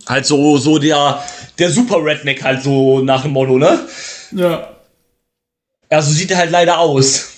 Halt 0.06 0.26
so, 0.26 0.58
so 0.58 0.78
der, 0.78 1.22
der 1.58 1.70
Super 1.70 2.04
Redneck 2.04 2.42
halt 2.44 2.62
so 2.62 3.00
nach 3.00 3.22
dem 3.22 3.32
Motto, 3.32 3.56
ne? 3.58 3.86
Ja. 4.32 4.70
Ja, 5.90 6.02
so 6.02 6.10
sieht 6.12 6.30
er 6.30 6.36
halt 6.38 6.50
leider 6.50 6.78
aus. 6.78 7.32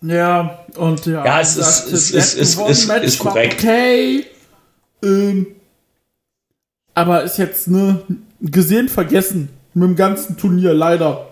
Ja, 0.00 0.64
und 0.76 1.06
ja. 1.06 1.24
Ja, 1.24 1.40
es 1.40 1.56
ist- 1.56 1.86
es 1.92 2.10
ist- 2.10 2.34
ist- 2.34 2.58
ist- 2.58 2.88
ist 2.90 3.18
korrekt. 3.18 3.54
Okay. 3.60 4.26
Ähm, 5.02 5.56
aber 6.94 7.22
ist 7.24 7.38
jetzt, 7.38 7.68
ne, 7.68 8.02
gesehen, 8.40 8.88
vergessen. 8.88 9.48
Mit 9.74 9.88
dem 9.88 9.96
ganzen 9.96 10.36
Turnier, 10.36 10.74
leider. 10.74 11.28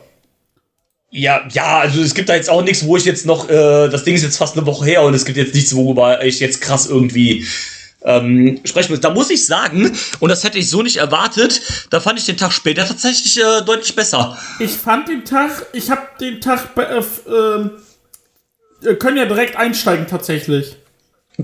Ja, 1.11 1.47
ja, 1.53 1.81
also 1.81 2.01
es 2.03 2.15
gibt 2.15 2.29
da 2.29 2.37
jetzt 2.37 2.49
auch 2.49 2.63
nichts, 2.63 2.85
wo 2.85 2.97
ich 2.97 3.05
jetzt 3.05 3.27
noch, 3.27 3.49
äh, 3.49 3.89
das 3.89 4.05
Ding 4.05 4.15
ist 4.15 4.23
jetzt 4.23 4.37
fast 4.37 4.57
eine 4.57 4.65
Woche 4.65 4.85
her 4.85 5.03
und 5.03 5.13
es 5.13 5.25
gibt 5.25 5.37
jetzt 5.37 5.55
nichts, 5.55 5.75
worüber 5.75 6.25
ich 6.25 6.39
jetzt 6.39 6.61
krass 6.61 6.87
irgendwie 6.87 7.45
ähm, 8.03 8.61
sprechen 8.65 8.93
muss. 8.93 9.01
Da 9.01 9.11
muss 9.11 9.29
ich 9.31 9.45
sagen, 9.45 9.91
und 10.21 10.29
das 10.29 10.45
hätte 10.45 10.59
ich 10.59 10.71
so 10.71 10.83
nicht 10.83 10.99
erwartet, 10.99 11.61
da 11.91 12.01
fand 12.01 12.19
ich 12.21 12.27
den 12.27 12.37
Tag 12.37 12.53
später 12.53 12.87
tatsächlich 12.87 13.39
äh, 13.39 13.63
deutlich 13.65 13.95
besser. 13.97 14.39
Ich 14.61 14.71
fand 14.71 15.09
den 15.09 15.25
Tag, 15.25 15.67
ich 15.73 15.91
hab 15.91 16.17
den 16.19 16.41
Tag, 16.41 16.77
bei, 16.77 16.85
äh, 16.85 17.03
ähm, 17.29 17.71
können 18.99 19.17
ja 19.17 19.27
direkt 19.27 19.57
einsteigen, 19.57 20.07
tatsächlich. 20.07 20.77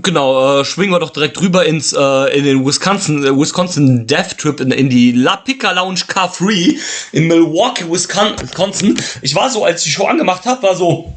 Genau, 0.03 0.59
äh, 0.59 0.65
schwingen 0.65 0.93
wir 0.93 0.99
doch 0.99 1.11
direkt 1.11 1.39
rüber 1.41 1.65
ins 1.65 1.93
äh, 1.93 2.37
in 2.37 2.43
den 2.43 2.65
Wisconsin 2.65 3.23
äh, 3.23 3.31
Wisconsin 3.35 4.05
Death 4.05 4.37
Trip 4.37 4.59
in, 4.59 4.71
in 4.71 4.89
die 4.89 5.11
La 5.13 5.37
Pica 5.37 5.71
Lounge 5.71 6.01
Car 6.07 6.31
Free 6.31 6.77
in 7.13 7.27
Milwaukee, 7.27 7.85
Wiscon- 7.85 8.39
Wisconsin. 8.41 8.99
Ich 9.21 9.33
war 9.33 9.49
so, 9.49 9.63
als 9.63 9.81
ich 9.81 9.85
die 9.85 9.91
Show 9.91 10.05
angemacht 10.05 10.45
habe, 10.45 10.61
war 10.63 10.75
so 10.75 11.13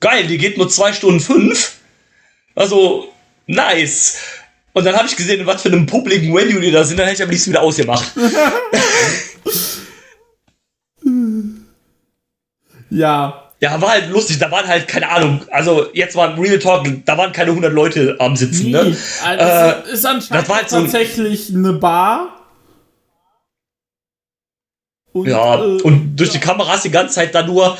geil, 0.00 0.26
die 0.26 0.38
geht 0.38 0.56
nur 0.56 0.68
zwei 0.68 0.92
Stunden 0.92 1.20
fünf. 1.20 1.74
Also 2.54 3.08
nice. 3.46 4.16
Und 4.72 4.84
dann 4.84 4.96
habe 4.96 5.06
ich 5.06 5.16
gesehen, 5.16 5.46
was 5.46 5.62
für 5.62 5.68
einem 5.68 5.86
publiken 5.86 6.34
Venue 6.34 6.60
die 6.60 6.70
da 6.70 6.82
sind, 6.82 6.96
dann 6.98 7.06
hätte 7.06 7.18
ich 7.18 7.22
am 7.24 7.30
liebsten 7.30 7.50
wieder 7.50 7.62
ausgemacht. 7.62 8.12
Ja. 12.90 13.43
Ja, 13.60 13.80
war 13.80 13.90
halt 13.90 14.10
lustig, 14.10 14.38
da 14.38 14.50
waren 14.50 14.66
halt, 14.66 14.88
keine 14.88 15.08
Ahnung, 15.08 15.42
also 15.50 15.86
jetzt 15.94 16.16
mal 16.16 16.34
Real 16.34 16.58
Talk, 16.58 16.86
da 17.06 17.16
waren 17.16 17.32
keine 17.32 17.50
100 17.52 17.72
Leute 17.72 18.16
am 18.18 18.36
Sitzen, 18.36 18.66
Nie. 18.66 18.72
ne? 18.72 18.96
Also, 19.24 19.44
Äh, 19.44 19.82
es 19.86 19.92
ist 20.00 20.04
anscheinend 20.06 20.42
das 20.42 20.48
war 20.48 20.56
halt 20.56 20.68
so 20.70 20.76
ein- 20.76 20.82
tatsächlich 20.82 21.50
eine 21.54 21.72
Bar. 21.74 22.40
Und, 25.12 25.28
Ja, 25.28 25.54
äh, 25.64 25.80
und 25.82 26.16
durch 26.16 26.30
die 26.30 26.40
Kamera 26.40 26.68
hast 26.72 26.84
du 26.84 26.88
die 26.88 26.92
ganze 26.92 27.14
Zeit 27.14 27.34
da 27.34 27.42
nur 27.46 27.78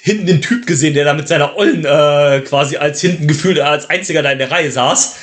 hinten 0.00 0.26
den 0.26 0.40
Typ 0.40 0.66
gesehen, 0.66 0.94
der 0.94 1.04
da 1.04 1.12
mit 1.12 1.28
seiner 1.28 1.54
Ollen 1.56 1.84
äh, 1.84 2.40
quasi 2.40 2.78
als 2.78 3.00
hinten 3.02 3.28
gefühlt 3.28 3.60
als 3.60 3.88
einziger 3.90 4.22
da 4.22 4.32
in 4.32 4.38
der 4.38 4.50
Reihe 4.50 4.70
saß. 4.72 5.16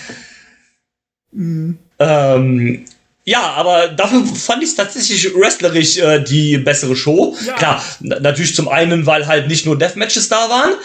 Ähm, 1.33 2.85
ja, 3.27 3.41
aber 3.57 3.89
dafür 3.89 4.25
fand 4.25 4.63
ich 4.63 4.69
es 4.69 4.75
tatsächlich 4.75 5.35
wrestlerisch 5.35 5.97
äh, 5.97 6.23
die 6.23 6.57
bessere 6.57 6.95
Show. 6.95 7.35
Ja. 7.45 7.53
Klar, 7.55 7.83
na- 7.99 8.21
natürlich 8.21 8.55
zum 8.55 8.69
einen, 8.69 9.05
weil 9.05 9.27
halt 9.27 9.49
nicht 9.49 9.65
nur 9.65 9.77
Deathmatches 9.77 10.29
da 10.29 10.49
waren, 10.49 10.75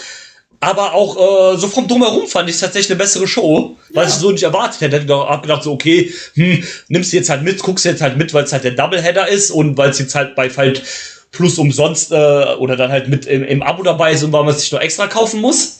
aber 0.58 0.92
auch 0.92 1.54
äh, 1.54 1.56
so 1.56 1.68
vom 1.68 1.86
Drumherum 1.86 2.26
fand 2.26 2.48
ich 2.48 2.56
es 2.56 2.60
tatsächlich 2.60 2.90
eine 2.90 2.98
bessere 2.98 3.28
Show, 3.28 3.76
weil 3.90 4.08
ich 4.08 4.14
so 4.14 4.32
nicht 4.32 4.42
erwartet 4.42 4.80
hätte. 4.80 5.04
Ich 5.04 5.08
hab 5.08 5.42
gedacht 5.42 5.62
so, 5.62 5.70
okay, 5.72 6.12
hm, 6.34 6.64
nimmst 6.88 7.12
du 7.12 7.16
jetzt 7.16 7.30
halt 7.30 7.44
mit, 7.44 7.60
guckst 7.62 7.84
jetzt 7.84 8.02
halt 8.02 8.16
mit, 8.16 8.34
weil 8.34 8.42
es 8.42 8.52
halt 8.52 8.64
der 8.64 8.72
Doubleheader 8.72 9.28
ist 9.28 9.52
und 9.52 9.76
weil 9.76 9.90
es 9.90 10.00
jetzt 10.00 10.16
halt 10.16 10.34
bei 10.34 10.50
halt 10.50 10.82
plus 11.30 11.58
umsonst 11.58 12.10
äh, 12.10 12.14
oder 12.58 12.74
dann 12.74 12.90
halt 12.90 13.06
mit 13.08 13.24
im, 13.26 13.44
im 13.44 13.62
Abo 13.62 13.84
dabei 13.84 14.14
ist 14.14 14.24
und 14.24 14.32
weil 14.32 14.42
man 14.42 14.52
es 14.52 14.62
sich 14.62 14.72
nur 14.72 14.82
extra 14.82 15.06
kaufen 15.06 15.40
muss. 15.40 15.78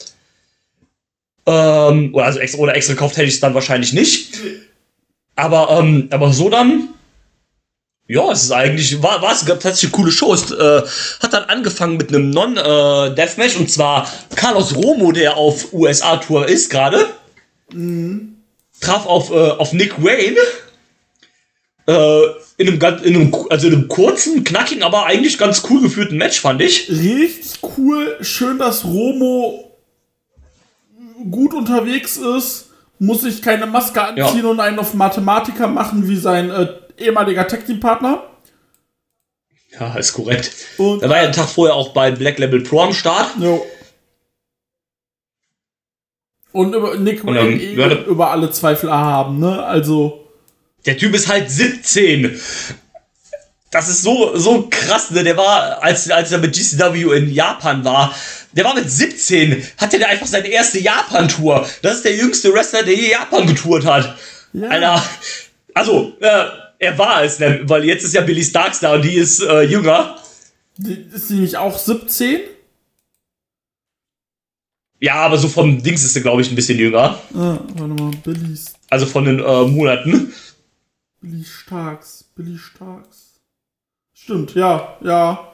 Ähm, 1.45 2.15
oder 2.15 2.23
also 2.25 2.39
extra 2.39 2.59
oder 2.59 2.73
extra 2.75 2.93
gekauft 2.93 3.17
hätte 3.17 3.27
ich 3.27 3.33
es 3.33 3.39
dann 3.41 3.53
wahrscheinlich 3.53 3.91
nicht. 3.91 4.29
Aber, 5.35 5.79
ähm, 5.79 6.07
aber 6.11 6.31
so 6.31 6.49
dann, 6.49 6.89
ja, 8.07 8.31
es 8.31 8.43
ist 8.43 8.51
eigentlich, 8.51 9.01
war, 9.01 9.21
war 9.21 9.31
es 9.31 9.45
tatsächlich 9.45 9.85
eine 9.85 9.91
coole 9.91 10.11
Show. 10.11 10.33
Es 10.33 10.51
äh, 10.51 10.81
hat 11.21 11.33
dann 11.33 11.45
angefangen 11.45 11.97
mit 11.97 12.09
einem 12.09 12.29
Non-Deathmatch 12.29 13.57
und 13.57 13.71
zwar 13.71 14.07
Carlos 14.35 14.75
Romo, 14.75 15.11
der 15.11 15.37
auf 15.37 15.73
USA-Tour 15.73 16.47
ist 16.47 16.69
gerade, 16.69 17.07
traf 18.79 19.05
auf, 19.05 19.31
äh, 19.31 19.33
auf 19.51 19.73
Nick 19.73 20.03
Wayne. 20.03 20.37
Äh, 21.87 22.21
in 22.57 22.67
einem, 22.67 22.79
ganz- 22.79 23.01
in 23.01 23.15
einem, 23.15 23.35
also 23.49 23.67
in 23.67 23.73
einem 23.73 23.87
kurzen, 23.87 24.43
knackigen, 24.43 24.83
aber 24.83 25.05
eigentlich 25.07 25.37
ganz 25.39 25.63
cool 25.69 25.81
geführten 25.81 26.17
Match, 26.17 26.39
fand 26.39 26.61
ich. 26.61 26.87
richtig 26.89 27.59
cool. 27.77 28.17
Schön, 28.21 28.59
dass 28.59 28.85
Romo 28.85 29.71
gut 31.31 31.53
unterwegs 31.53 32.17
ist. 32.17 32.67
Muss 33.05 33.21
sich 33.21 33.41
keine 33.41 33.65
Maske 33.65 34.01
anziehen 34.01 34.43
Ja. 34.43 34.49
und 34.49 34.59
einen 34.59 34.79
auf 34.79 34.93
Mathematiker 34.93 35.67
machen 35.67 36.07
wie 36.07 36.15
sein 36.15 36.49
äh, 36.49 36.67
ehemaliger 36.97 37.47
Tag 37.47 37.65
Team 37.65 37.79
Partner. 37.79 38.23
Ja, 39.79 39.95
ist 39.95 40.13
korrekt. 40.13 40.51
Und 40.77 41.01
Er 41.03 41.09
war 41.09 41.17
ja 41.17 41.23
einen 41.23 41.33
Tag 41.33 41.49
vorher 41.49 41.75
auch 41.75 41.89
bei 41.93 42.11
Black 42.11 42.37
Label 42.39 42.61
Pro 42.61 42.81
am 42.81 42.93
Start. 42.93 43.31
Jo. 43.39 43.65
Und 46.51 46.73
über 46.75 46.95
Nick 46.97 47.23
Und 47.23 47.33
dann 47.35 47.59
eh 47.59 47.75
werde- 47.75 48.03
über 48.03 48.29
alle 48.31 48.51
Zweifel 48.51 48.91
haben, 48.91 49.39
ne? 49.39 49.63
Also. 49.65 50.27
Der 50.85 50.97
Typ 50.97 51.15
ist 51.15 51.27
halt 51.27 51.49
17. 51.49 52.39
Das 53.71 53.89
ist 53.89 54.03
so, 54.03 54.37
so 54.37 54.67
krass, 54.69 55.09
ne? 55.11 55.23
Der 55.23 55.35
war, 55.35 55.81
als, 55.81 56.09
als 56.11 56.31
er 56.31 56.37
mit 56.37 56.53
GCW 56.53 57.17
in 57.17 57.33
Japan 57.33 57.83
war, 57.83 58.13
der 58.55 58.65
war 58.65 58.75
mit 58.75 58.89
17, 58.89 59.63
hatte 59.77 59.99
der 59.99 60.09
einfach 60.09 60.27
seine 60.27 60.47
erste 60.47 60.79
Japan-Tour. 60.79 61.67
Das 61.81 61.97
ist 61.97 62.05
der 62.05 62.15
jüngste 62.15 62.53
Wrestler, 62.53 62.83
der 62.83 62.95
je 62.95 63.11
Japan 63.11 63.47
getourt 63.47 63.85
hat. 63.85 64.17
Ja. 64.53 64.69
Alter. 64.69 65.03
Also, 65.73 66.13
äh, 66.19 66.45
er 66.79 66.97
war 66.97 67.23
es, 67.23 67.39
ne? 67.39 67.61
weil 67.63 67.85
jetzt 67.85 68.03
ist 68.03 68.13
ja 68.13 68.21
Billy 68.21 68.43
Starks 68.43 68.79
da 68.79 68.93
und 68.93 69.03
die 69.03 69.15
ist 69.15 69.41
äh, 69.41 69.61
jünger. 69.61 70.17
Ist 70.77 71.27
sie 71.29 71.39
nicht 71.39 71.55
auch 71.55 71.77
17? 71.77 72.41
Ja, 74.99 75.15
aber 75.15 75.37
so 75.37 75.49
vom 75.49 75.81
Dings 75.83 76.03
ist 76.03 76.13
sie, 76.13 76.21
glaube 76.21 76.41
ich, 76.41 76.49
ein 76.49 76.55
bisschen 76.55 76.79
jünger. 76.79 77.19
Ah, 77.33 77.59
warte 77.75 78.01
mal, 78.01 78.11
Billy, 78.23 78.57
Also 78.89 79.05
von 79.05 79.25
den 79.25 79.39
äh, 79.39 79.63
Monaten. 79.65 80.33
Billy 81.19 81.43
Starks. 81.43 82.25
Billy 82.35 82.57
Starks. 82.57 83.39
Stimmt, 84.13 84.55
ja, 84.55 84.97
ja. 85.01 85.52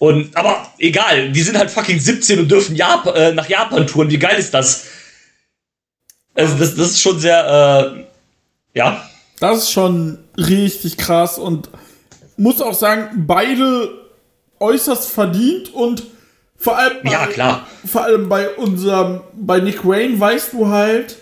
Und, 0.00 0.34
aber 0.34 0.66
egal, 0.78 1.30
die 1.30 1.42
sind 1.42 1.58
halt 1.58 1.70
fucking 1.70 2.00
17 2.00 2.38
und 2.40 2.50
dürfen 2.50 2.74
Jap 2.74 3.06
äh, 3.14 3.32
nach 3.34 3.46
Japan 3.48 3.86
touren. 3.86 4.10
Wie 4.10 4.18
geil 4.18 4.38
ist 4.38 4.54
das? 4.54 4.86
Also, 6.34 6.56
das, 6.56 6.74
das 6.74 6.92
ist 6.92 7.00
schon 7.02 7.20
sehr, 7.20 7.94
äh, 8.74 8.78
ja. 8.78 9.06
Das 9.40 9.58
ist 9.58 9.72
schon 9.72 10.18
richtig 10.38 10.96
krass 10.96 11.36
und 11.38 11.68
muss 12.38 12.62
auch 12.62 12.72
sagen, 12.72 13.24
beide 13.26 13.90
äußerst 14.58 15.10
verdient 15.10 15.74
und 15.74 16.02
Vor 16.56 16.78
allem, 16.78 17.02
bei, 17.02 17.10
Ja, 17.12 17.26
klar. 17.26 17.66
vor 17.84 18.04
allem 18.04 18.28
bei 18.30 18.48
unserem, 18.56 19.20
bei 19.34 19.60
Nick 19.60 19.86
Wayne 19.86 20.18
weißt 20.18 20.54
du 20.54 20.68
halt, 20.68 21.16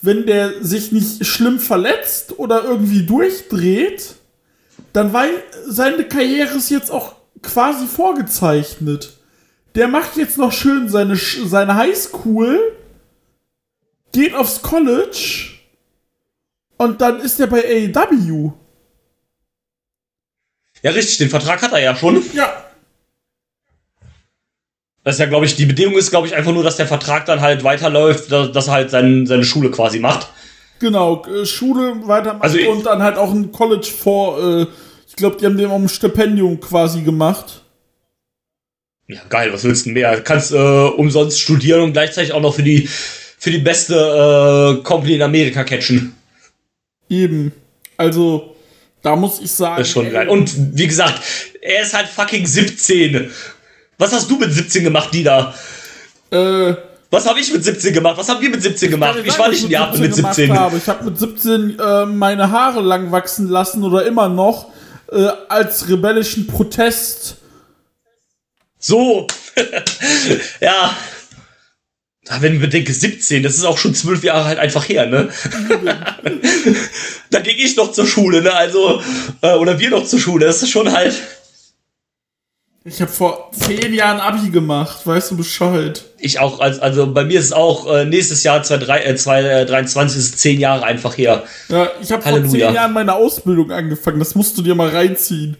wenn 0.00 0.24
der 0.24 0.62
sich 0.64 0.92
nicht 0.92 1.26
schlimm 1.26 1.58
verletzt 1.58 2.38
oder 2.38 2.64
irgendwie 2.64 3.04
durchdreht, 3.04 4.14
dann 4.94 5.12
weil 5.12 5.30
seine 5.66 6.04
Karriere 6.04 6.54
ist 6.56 6.70
jetzt 6.70 6.90
auch 6.90 7.16
quasi 7.44 7.86
vorgezeichnet. 7.86 9.12
Der 9.74 9.88
macht 9.88 10.16
jetzt 10.16 10.38
noch 10.38 10.52
schön 10.52 10.88
seine, 10.88 11.16
seine 11.16 11.74
Highschool, 11.74 12.76
geht 14.12 14.34
aufs 14.34 14.62
College 14.62 15.50
und 16.76 17.00
dann 17.00 17.20
ist 17.20 17.40
er 17.40 17.48
bei 17.48 17.62
AEW. 17.94 18.52
Ja, 20.82 20.90
richtig, 20.92 21.18
den 21.18 21.30
Vertrag 21.30 21.62
hat 21.62 21.72
er 21.72 21.80
ja 21.80 21.96
schon. 21.96 22.22
Ja, 22.34 22.64
Das 25.04 25.16
ist 25.16 25.20
ja, 25.20 25.26
glaube 25.26 25.44
ich, 25.44 25.54
die 25.54 25.66
Bedingung 25.66 25.96
ist, 25.98 26.10
glaube 26.10 26.26
ich, 26.26 26.34
einfach 26.34 26.52
nur, 26.52 26.64
dass 26.64 26.76
der 26.76 26.86
Vertrag 26.86 27.26
dann 27.26 27.42
halt 27.42 27.62
weiterläuft, 27.62 28.32
dass, 28.32 28.52
dass 28.52 28.68
er 28.68 28.72
halt 28.72 28.90
sein, 28.90 29.26
seine 29.26 29.44
Schule 29.44 29.70
quasi 29.70 29.98
macht. 29.98 30.28
Genau, 30.78 31.24
äh, 31.26 31.44
Schule 31.44 32.06
weitermachen 32.06 32.42
Also 32.42 32.58
und 32.70 32.86
dann 32.86 33.02
halt 33.02 33.16
auch 33.18 33.30
ein 33.32 33.52
College 33.52 33.86
vor, 33.86 34.42
äh, 34.42 34.66
ich 35.14 35.18
glaube, 35.18 35.36
die 35.36 35.46
haben 35.46 35.56
dem 35.56 35.70
auch 35.70 35.76
ein 35.76 35.88
Stipendium 35.88 36.58
quasi 36.58 37.02
gemacht. 37.02 37.62
Ja, 39.06 39.20
geil, 39.28 39.52
was 39.52 39.62
willst 39.62 39.86
du 39.86 39.90
denn 39.90 39.94
mehr? 39.94 40.16
Du 40.16 40.22
kannst 40.22 40.50
äh, 40.50 40.56
umsonst 40.56 41.40
studieren 41.40 41.82
und 41.82 41.92
gleichzeitig 41.92 42.32
auch 42.32 42.40
noch 42.40 42.56
für 42.56 42.64
die, 42.64 42.88
für 43.38 43.52
die 43.52 43.58
beste 43.58 43.94
äh, 43.94 44.82
Company 44.82 45.14
in 45.14 45.22
Amerika 45.22 45.62
catchen. 45.62 46.16
Eben. 47.08 47.52
Also, 47.96 48.56
da 49.02 49.14
muss 49.14 49.40
ich 49.40 49.52
sagen. 49.52 49.76
Das 49.78 49.86
ist 49.86 49.92
schon 49.92 50.10
geil. 50.10 50.28
Und 50.28 50.52
wie 50.76 50.88
gesagt, 50.88 51.22
er 51.62 51.82
ist 51.82 51.94
halt 51.94 52.08
fucking 52.08 52.44
17. 52.44 53.30
Was 53.98 54.12
hast 54.12 54.28
du 54.28 54.36
mit 54.36 54.52
17 54.52 54.82
gemacht, 54.82 55.14
Dina? 55.14 55.54
äh, 56.32 56.74
Was 57.10 57.28
habe 57.28 57.38
ich 57.38 57.52
mit 57.52 57.62
17 57.62 57.94
gemacht? 57.94 58.18
Was 58.18 58.28
haben 58.28 58.40
wir 58.40 58.50
mit 58.50 58.62
17 58.64 58.90
gemacht? 58.90 59.16
Ich 59.22 59.30
sagen, 59.30 59.38
war 59.38 59.48
nicht 59.50 59.60
in 59.60 59.66
ich 59.66 59.72
Japan 59.74 60.00
mit 60.00 60.12
17. 60.12 60.46
gemacht 60.48 60.60
Habe. 60.60 60.76
Ich 60.76 60.88
habe 60.88 61.04
mit 61.04 61.18
17 61.20 61.78
äh, 61.78 62.06
meine 62.06 62.50
Haare 62.50 62.80
lang 62.80 63.12
wachsen 63.12 63.48
lassen 63.48 63.84
oder 63.84 64.04
immer 64.04 64.28
noch 64.28 64.74
äh, 65.10 65.28
als 65.48 65.88
rebellischen 65.88 66.46
Protest. 66.46 67.36
So. 68.78 69.26
ja. 70.60 70.96
Da, 72.26 72.40
wenn 72.40 72.54
ich 72.54 72.60
bedenke, 72.60 72.92
17, 72.92 73.42
das 73.42 73.54
ist 73.54 73.64
auch 73.64 73.76
schon 73.76 73.94
zwölf 73.94 74.24
Jahre 74.24 74.44
halt 74.44 74.58
einfach 74.58 74.88
her, 74.88 75.04
ne? 75.06 75.28
da 77.30 77.40
ging 77.40 77.56
ich 77.58 77.76
noch 77.76 77.92
zur 77.92 78.06
Schule, 78.06 78.40
ne? 78.40 78.54
Also, 78.54 79.02
äh, 79.42 79.54
oder 79.54 79.78
wir 79.78 79.90
noch 79.90 80.06
zur 80.06 80.18
Schule. 80.18 80.46
Das 80.46 80.62
ist 80.62 80.70
schon 80.70 80.90
halt. 80.90 81.14
Ich 82.86 83.00
habe 83.00 83.10
vor 83.10 83.50
zehn 83.58 83.94
Jahren 83.94 84.20
Abi 84.20 84.50
gemacht, 84.50 85.06
weißt 85.06 85.30
du 85.30 85.38
Bescheid? 85.38 86.04
Ich 86.18 86.38
auch, 86.38 86.60
also, 86.60 86.82
also 86.82 87.06
bei 87.14 87.24
mir 87.24 87.38
ist 87.40 87.46
es 87.46 87.52
auch 87.52 87.90
äh, 87.90 88.04
nächstes 88.04 88.42
Jahr 88.42 88.62
2023 88.62 89.10
äh, 89.10 89.66
2023 89.66 90.18
ist 90.18 90.34
es 90.34 90.36
zehn 90.36 90.60
Jahre 90.60 90.84
einfach 90.84 91.16
her. 91.16 91.44
Ja, 91.70 91.88
ich 92.02 92.12
habe 92.12 92.22
vor 92.22 92.44
zehn 92.46 92.60
Jahren 92.74 92.92
meine 92.92 93.14
Ausbildung 93.14 93.72
angefangen. 93.72 94.18
Das 94.18 94.34
musst 94.34 94.58
du 94.58 94.62
dir 94.62 94.74
mal 94.74 94.90
reinziehen. 94.90 95.56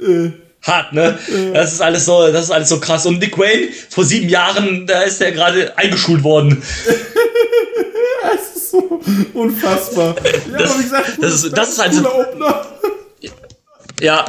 Äh, 0.00 0.30
Hart, 0.62 0.92
ne? 0.92 1.18
Das 1.54 1.72
ist 1.72 1.80
alles 1.80 2.04
so, 2.04 2.30
das 2.30 2.44
ist 2.44 2.50
alles 2.50 2.68
so 2.68 2.78
krass. 2.78 3.04
Und 3.06 3.18
Nick 3.18 3.36
Wayne, 3.36 3.68
vor 3.88 4.04
sieben 4.04 4.28
Jahren, 4.28 4.86
da 4.86 5.00
ist 5.02 5.20
er 5.20 5.32
gerade 5.32 5.76
eingeschult 5.76 6.22
worden. 6.22 6.62
Das 8.22 8.54
ist 8.54 8.70
so 8.70 9.00
unfassbar. 9.34 10.14
Ja, 10.52 10.58
Das- 10.58 10.70
aber 10.70 10.78
wie 10.78 10.82
gesagt, 10.84 11.10
das 11.20 11.32
ist- 11.44 11.56
das 11.56 11.68
ist 11.70 11.80
also- 11.80 12.02
cooler 12.02 12.28
Opener. 12.28 12.66
Ja. 14.00 14.24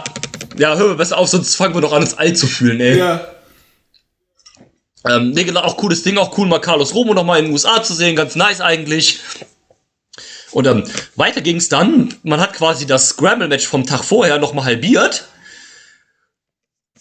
Ja, 0.58 0.76
hör 0.76 0.88
mal 0.90 0.96
besser 0.96 1.18
auf, 1.18 1.30
sonst 1.30 1.56
fangen 1.56 1.74
wir 1.74 1.82
doch 1.82 1.94
an, 1.94 2.02
uns 2.02 2.18
alt 2.18 2.38
zu 2.38 2.48
fühlen, 2.48 2.80
ey. 2.80 2.98
Ja, 2.98 3.28
Ähm, 5.08 5.32
nee, 5.32 5.44
genau, 5.44 5.62
auch 5.62 5.78
cooles 5.78 6.04
Ding, 6.04 6.18
auch 6.18 6.38
cool, 6.38 6.48
mal 6.48 6.60
Carlos 6.60 6.94
Romo 6.94 7.14
noch 7.14 7.24
mal 7.24 7.40
in 7.40 7.46
den 7.46 7.54
USA 7.54 7.82
zu 7.82 7.94
sehen, 7.94 8.16
ganz 8.16 8.36
nice 8.36 8.62
eigentlich. 8.62 9.20
Und 10.52 10.68
ähm, 10.68 10.84
weiter 11.16 11.42
ging's 11.42 11.70
dann. 11.70 12.14
Man 12.24 12.40
hat 12.40 12.54
quasi 12.54 12.86
das 12.86 13.10
Scramble-Match 13.10 13.66
vom 13.66 13.86
Tag 13.86 14.04
vorher 14.04 14.38
noch 14.38 14.54
mal 14.54 14.66
halbiert. 14.66 15.26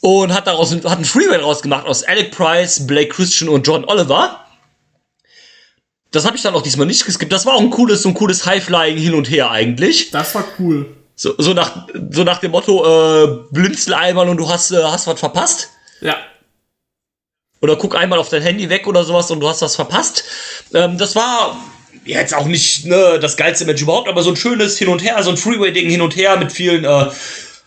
Und 0.00 0.32
hat 0.32 0.46
daraus 0.46 0.72
hat 0.72 0.86
einen 0.86 1.04
Freeway 1.04 1.38
draus 1.38 1.60
gemacht 1.60 1.86
aus 1.86 2.04
Alec 2.04 2.30
Price, 2.30 2.86
Blake 2.86 3.08
Christian 3.10 3.50
und 3.50 3.66
John 3.66 3.84
Oliver. 3.84 4.46
Das 6.10 6.24
habe 6.24 6.36
ich 6.36 6.42
dann 6.42 6.54
auch 6.54 6.62
diesmal 6.62 6.86
nicht 6.86 7.04
geskippt. 7.04 7.32
Das 7.32 7.44
war 7.44 7.54
auch 7.54 7.60
ein 7.60 7.70
cooles, 7.70 8.02
so 8.02 8.08
ein 8.08 8.14
cooles 8.14 8.46
High-Flying 8.46 8.96
hin 8.96 9.14
und 9.14 9.28
her 9.28 9.50
eigentlich. 9.50 10.10
das 10.10 10.34
war 10.34 10.44
cool. 10.58 10.96
So, 11.20 11.34
so, 11.36 11.52
nach, 11.52 11.86
so 12.12 12.24
nach 12.24 12.38
dem 12.38 12.52
Motto, 12.52 12.82
äh, 12.82 13.44
blinzel 13.50 13.92
einmal 13.92 14.26
und 14.30 14.38
du 14.38 14.48
hast, 14.48 14.70
äh, 14.70 14.82
hast 14.82 15.06
was 15.06 15.20
verpasst. 15.20 15.68
Ja. 16.00 16.16
Oder 17.60 17.76
guck 17.76 17.94
einmal 17.94 18.18
auf 18.18 18.30
dein 18.30 18.40
Handy 18.40 18.70
weg 18.70 18.86
oder 18.86 19.04
sowas 19.04 19.30
und 19.30 19.40
du 19.40 19.46
hast 19.46 19.60
was 19.60 19.76
verpasst. 19.76 20.24
Ähm, 20.72 20.96
das 20.96 21.14
war 21.16 21.58
jetzt 22.06 22.34
auch 22.34 22.46
nicht 22.46 22.86
ne, 22.86 23.18
das 23.20 23.36
geilste 23.36 23.66
Match 23.66 23.82
überhaupt, 23.82 24.08
aber 24.08 24.22
so 24.22 24.30
ein 24.30 24.36
schönes 24.36 24.78
Hin 24.78 24.88
und 24.88 25.04
Her, 25.04 25.22
so 25.22 25.28
ein 25.28 25.36
Freeway-Ding 25.36 25.90
hin 25.90 26.00
und 26.00 26.16
her 26.16 26.38
mit 26.38 26.52
vielen, 26.52 26.86
äh, 26.86 27.10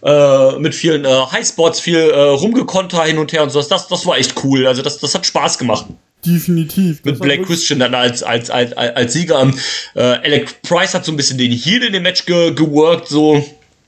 äh, 0.01 0.57
mit 0.57 0.73
vielen 0.73 1.05
äh, 1.05 1.25
Highspots, 1.31 1.79
viel 1.79 2.09
äh, 2.09 2.19
Rumgekonter 2.19 3.03
hin 3.03 3.19
und 3.19 3.33
her 3.33 3.43
und 3.43 3.51
sowas. 3.51 3.67
Das, 3.67 3.87
das 3.87 4.03
war 4.07 4.17
echt 4.17 4.33
cool. 4.43 4.65
Also 4.65 4.81
das, 4.81 4.97
das 4.97 5.13
hat 5.13 5.27
Spaß 5.27 5.59
gemacht. 5.59 5.85
Definitiv. 6.25 7.03
Mit 7.03 7.19
Black 7.19 7.43
Christian 7.45 7.79
dann 7.79 7.93
als, 7.95 8.23
als, 8.23 8.49
als, 8.49 8.73
als 8.73 9.13
Sieger. 9.13 9.51
Äh, 9.95 10.01
Alec 10.01 10.61
Price 10.61 10.93
hat 10.93 11.05
so 11.05 11.11
ein 11.11 11.17
bisschen 11.17 11.37
den 11.37 11.51
Heal 11.51 11.83
in 11.83 11.93
dem 11.93 12.03
Match 12.03 12.25
ge 12.25 12.53
geworkt, 12.53 13.07
so. 13.09 13.43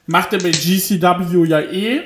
Macht 0.07 0.33
er 0.33 0.39
bei 0.39 0.51
GCW 0.51 1.45
ja 1.47 1.61
eh. 1.61 2.01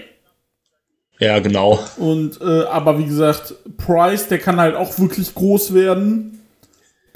Ja, 1.20 1.40
genau. 1.40 1.84
Und, 1.98 2.40
äh, 2.42 2.64
aber 2.64 2.98
wie 2.98 3.06
gesagt, 3.06 3.54
Price, 3.78 4.28
der 4.28 4.40
kann 4.40 4.58
halt 4.60 4.76
auch 4.76 4.98
wirklich 5.00 5.34
groß 5.36 5.74
werden. 5.74 6.40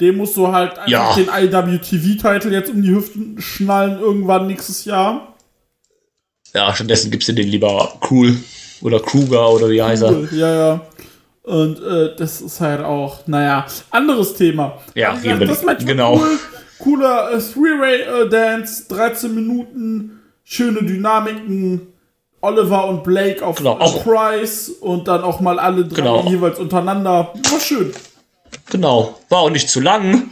Dem 0.00 0.16
musst 0.16 0.36
du 0.36 0.48
halt 0.52 0.76
einfach 0.78 0.88
Ja. 0.90 1.14
den 1.14 1.28
IWTV-Titel 1.28 2.52
jetzt 2.52 2.68
um 2.70 2.82
die 2.82 2.90
Hüften 2.94 3.40
schnallen 3.40 3.98
irgendwann 4.00 4.46
nächstes 4.46 4.84
Jahr. 4.84 5.34
Ja, 6.52 6.74
stattdessen 6.74 7.10
gibst 7.10 7.28
du 7.28 7.32
den 7.32 7.48
lieber 7.48 7.98
Cool 8.10 8.36
oder 8.82 9.00
Kruger 9.00 9.50
oder 9.50 9.70
wie 9.70 9.82
heißt 9.82 10.02
er. 10.02 10.28
Ja, 10.32 10.54
ja. 10.54 10.80
Und 11.44 11.78
äh, 11.82 12.16
das 12.16 12.40
ist 12.40 12.60
halt 12.60 12.82
auch, 12.84 13.26
naja, 13.26 13.66
anderes 13.90 14.34
Thema. 14.34 14.78
Ja, 14.94 15.14
gesagt, 15.14 15.40
eben. 15.42 15.48
das 15.48 15.64
war 15.64 15.74
Genau. 15.76 16.16
cool. 16.16 16.38
Cooler 16.78 17.32
äh, 17.32 17.38
Three-Way-Dance, 17.38 18.86
13 18.88 19.34
Minuten, 19.34 20.20
schöne 20.42 20.82
Dynamiken. 20.82 21.88
Oliver 22.40 22.88
und 22.88 23.04
Blake 23.04 23.44
auf 23.44 23.56
Genau, 23.56 23.78
äh, 23.78 23.82
auch- 23.82 24.02
Price 24.04 24.68
und 24.68 25.06
dann 25.08 25.22
auch 25.22 25.40
mal 25.40 25.58
alle 25.58 25.84
drei 25.86 25.96
Genau. 25.96 26.28
jeweils 26.28 26.58
untereinander. 26.58 27.32
War 27.50 27.60
schön. 27.60 27.92
Genau. 28.70 29.18
War 29.30 29.38
auch 29.40 29.50
nicht 29.50 29.68
zu 29.70 29.80
lang. 29.80 30.30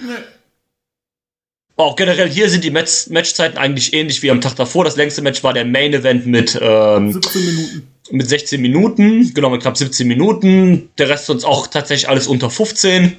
Auch 1.76 1.96
generell 1.96 2.28
hier 2.28 2.48
sind 2.50 2.64
die 2.64 2.70
Match 2.70 3.08
Matchzeiten 3.08 3.56
eigentlich 3.58 3.94
ähnlich 3.94 4.22
wie 4.22 4.30
am 4.30 4.40
Tag 4.42 4.56
davor. 4.56 4.84
Das 4.84 4.96
längste 4.96 5.22
Match 5.22 5.42
war 5.42 5.52
der 5.54 5.64
Main 5.64 5.92
Event 5.94 6.26
mit, 6.26 6.58
ähm, 6.60 7.12
17 7.12 7.44
Minuten. 7.46 7.88
Mit 8.11 8.28
16 8.28 8.61
Minuten. 8.61 9.32
Genau, 9.34 9.50
mit 9.50 9.62
knapp 9.62 9.76
17 9.76 10.07
Minuten. 10.07 10.90
Der 10.98 11.09
Rest 11.09 11.26
sonst 11.26 11.44
auch 11.44 11.66
tatsächlich 11.66 12.09
alles 12.09 12.26
unter 12.26 12.50
15. 12.50 13.16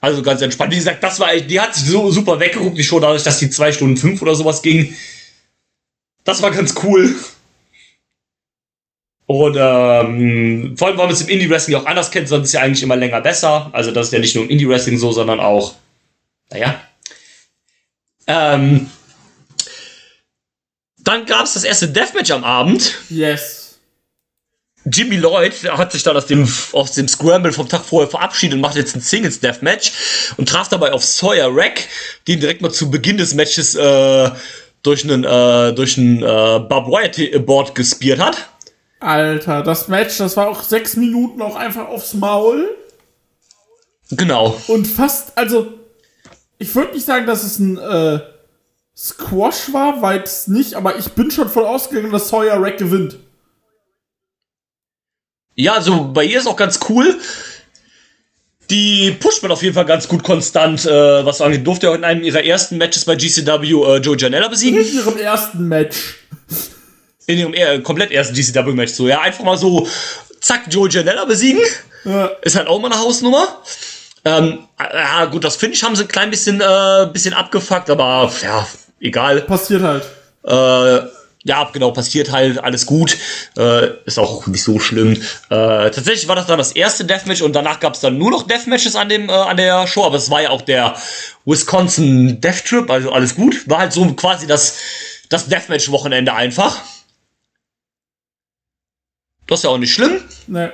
Also 0.00 0.22
ganz 0.22 0.42
entspannt. 0.42 0.72
Wie 0.72 0.76
gesagt, 0.76 1.02
das 1.02 1.18
war, 1.18 1.34
die 1.34 1.60
hat 1.60 1.74
sich 1.74 1.84
so 1.88 2.10
super 2.10 2.38
weggeguckt, 2.38 2.76
die 2.76 2.84
Show 2.84 3.00
dadurch, 3.00 3.22
dass 3.22 3.38
die 3.38 3.50
2 3.50 3.72
Stunden 3.72 3.96
5 3.96 4.20
oder 4.22 4.34
sowas 4.34 4.62
ging. 4.62 4.94
Das 6.24 6.42
war 6.42 6.50
ganz 6.50 6.74
cool. 6.82 7.14
Und 9.26 9.56
ähm, 9.58 10.74
vor 10.76 10.88
allem, 10.88 10.98
weil 10.98 11.06
man 11.06 11.10
es 11.10 11.22
im 11.22 11.28
Indie-Wrestling 11.28 11.76
auch 11.76 11.86
anders 11.86 12.10
kennt, 12.10 12.28
sonst 12.28 12.48
ist 12.48 12.52
ja 12.52 12.60
eigentlich 12.60 12.82
immer 12.82 12.96
länger 12.96 13.22
besser. 13.22 13.70
Also 13.72 13.90
das 13.90 14.08
ist 14.08 14.12
ja 14.12 14.18
nicht 14.18 14.34
nur 14.34 14.44
im 14.44 14.50
Indie-Wrestling 14.50 14.98
so, 14.98 15.12
sondern 15.12 15.40
auch, 15.40 15.74
naja. 16.50 16.82
Ähm, 18.26 18.90
dann 20.98 21.24
gab 21.26 21.44
es 21.44 21.54
das 21.54 21.64
erste 21.64 21.88
Deathmatch 21.88 22.30
am 22.30 22.44
Abend. 22.44 22.98
Yes. 23.08 23.63
Jimmy 24.86 25.16
Lloyd 25.16 25.54
hat 25.70 25.92
sich 25.92 26.02
dann 26.02 26.16
aus 26.16 26.26
dem, 26.26 26.46
aus 26.72 26.92
dem 26.92 27.08
Scramble 27.08 27.52
vom 27.52 27.68
Tag 27.68 27.84
vorher 27.84 28.10
verabschiedet 28.10 28.54
und 28.54 28.60
macht 28.60 28.76
jetzt 28.76 28.94
ein 28.94 29.00
Singles 29.00 29.40
Deathmatch 29.40 29.92
und 30.36 30.48
traf 30.48 30.68
dabei 30.68 30.92
auf 30.92 31.04
Sawyer 31.04 31.48
Rack, 31.50 31.88
den 32.28 32.40
direkt 32.40 32.60
mal 32.60 32.70
zu 32.70 32.90
Beginn 32.90 33.16
des 33.16 33.34
Matches 33.34 33.74
äh, 33.74 34.30
durch 34.82 35.04
einen, 35.04 35.24
äh, 35.24 35.72
durch 35.72 35.96
einen 35.96 36.18
äh, 36.18 36.22
Barbed 36.22 36.88
Wire 36.88 37.40
Board 37.40 37.74
gespiert 37.74 38.20
hat. 38.20 38.48
Alter, 39.00 39.62
das 39.62 39.88
Match, 39.88 40.18
das 40.18 40.36
war 40.36 40.48
auch 40.48 40.62
sechs 40.62 40.96
Minuten 40.96 41.42
auch 41.42 41.56
einfach 41.56 41.88
aufs 41.88 42.14
Maul. 42.14 42.76
Genau. 44.10 44.60
Und 44.68 44.86
fast, 44.86 45.36
also, 45.36 45.72
ich 46.58 46.74
würde 46.74 46.92
nicht 46.92 47.06
sagen, 47.06 47.26
dass 47.26 47.42
es 47.42 47.58
ein 47.58 47.78
äh, 47.78 48.20
Squash 48.96 49.72
war, 49.72 50.02
weit 50.02 50.26
es 50.26 50.46
nicht, 50.46 50.74
aber 50.74 50.98
ich 50.98 51.08
bin 51.10 51.30
schon 51.30 51.48
voll 51.48 51.64
ausgegangen, 51.64 52.12
dass 52.12 52.28
Sawyer 52.28 52.62
Rack 52.62 52.78
gewinnt. 52.78 53.18
Ja, 55.56 55.74
also 55.74 56.12
bei 56.12 56.24
ihr 56.24 56.38
ist 56.38 56.46
auch 56.46 56.56
ganz 56.56 56.80
cool. 56.88 57.18
Die 58.70 59.10
pusht 59.20 59.42
man 59.42 59.52
auf 59.52 59.62
jeden 59.62 59.74
Fall 59.74 59.84
ganz 59.84 60.08
gut 60.08 60.22
konstant, 60.22 60.86
äh, 60.86 61.24
was 61.24 61.40
angeht. 61.40 61.66
Durfte 61.66 61.90
auch 61.90 61.94
in 61.94 62.04
einem 62.04 62.22
ihrer 62.22 62.42
ersten 62.42 62.78
Matches 62.78 63.04
bei 63.04 63.14
GCW 63.14 63.66
äh, 63.66 63.96
Joe 63.98 64.16
Janella 64.16 64.48
besiegen. 64.48 64.80
In 64.80 64.94
ihrem 64.94 65.18
ersten 65.18 65.68
Match. 65.68 66.16
in 67.26 67.38
ihrem 67.38 67.54
eher 67.54 67.80
komplett 67.82 68.10
ersten 68.10 68.34
GCW-Match 68.34 68.92
so. 68.92 69.06
Ja, 69.06 69.20
einfach 69.20 69.44
mal 69.44 69.58
so, 69.58 69.86
zack, 70.40 70.62
Joe 70.70 70.88
Janella 70.88 71.24
besiegen. 71.26 71.62
Ja. 72.04 72.26
Ist 72.42 72.56
halt 72.56 72.68
auch 72.68 72.80
mal 72.80 72.90
eine 72.90 73.00
Hausnummer. 73.00 73.62
Ähm, 74.24 74.60
ja, 74.78 75.26
gut, 75.26 75.44
das 75.44 75.56
Finish 75.56 75.82
haben 75.82 75.94
sie 75.96 76.04
ein 76.04 76.08
klein 76.08 76.30
bisschen, 76.30 76.60
äh, 76.60 77.06
bisschen 77.12 77.34
abgefuckt, 77.34 77.90
aber 77.90 78.32
ja, 78.42 78.66
egal. 79.00 79.42
Passiert 79.42 79.82
halt. 79.82 80.04
Äh, 80.44 81.06
ja, 81.44 81.68
genau, 81.72 81.90
passiert 81.90 82.32
halt, 82.32 82.58
alles 82.58 82.86
gut. 82.86 83.16
Äh, 83.56 83.90
ist 84.06 84.18
auch 84.18 84.46
nicht 84.46 84.64
so 84.64 84.80
schlimm. 84.80 85.12
Äh, 85.12 85.90
tatsächlich 85.90 86.26
war 86.26 86.36
das 86.36 86.46
dann 86.46 86.56
das 86.56 86.72
erste 86.72 87.04
Deathmatch 87.04 87.42
und 87.42 87.52
danach 87.52 87.80
gab 87.80 87.94
es 87.94 88.00
dann 88.00 88.16
nur 88.16 88.30
noch 88.30 88.46
Deathmatches 88.46 88.96
an, 88.96 89.10
dem, 89.10 89.28
äh, 89.28 89.32
an 89.32 89.58
der 89.58 89.86
Show, 89.86 90.04
aber 90.04 90.16
es 90.16 90.30
war 90.30 90.40
ja 90.40 90.50
auch 90.50 90.62
der 90.62 90.96
Wisconsin 91.44 92.40
Death 92.40 92.64
Trip, 92.64 92.90
also 92.90 93.12
alles 93.12 93.34
gut. 93.34 93.68
War 93.68 93.80
halt 93.80 93.92
so 93.92 94.06
quasi 94.14 94.46
das, 94.46 94.78
das 95.28 95.46
Deathmatch-Wochenende 95.48 96.32
einfach. 96.32 96.80
Das 99.46 99.60
ist 99.60 99.64
ja 99.64 99.70
auch 99.70 99.78
nicht 99.78 99.92
schlimm. 99.92 100.22
Ne. 100.46 100.72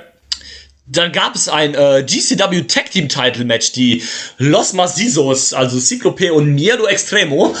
Dann 0.91 1.11
gab 1.13 1.35
es 1.35 1.47
ein 1.47 1.73
äh, 1.73 2.03
GCW 2.05 2.63
Tag 2.63 2.91
Team 2.91 3.07
Title 3.07 3.45
Match. 3.45 3.71
Die 3.71 4.03
Los 4.37 4.73
Macizos, 4.73 5.53
also 5.53 5.79
Cyclope 5.79 6.33
und 6.33 6.53
Miedo 6.53 6.85
Extremo, 6.85 7.55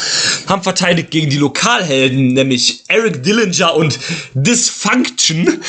haben 0.47 0.63
verteidigt 0.63 1.11
gegen 1.11 1.29
die 1.29 1.37
Lokalhelden, 1.37 2.33
nämlich 2.33 2.83
Eric 2.89 3.23
Dillinger 3.23 3.75
und 3.75 3.97
Dysfunction. 4.33 5.63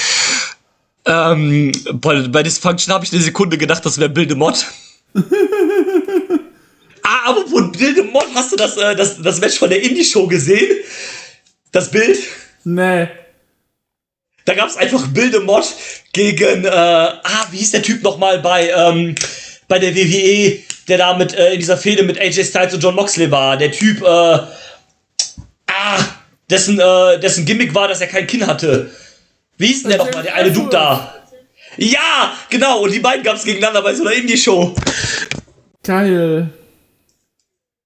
Ähm, 1.05 1.73
bei, 1.95 2.23
bei 2.29 2.43
Dysfunction 2.43 2.93
habe 2.93 3.05
ich 3.05 3.13
eine 3.13 3.23
Sekunde 3.23 3.57
gedacht, 3.59 3.87
das 3.87 3.99
wäre 3.99 4.11
Bill 4.11 4.27
de 4.27 4.37
Mott. 4.37 4.67
ah, 5.15 5.21
aber 7.27 7.47
von 7.47 7.71
Bill 7.71 7.95
de 7.95 8.05
Mott 8.05 8.27
hast 8.35 8.51
du 8.51 8.57
das, 8.57 8.77
äh, 8.77 8.97
das, 8.97 9.23
das 9.23 9.41
Match 9.41 9.59
von 9.59 9.71
der 9.71 9.83
Indie-Show 9.83 10.27
gesehen? 10.27 10.79
Das 11.71 11.91
Bild? 11.93 12.19
Nee. 12.65 13.09
Da 14.45 14.55
gab 14.55 14.69
es 14.69 14.77
einfach 14.77 15.07
Bilde 15.09 15.41
Mod 15.41 15.65
gegen, 16.13 16.65
äh, 16.65 16.69
ah, 16.69 17.47
wie 17.51 17.59
hieß 17.59 17.73
der 17.73 17.83
Typ 17.83 18.03
nochmal 18.03 18.41
bei, 18.41 18.71
ähm, 18.71 19.15
bei 19.69 19.79
der 19.79 19.95
WWE, 19.95 20.59
der 20.89 20.99
da 20.99 21.17
mit, 21.17 21.35
äh, 21.35 21.53
in 21.53 21.61
dieser 21.61 21.77
Fehde 21.77 22.03
mit 22.03 22.19
AJ 22.19 22.45
Styles 22.45 22.75
und 22.75 22.83
John 22.83 22.95
Moxley 22.95 23.31
war. 23.31 23.57
Der 23.57 23.71
Typ, 23.71 24.03
äh, 24.03 24.07
ah, 24.07 24.49
dessen, 26.51 26.81
äh, 26.81 27.21
dessen 27.21 27.45
Gimmick 27.45 27.75
war, 27.75 27.89
dass 27.89 28.01
er 28.01 28.09
kein 28.09 28.27
Kinn 28.27 28.47
hatte. 28.47 28.91
Wie 29.59 29.69
hieß 29.69 29.83
denn 29.83 29.91
der 29.91 29.99
nochmal, 29.99 30.23
der 30.25 30.35
eine 30.35 30.51
Dude 30.51 30.71
da? 30.71 31.15
Ja, 31.77 32.37
genau, 32.51 32.81
und 32.83 32.93
die 32.93 32.99
beiden 32.99 33.23
gab 33.23 33.37
es 33.37 33.45
gegeneinander 33.45 33.83
bei 33.83 33.95
so 33.95 34.03
einer 34.03 34.13
Indie-Show. 34.13 34.75
Geil. 35.85 36.51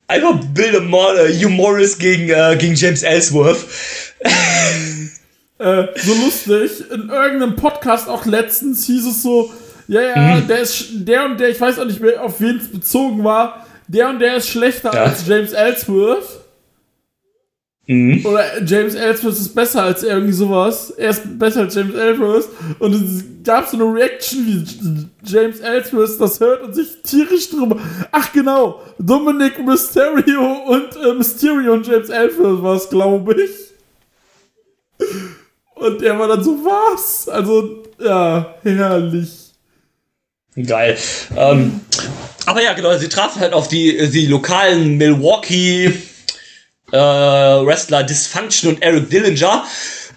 Einfach 0.08 0.36
Bilde 0.54 0.80
Mod, 0.80 1.16
äh, 1.16 1.32
Hugh 1.34 1.50
Morris 1.50 1.98
gegen, 1.98 2.30
äh, 2.30 2.56
gegen 2.58 2.74
James 2.74 3.02
Ellsworth. 3.02 3.58
Äh, 5.58 5.86
so 5.96 6.12
lustig. 6.24 6.84
In 6.90 7.08
irgendeinem 7.08 7.56
Podcast 7.56 8.08
auch 8.08 8.26
letztens 8.26 8.84
hieß 8.86 9.06
es 9.06 9.22
so, 9.22 9.50
ja, 9.88 10.00
ja, 10.00 10.40
der 10.40 10.58
ist 10.60 10.86
der 10.92 11.24
und 11.26 11.38
der, 11.40 11.48
ich 11.50 11.60
weiß 11.60 11.78
auch 11.78 11.84
nicht 11.86 12.00
mehr, 12.00 12.22
auf 12.22 12.40
wen 12.40 12.56
es 12.56 12.68
bezogen 12.70 13.22
war, 13.24 13.64
der 13.88 14.08
und 14.10 14.18
der 14.18 14.36
ist 14.36 14.48
schlechter 14.48 14.92
Ja. 14.92 15.04
als 15.04 15.26
James 15.26 15.52
Ellsworth. 15.52 16.40
Oder 17.88 18.64
James 18.64 18.96
Ellsworth 18.96 19.34
ist 19.34 19.54
besser 19.54 19.84
als 19.84 20.02
irgendwie 20.02 20.32
sowas. 20.32 20.90
Er 20.90 21.10
ist 21.10 21.38
besser 21.38 21.60
als 21.60 21.76
James 21.76 21.94
Ellsworth. 21.94 22.48
Und 22.80 22.94
es 22.94 23.24
gab 23.44 23.68
so 23.68 23.76
eine 23.76 23.84
Reaction, 23.84 24.44
wie 24.44 25.06
James 25.24 25.60
Ellsworth 25.60 26.20
das 26.20 26.40
hört 26.40 26.64
und 26.64 26.74
sich 26.74 27.00
tierisch 27.04 27.48
drüber. 27.48 27.78
Ach 28.10 28.32
genau, 28.32 28.80
Dominic 28.98 29.64
Mysterio 29.64 30.64
und 30.66 30.96
äh, 30.96 31.14
Mysterio 31.14 31.74
und 31.74 31.86
James 31.86 32.08
Ellsworth 32.08 32.60
war 32.60 32.74
es, 32.74 32.90
glaube 32.90 33.34
ich. 33.40 33.50
Und 35.76 36.00
der 36.00 36.18
war 36.18 36.26
dann 36.26 36.42
so, 36.42 36.52
was? 36.64 37.28
Also, 37.28 37.84
ja, 38.02 38.54
herrlich. 38.62 39.52
Geil. 40.56 40.96
Ähm, 41.36 41.82
aber 42.46 42.62
ja, 42.62 42.72
genau, 42.72 42.96
sie 42.96 43.10
trafen 43.10 43.40
halt 43.40 43.52
auf 43.52 43.68
die, 43.68 44.10
die 44.10 44.26
lokalen 44.26 44.96
Milwaukee 44.96 45.92
äh, 46.92 46.96
Wrestler 46.96 48.04
Dysfunction 48.04 48.70
und 48.70 48.82
Eric 48.82 49.10
Dillinger. 49.10 49.64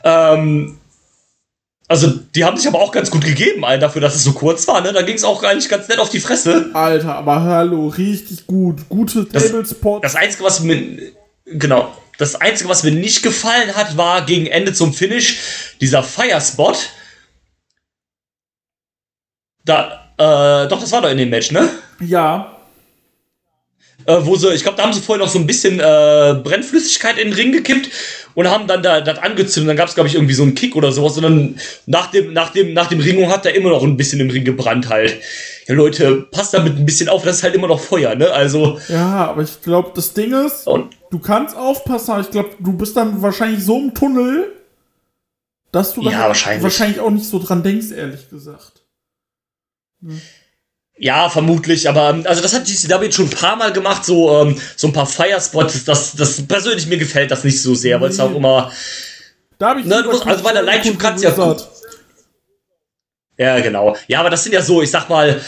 Ähm, 0.04 0.78
also, 1.90 2.08
die 2.08 2.46
haben 2.46 2.56
sich 2.56 2.68
aber 2.68 2.80
auch 2.80 2.92
ganz 2.92 3.10
gut 3.12 3.26
gegeben, 3.26 3.66
Alter, 3.66 3.88
dafür, 3.88 4.02
dass 4.02 4.16
es 4.16 4.24
so 4.24 4.34
kurz 4.34 4.68
war, 4.68 4.80
ne? 4.80 4.94
Da 4.94 5.02
ging 5.02 5.16
es 5.16 5.24
auch 5.24 5.44
eigentlich 5.44 5.70
ganz 5.70 5.88
nett 5.88 6.00
auf 6.00 6.10
die 6.10 6.20
Fresse. 6.20 6.70
Alter, 6.74 7.16
aber 7.16 7.42
hallo, 7.42 7.88
richtig 7.88 8.46
gut. 8.48 8.88
Gute 8.88 9.28
Tablespots. 9.28 10.04
Das 10.04 10.16
Einzige, 10.16 10.44
was 10.44 10.62
mir. 10.62 11.12
Genau. 11.52 11.96
Das 12.18 12.36
Einzige, 12.36 12.70
was 12.70 12.84
mir 12.84 12.92
nicht 12.92 13.24
gefallen 13.24 13.76
hat, 13.76 13.96
war 13.96 14.26
gegen 14.26 14.48
Ende 14.48 14.74
zum 14.74 14.94
Finish 14.94 15.38
dieser 15.80 16.04
Firespot. 16.04 16.90
Da, 19.64 20.12
äh, 20.18 20.68
doch, 20.68 20.82
das 20.82 20.92
war 20.92 21.02
doch 21.02 21.10
in 21.10 21.18
dem 21.18 21.30
Match, 21.30 21.52
ne? 21.52 21.70
Ja, 22.02 22.60
äh, 24.10 24.26
wo 24.26 24.36
sie, 24.36 24.54
ich 24.54 24.64
glaube, 24.64 24.78
da 24.78 24.84
haben 24.84 24.94
sie 24.94 25.02
vorher 25.02 25.24
noch 25.24 25.32
so 25.32 25.40
ein 25.40 25.46
bisschen 25.46 25.80
äh, 25.80 26.36
Brennflüssigkeit 26.44 27.18
in 27.18 27.30
den 27.30 27.34
Ring 27.34 27.52
gekippt 27.52 27.90
und 28.34 28.50
haben 28.50 28.68
dann 28.68 28.82
da 28.82 29.02
das 29.02 29.20
angezündet. 29.20 29.70
Dann 29.70 29.78
gab 29.78 29.88
es, 29.88 29.96
glaube 29.96 30.08
ich, 30.08 30.16
irgendwie 30.16 30.34
so 30.34 30.44
einen 30.44 30.56
Kick 30.56 30.76
oder 30.76 30.92
sowas. 30.92 31.18
Und 31.18 31.24
dann 31.24 31.60
nach 31.86 32.10
dem, 32.10 32.34
nach 32.34 32.50
dem, 32.52 32.74
nach 32.74 32.88
dem 32.88 33.00
Ringung 33.00 33.32
hat 33.32 33.46
er 33.46 33.54
immer 33.56 33.70
noch 33.70 33.84
ein 33.84 33.98
bisschen 33.98 34.20
im 34.20 34.30
Ring 34.30 34.44
gebrannt 34.44 34.90
halt. 34.90 35.18
Ja, 35.68 35.76
Leute, 35.76 36.28
passt 36.32 36.54
damit 36.54 36.78
ein 36.78 36.86
bisschen 36.86 37.10
auf, 37.10 37.24
das 37.24 37.38
ist 37.38 37.44
halt 37.44 37.54
immer 37.54 37.68
noch 37.68 37.80
Feuer, 37.80 38.16
ne? 38.16 38.32
Also, 38.32 38.80
ja, 38.88 39.28
aber 39.28 39.44
ich 39.44 39.62
glaube, 39.62 39.92
das 39.94 40.14
Ding 40.14 40.34
ist, 40.34 40.66
und, 40.66 40.96
du 41.12 41.20
kannst 41.20 41.56
aufpassen, 41.56 42.12
aber 42.12 42.22
ich 42.22 42.32
glaube, 42.32 42.52
du 42.60 42.74
bist 42.74 42.96
dann 42.98 43.22
wahrscheinlich 43.22 43.64
so 43.64 43.78
im 43.80 43.94
Tunnel, 43.94 44.54
dass 45.72 45.94
du 45.94 46.04
da 46.04 46.12
Ja, 46.12 46.28
wahrscheinlich. 46.28 46.64
wahrscheinlich 46.64 47.00
auch 47.00 47.10
nicht 47.12 47.28
so 47.28 47.40
dran 47.40 47.64
denkst, 47.64 47.92
ehrlich 47.92 48.30
gesagt. 48.30 48.84
ja, 50.98 51.30
vermutlich, 51.30 51.88
aber 51.88 52.10
ähm, 52.10 52.24
also 52.28 52.42
das 52.42 52.54
hat 52.54 52.66
GCW 52.66 53.06
jetzt 53.06 53.16
schon 53.16 53.26
ein 53.28 53.32
paar 53.32 53.56
Mal 53.56 53.72
gemacht, 53.72 54.04
so, 54.06 54.42
ähm, 54.42 54.60
so 54.76 54.88
ein 54.88 54.94
paar 54.94 55.06
Firespots. 55.08 55.86
Das, 55.86 56.14
das 56.16 56.46
persönlich 56.48 56.88
mir 56.88 56.98
gefällt 56.98 57.32
das 57.32 57.44
nicht 57.44 57.62
so 57.62 57.74
sehr, 57.76 58.00
weil 58.02 58.10
es 58.10 58.20
auch 58.20 58.34
immer. 58.34 58.72
Da 59.58 59.70
habe 59.70 59.82
ich 59.82 59.86
Ne, 59.86 60.04
musst- 60.06 60.26
also 60.26 60.44
bei 60.44 60.54
der 60.54 60.64
Lightshow 60.64 60.94
kannst 60.98 61.24
du 61.24 61.28
ja- 61.30 61.36
gesagt. 61.36 61.68
Ja, 63.38 63.60
genau. 63.62 63.96
Ja, 64.08 64.20
aber 64.20 64.30
das 64.30 64.44
sind 64.44 64.52
ja 64.54 64.62
so, 64.62 64.82
ich 64.82 64.92
sag 64.92 65.08
mal, 65.08 65.40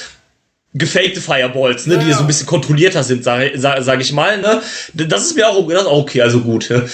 gefakte 0.74 1.20
Fireballs, 1.22 1.86
ne, 1.88 1.96
Ja, 1.96 2.00
die 2.02 2.10
ja. 2.10 2.16
so 2.16 2.22
ein 2.22 2.28
bisschen 2.28 2.48
kontrollierter 2.48 3.04
sind, 3.04 3.24
sage 3.24 3.52
sag, 3.56 3.84
sag 3.84 4.00
ich 4.02 4.12
mal, 4.14 4.38
ne. 4.40 4.62
Das 4.94 5.24
ist 5.26 5.36
mir 5.36 5.48
auch, 5.50 5.68
das 5.68 5.82
ist 5.82 5.88
auch 5.88 6.00
okay, 6.02 6.22
also 6.22 6.40
gut. 6.42 6.70
ne? 6.70 6.90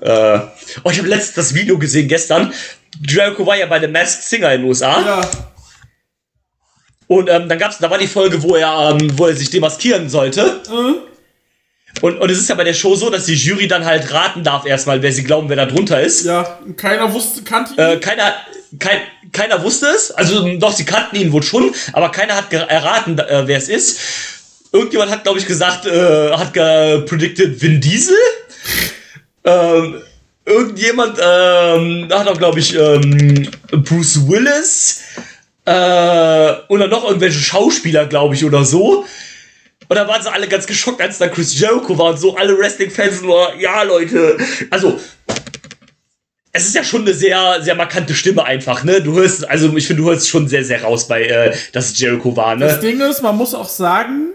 Äh, 0.00 0.40
oh, 0.82 0.90
ich 0.90 0.98
habe 0.98 1.08
letztens 1.08 1.34
das 1.34 1.54
Video 1.54 1.78
gesehen 1.78 2.08
gestern. 2.08 2.52
Jericho 3.08 3.46
war 3.46 3.56
ja 3.56 3.66
bei 3.66 3.80
The 3.80 3.88
Masked 3.88 4.24
Singer 4.24 4.52
in 4.52 4.60
den 4.62 4.68
USA. 4.68 5.00
Ja, 5.00 5.30
Und 7.06 7.28
ähm, 7.30 7.48
dann 7.48 7.58
gab's, 7.58 7.78
da 7.78 7.90
war 7.90 7.98
die 7.98 8.06
Folge, 8.06 8.42
wo 8.42 8.56
er, 8.56 8.90
ähm, 8.98 9.10
wo 9.18 9.26
er 9.26 9.34
sich 9.36 9.50
demaskieren 9.50 10.08
sollte. 10.08 10.60
äh, 10.68 12.00
Und, 12.04 12.18
und 12.18 12.30
es 12.30 12.38
ist 12.38 12.48
ja 12.48 12.54
bei 12.56 12.64
der 12.64 12.74
Show 12.74 12.94
so, 12.96 13.08
dass 13.10 13.26
die 13.26 13.34
Jury 13.34 13.68
dann 13.68 13.84
halt 13.84 14.12
raten 14.12 14.42
darf 14.42 14.66
erstmal, 14.66 15.00
wer 15.02 15.12
sie 15.12 15.22
glauben, 15.24 15.48
wer 15.48 15.56
da 15.56 15.66
drunter 15.66 16.00
ist. 16.00 16.24
ja, 16.24 16.58
und 16.64 16.76
keiner 16.76 17.12
wusste, 17.12 17.42
kannte 17.42 17.72
ihn. 17.74 17.78
Äh, 17.78 17.96
keiner, 17.98 18.34
kein, 18.78 19.00
keiner 19.32 19.62
wusste 19.62 19.86
es. 19.86 20.10
Also 20.10 20.56
doch, 20.58 20.72
sie 20.72 20.84
kannten 20.84 21.16
ihn 21.16 21.32
wohl 21.32 21.42
schon, 21.42 21.74
aber 21.92 22.10
keiner 22.10 22.36
hat 22.36 22.52
erraten, 22.52 23.18
äh, 23.18 23.42
wer 23.46 23.58
es 23.58 23.68
ist. 23.68 23.98
Irgendjemand 24.72 25.10
hat, 25.10 25.22
glaube 25.22 25.38
ich, 25.38 25.46
gesagt, 25.46 25.86
äh, 25.86 26.32
hat 26.32 26.52
predicted 26.52 27.60
Vin 27.62 27.80
Diesel. 27.80 28.16
Ähm, 29.44 30.02
irgendjemand 30.44 31.18
ähm, 31.22 32.08
hat 32.10 32.26
auch, 32.26 32.38
glaube 32.38 32.58
ich, 32.58 32.74
ähm, 32.74 33.48
Bruce 33.70 34.26
Willis. 34.26 35.02
Äh, 35.66 35.72
dann 36.80 36.90
noch 36.90 37.04
irgendwelche 37.04 37.38
Schauspieler, 37.38 38.06
glaube 38.06 38.34
ich, 38.34 38.44
oder 38.44 38.64
so. 38.64 39.06
Und 39.88 39.96
dann 39.96 40.08
waren 40.08 40.22
sie 40.22 40.32
alle 40.32 40.48
ganz 40.48 40.66
geschockt, 40.66 41.00
als 41.00 41.18
da 41.18 41.28
Chris 41.28 41.58
Jericho 41.58 41.96
war 41.98 42.10
und 42.10 42.18
so 42.18 42.36
alle 42.36 42.58
Wrestling-Fans 42.58 43.22
nur, 43.22 43.54
ja, 43.58 43.82
Leute. 43.82 44.38
Also, 44.70 44.98
es 46.56 46.66
ist 46.66 46.74
ja 46.76 46.84
schon 46.84 47.02
eine 47.02 47.12
sehr, 47.12 47.60
sehr 47.62 47.74
markante 47.74 48.14
Stimme 48.14 48.44
einfach, 48.44 48.84
ne? 48.84 49.02
Du 49.02 49.14
hörst, 49.14 49.46
also 49.50 49.76
ich 49.76 49.88
finde, 49.88 50.02
du 50.02 50.08
hörst 50.10 50.28
schon 50.28 50.46
sehr, 50.46 50.64
sehr 50.64 50.82
raus 50.84 51.08
bei, 51.08 51.24
äh, 51.24 51.54
dass 51.72 51.86
es 51.90 51.98
Jericho 51.98 52.34
war, 52.36 52.56
Das 52.56 52.74
ne? 52.76 52.78
Ding 52.80 53.00
ist, 53.00 53.22
man 53.22 53.36
muss 53.36 53.54
auch 53.54 53.68
sagen, 53.68 54.28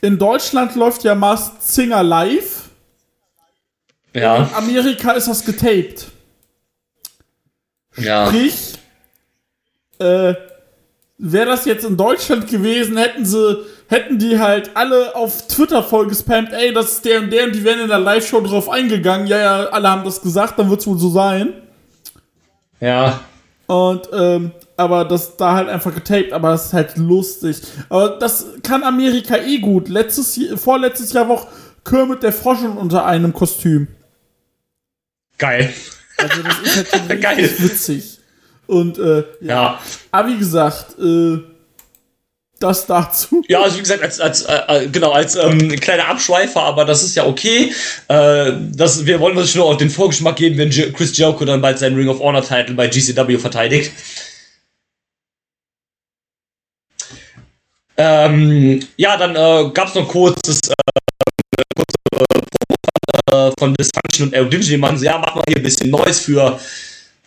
in 0.00 0.18
Deutschland 0.18 0.74
läuft 0.76 1.04
ja 1.04 1.14
Masked 1.14 1.62
Singer 1.62 2.02
live. 2.02 2.62
In 4.14 4.22
Ja, 4.22 4.50
Amerika 4.54 5.12
ist 5.12 5.28
das 5.28 5.44
getaped. 5.44 6.06
ja. 7.98 8.26
Sprich, 8.28 8.72
äh, 9.98 10.34
wäre 11.18 11.46
das 11.46 11.64
jetzt 11.64 11.84
in 11.84 11.96
Deutschland 11.96 12.46
gewesen, 12.48 12.96
hätten 12.96 13.24
sie, 13.26 13.58
hätten 13.88 14.18
die 14.18 14.38
halt 14.38 14.70
alle 14.74 15.14
auf 15.16 15.48
Twitter 15.48 15.82
voll 15.82 16.06
gespammt, 16.06 16.52
ey, 16.52 16.72
das 16.72 16.92
ist 16.92 17.04
der 17.04 17.20
und 17.20 17.30
der 17.32 17.44
und 17.46 17.54
die 17.54 17.64
wären 17.64 17.80
in 17.80 17.88
der 17.88 17.98
Live-Show 17.98 18.40
drauf 18.42 18.68
eingegangen. 18.68 19.26
Ja, 19.26 19.38
ja, 19.38 19.64
alle 19.70 19.88
haben 19.90 20.04
das 20.04 20.20
gesagt, 20.22 20.58
dann 20.58 20.70
wird's 20.70 20.86
wohl 20.86 20.98
so 20.98 21.10
sein. 21.10 21.52
Ja. 22.80 23.20
Und, 23.66 24.08
ähm, 24.12 24.52
aber 24.76 25.04
das 25.04 25.36
da 25.36 25.54
halt 25.54 25.68
einfach 25.68 25.92
getaped, 25.94 26.32
aber 26.32 26.50
das 26.52 26.66
ist 26.66 26.72
halt 26.72 26.96
lustig. 26.96 27.60
Aber 27.88 28.10
das 28.10 28.46
kann 28.62 28.84
Amerika 28.84 29.36
eh 29.36 29.58
gut. 29.58 29.88
Letztes, 29.88 30.36
Jahr- 30.36 30.56
vorletztes 30.56 31.12
Jahr 31.12 31.28
war 31.28 31.46
Kermit 31.84 32.22
der 32.22 32.32
Frosch 32.32 32.60
unter 32.62 33.04
einem 33.04 33.32
Kostüm. 33.32 33.88
Geil. 35.36 35.72
Also 36.16 36.42
das 36.42 36.58
ist 36.62 36.76
halt 36.76 36.88
schon 37.08 37.08
Geil. 37.20 37.50
witzig. 37.58 38.17
Und, 38.68 38.98
äh, 38.98 39.24
ja. 39.40 39.80
Aber 40.12 40.28
wie 40.28 40.38
gesagt, 40.38 40.96
äh, 41.00 41.38
Das 42.60 42.86
dazu. 42.86 43.44
Ja, 43.48 43.62
also 43.62 43.76
wie 43.76 43.80
gesagt, 43.82 44.02
als, 44.02 44.18
als 44.20 44.42
äh, 44.42 44.84
äh, 44.84 44.88
genau, 44.88 45.12
als 45.12 45.36
ähm, 45.36 45.70
kleiner 45.80 46.08
Abschweifer, 46.08 46.60
aber 46.62 46.84
das 46.84 47.04
ist 47.04 47.14
ja 47.14 47.24
okay. 47.24 47.72
Äh, 48.08 48.52
das, 48.72 49.06
wir 49.06 49.20
wollen 49.20 49.38
uns 49.38 49.54
nur 49.54 49.64
auch 49.66 49.76
den 49.76 49.90
Vorgeschmack 49.90 50.36
geben, 50.36 50.58
wenn 50.58 50.70
Chris 50.70 51.16
Jericho 51.16 51.44
dann 51.44 51.60
bald 51.60 51.78
seinen 51.78 51.96
Ring 51.96 52.08
of 52.08 52.18
Honor 52.20 52.42
Title 52.42 52.74
bei 52.74 52.88
GCW 52.88 53.38
verteidigt. 53.38 53.92
Ähm, 57.96 58.80
ja, 58.96 59.16
dann 59.16 59.36
äh, 59.36 59.70
gab 59.72 59.88
es 59.88 59.94
noch 59.94 60.08
kurzes 60.08 60.60
äh, 60.68 60.74
kurze, 61.76 62.26
äh, 63.32 63.50
von 63.58 63.74
Dysfunction 63.74 64.28
und 64.28 64.34
Aerodyngy, 64.34 64.66
die 64.66 64.76
man 64.76 65.00
ja, 65.00 65.18
machen 65.18 65.40
wir 65.40 65.44
hier 65.48 65.56
ein 65.58 65.62
bisschen 65.62 65.90
Neues 65.90 66.20
für 66.20 66.58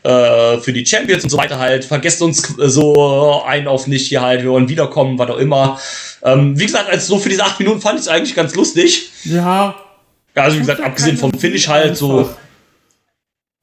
äh, 0.04 0.58
für 0.60 0.74
die 0.74 0.86
Champions 0.86 1.24
und 1.24 1.30
so 1.30 1.38
weiter 1.38 1.60
halt. 1.60 1.86
Vergesst 1.86 2.22
uns 2.22 2.41
so 2.58 3.43
ein 3.45 3.68
auf 3.68 3.88
nicht 3.88 4.08
hier 4.08 4.22
halt, 4.22 4.43
wir 4.43 4.52
wollen 4.52 4.70
wiederkommen, 4.70 5.20
was 5.20 5.30
auch 5.30 5.38
immer. 5.38 5.80
Ähm, 6.24 6.58
wie 6.60 6.66
gesagt, 6.66 6.89
also 6.89 7.16
so 7.16 7.20
für 7.20 7.30
diese 7.30 7.43
acht 7.43 7.60
Minuten 7.60 7.82
fand 7.82 7.95
ich 7.99 8.06
es 8.06 8.08
eigentlich 8.08 8.36
ganz 8.36 8.56
lustig. 8.56 9.12
Ja. 9.24 9.76
Ja, 10.36 10.43
also 10.43 10.56
wie 10.56 10.62
gesagt, 10.62 10.82
abgesehen 10.82 11.18
vom 11.18 11.34
Finish 11.34 11.68
halt 11.68 11.97
so. 11.97 12.30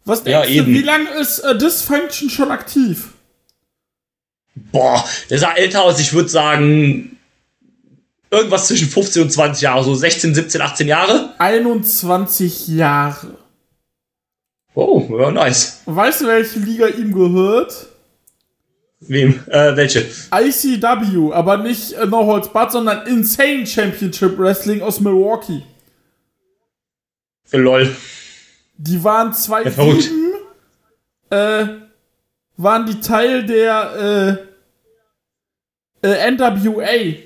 Was 0.05 0.22
Ja, 0.24 0.43
denkst 0.43 0.49
du, 0.49 0.55
eben. 0.55 0.74
wie 0.74 0.82
lange 0.82 1.11
ist 1.20 1.39
äh, 1.41 1.57
Dysfunction 1.57 2.30
schon 2.30 2.51
aktiv? 2.51 3.09
Boah, 4.72 5.05
der 5.30 5.39
sah 5.39 5.55
älter 5.55 5.82
aus, 5.84 6.01
ich 6.01 6.12
würde 6.12 6.28
sagen. 6.28 7.14
Irgendwas 8.30 8.66
zwischen 8.68 8.89
15 8.89 9.22
und 9.22 9.30
20 9.30 9.62
Jahre, 9.62 9.82
so 9.84 9.95
16, 9.95 10.34
17, 10.34 10.61
18 10.61 10.86
Jahre. 10.86 11.32
21 11.39 12.68
Jahre. 12.68 13.38
Oh, 14.81 15.05
ja, 15.11 15.33
nice. 15.33 15.83
Weißt 15.87 16.20
du, 16.20 16.29
welche 16.29 16.61
Liga 16.61 16.87
ihm 16.87 17.12
gehört? 17.12 17.89
Wem? 19.01 19.41
Äh, 19.49 19.74
welche? 19.74 20.07
ICW, 20.33 21.33
aber 21.33 21.57
nicht 21.57 21.95
äh, 21.95 22.07
No 22.07 22.24
Holds 22.24 22.53
Barred, 22.53 22.70
sondern 22.70 23.05
Insane 23.09 23.66
Championship 23.66 24.39
Wrestling 24.39 24.81
aus 24.81 25.01
Milwaukee. 25.01 25.64
Lol. 27.51 27.91
Die 28.76 29.03
waren 29.03 29.33
zwei 29.33 29.64
Ja, 29.64 31.62
äh, 31.62 31.66
waren 32.57 32.87
die 32.87 33.01
Teil 33.01 33.47
der 33.47 34.47
äh, 36.03 36.09
äh, 36.09 36.31
NWA. 36.31 37.16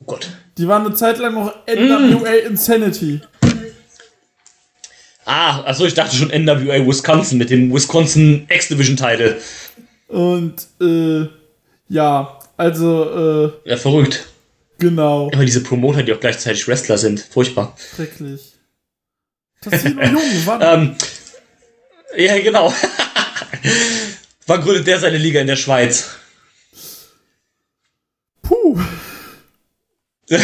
Oh 0.00 0.04
Gott. 0.04 0.30
Die 0.58 0.66
waren 0.66 0.84
eine 0.84 0.96
Zeit 0.96 1.18
lang 1.18 1.34
noch 1.34 1.54
NWA 1.68 2.34
Insanity. 2.44 3.20
Ah, 5.26 5.62
achso, 5.64 5.84
ich 5.84 5.94
dachte 5.94 6.14
schon 6.16 6.28
NWA 6.28 6.86
Wisconsin 6.86 7.36
mit 7.36 7.50
dem 7.50 7.72
Wisconsin 7.74 8.46
X-Division-Title. 8.48 9.40
Und 10.08 10.54
äh, 10.80 11.26
ja, 11.88 12.38
also 12.56 13.52
äh, 13.64 13.70
Ja, 13.70 13.76
verrückt. 13.76 14.26
genau, 14.78 15.28
Immer 15.30 15.44
diese 15.44 15.62
Promoter, 15.64 16.04
die 16.04 16.12
auch 16.14 16.20
gleichzeitig 16.20 16.66
Wrestler 16.68 16.96
sind. 16.96 17.20
Furchtbar. 17.20 17.76
schrecklich. 17.96 18.52
Tassilo 19.60 20.00
Jung, 20.02 20.22
wann? 20.44 20.62
Ähm, 20.62 20.96
ja, 22.16 22.38
genau. 22.40 22.72
Wann 24.48 24.60
gründet 24.62 24.86
der 24.86 25.00
seine 25.00 25.18
Liga 25.18 25.40
in 25.40 25.48
der 25.48 25.56
Schweiz? 25.56 26.10
Puh. 28.42 28.78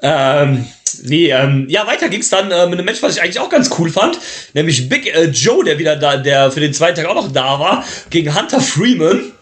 Ähm, 0.00 0.64
nee, 1.04 1.30
ähm, 1.30 1.66
ja, 1.68 1.86
weiter 1.86 2.08
ging's 2.08 2.30
dann 2.30 2.50
äh, 2.50 2.66
mit 2.66 2.74
einem 2.74 2.84
Match, 2.84 3.02
was 3.02 3.16
ich 3.16 3.22
eigentlich 3.22 3.40
auch 3.40 3.50
ganz 3.50 3.70
cool 3.78 3.90
fand, 3.90 4.18
nämlich 4.54 4.88
Big 4.88 5.06
äh, 5.06 5.26
Joe, 5.26 5.64
der 5.64 5.78
wieder 5.78 5.96
da, 5.96 6.16
der 6.16 6.50
für 6.50 6.60
den 6.60 6.72
zweiten 6.72 6.96
Tag 6.96 7.06
auch 7.06 7.14
noch 7.14 7.32
da 7.32 7.58
war, 7.60 7.84
gegen 8.10 8.34
Hunter 8.38 8.60
Freeman. 8.60 9.32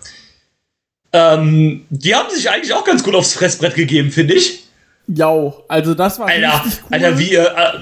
Ähm, 1.12 1.86
die 1.90 2.14
haben 2.14 2.30
sich 2.30 2.50
eigentlich 2.50 2.74
auch 2.74 2.84
ganz 2.84 3.02
gut 3.02 3.14
aufs 3.14 3.34
Fressbrett 3.34 3.74
gegeben, 3.74 4.10
finde 4.10 4.34
ich. 4.34 4.64
Ja, 5.08 5.52
also 5.68 5.94
das 5.94 6.18
war 6.18 6.26
Alter, 6.26 6.62
cool. 6.64 6.72
Alter, 6.90 7.18
wie, 7.18 7.34
äh, 7.34 7.44
äh, 7.44 7.72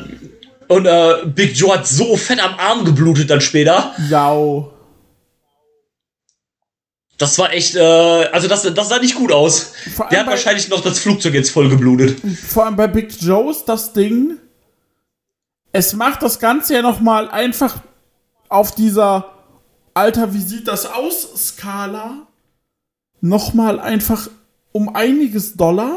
und 0.68 0.86
äh, 0.86 1.26
Big 1.26 1.56
Joe 1.56 1.74
hat 1.74 1.86
so 1.86 2.16
fett 2.16 2.42
am 2.42 2.54
Arm 2.58 2.84
geblutet 2.84 3.30
dann 3.30 3.40
später. 3.40 3.94
Ja. 4.10 4.64
Das 7.18 7.38
war 7.38 7.52
echt, 7.52 7.76
äh, 7.76 7.80
also 7.80 8.48
das, 8.48 8.62
das 8.62 8.88
sah 8.88 8.98
nicht 8.98 9.14
gut 9.14 9.30
aus. 9.32 9.72
Der 10.10 10.20
hat 10.20 10.26
wahrscheinlich 10.26 10.68
noch 10.68 10.80
das 10.80 10.98
Flugzeug 10.98 11.34
jetzt 11.34 11.50
voll 11.50 11.68
geblutet. 11.68 12.20
Vor 12.48 12.66
allem 12.66 12.76
bei 12.76 12.88
Big 12.88 13.20
Joe's 13.22 13.64
das 13.64 13.92
Ding. 13.92 14.38
Es 15.72 15.92
macht 15.94 16.22
das 16.22 16.38
Ganze 16.40 16.74
ja 16.74 16.82
nochmal 16.82 17.28
einfach 17.30 17.76
auf 18.48 18.74
dieser 18.74 19.32
Alter, 19.94 20.34
wie 20.34 20.40
sieht 20.40 20.66
das 20.68 20.86
aus? 20.86 21.28
Skala. 21.48 22.26
Nochmal 23.20 23.78
einfach 23.80 24.28
um 24.72 24.94
einiges 24.94 25.54
Dollar. 25.56 25.96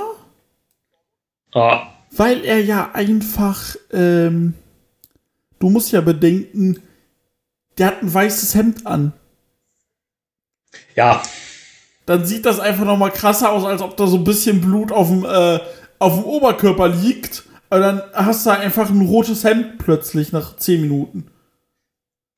Ah, 1.53 1.87
Weil 2.11 2.45
er 2.45 2.63
ja 2.63 2.91
einfach, 2.93 3.75
ähm, 3.91 4.53
du 5.59 5.69
musst 5.69 5.91
ja 5.91 6.01
bedenken, 6.01 6.81
der 7.77 7.87
hat 7.87 8.03
ein 8.03 8.13
weißes 8.13 8.53
Hemd 8.55 8.85
an. 8.85 9.13
Ja, 10.95 11.21
Dann 12.05 12.25
sieht 12.25 12.45
das 12.45 12.59
einfach 12.59 12.85
nochmal 12.85 13.11
krasser 13.11 13.51
aus, 13.51 13.65
als 13.65 13.81
ob 13.81 13.97
da 13.97 14.07
so 14.07 14.17
ein 14.17 14.23
bisschen 14.23 14.61
Blut 14.61 14.91
auf 14.91 15.09
dem, 15.09 15.25
äh, 15.25 15.59
auf 15.99 16.15
dem 16.15 16.23
Oberkörper 16.23 16.87
liegt. 16.87 17.43
Und 17.69 17.81
dann 17.81 18.01
hast 18.13 18.45
du 18.45 18.51
einfach 18.51 18.89
ein 18.89 19.01
rotes 19.01 19.43
Hemd 19.43 19.77
plötzlich 19.79 20.31
nach 20.31 20.55
10 20.55 20.81
Minuten. 20.81 21.27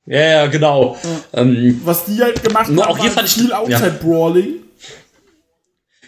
ja, 0.05 0.19
ja, 0.19 0.47
genau. 0.47 0.97
Ähm, 1.33 1.81
Was 1.85 2.05
die 2.05 2.21
halt 2.21 2.43
gemacht 2.43 2.67
haben, 2.67 2.79
auch 2.79 2.97
hier 2.97 3.15
war 3.15 3.17
fand 3.17 3.29
viel 3.29 3.49
ja. 3.49 3.59
Outside-Brawling. 3.59 4.47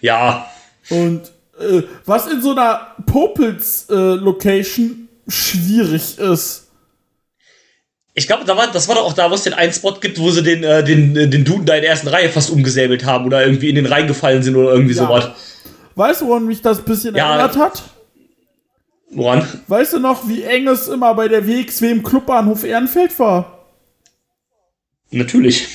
ja, 0.02 0.48
Und 0.90 1.32
äh, 1.60 1.84
was 2.06 2.28
in 2.28 2.42
so 2.42 2.52
einer 2.52 2.96
Popels-Location 3.06 5.08
schwierig 5.28 6.18
ist. 6.18 6.71
Ich 8.14 8.28
glaube, 8.28 8.44
da 8.46 8.58
war, 8.58 8.68
das 8.72 8.88
war 8.90 8.96
doch 8.96 9.06
auch 9.06 9.14
da, 9.14 9.30
wo 9.32 9.36
es 9.36 9.44
den 9.44 9.54
einen 9.54 9.72
Spot 9.72 9.94
gibt, 9.94 10.20
wo 10.20 10.30
sie 10.32 10.44
den, 10.44 10.64
äh, 10.64 10.84
den, 10.84 11.16
äh, 11.16 11.28
den 11.30 11.46
Duden 11.46 11.66
da 11.66 11.76
in 11.76 11.82
der 11.82 11.92
ersten 11.92 12.10
Reihe 12.10 12.30
fast 12.30 12.50
umgesäbelt 12.50 13.06
haben 13.06 13.26
oder 13.26 13.46
irgendwie 13.46 13.70
in 13.70 13.76
den 13.76 13.86
reingefallen 13.86 14.44
sind 14.44 14.56
oder 14.58 14.72
irgendwie 14.74 14.94
Ja. 14.96 15.06
sowas. 15.08 15.30
Weißt 15.96 16.22
du, 16.22 16.28
woran 16.28 16.46
mich 16.46 16.62
das 16.62 16.80
ein 16.80 16.86
bisschen 16.86 17.16
Ja. 17.16 17.30
erinnert 17.30 17.56
hat? 17.58 17.84
Woran? 19.12 19.48
Weißt 19.68 19.94
du 19.94 20.00
noch, 20.00 20.28
wie 20.28 20.44
eng 20.44 20.68
es 20.68 20.88
immer 20.88 21.14
bei 21.16 21.28
der 21.28 21.48
WXW 21.48 21.92
im 21.92 22.04
Clubbahnhof 22.04 22.64
Ehrenfeld 22.64 23.18
war? 23.20 23.60
Natürlich. 25.12 25.68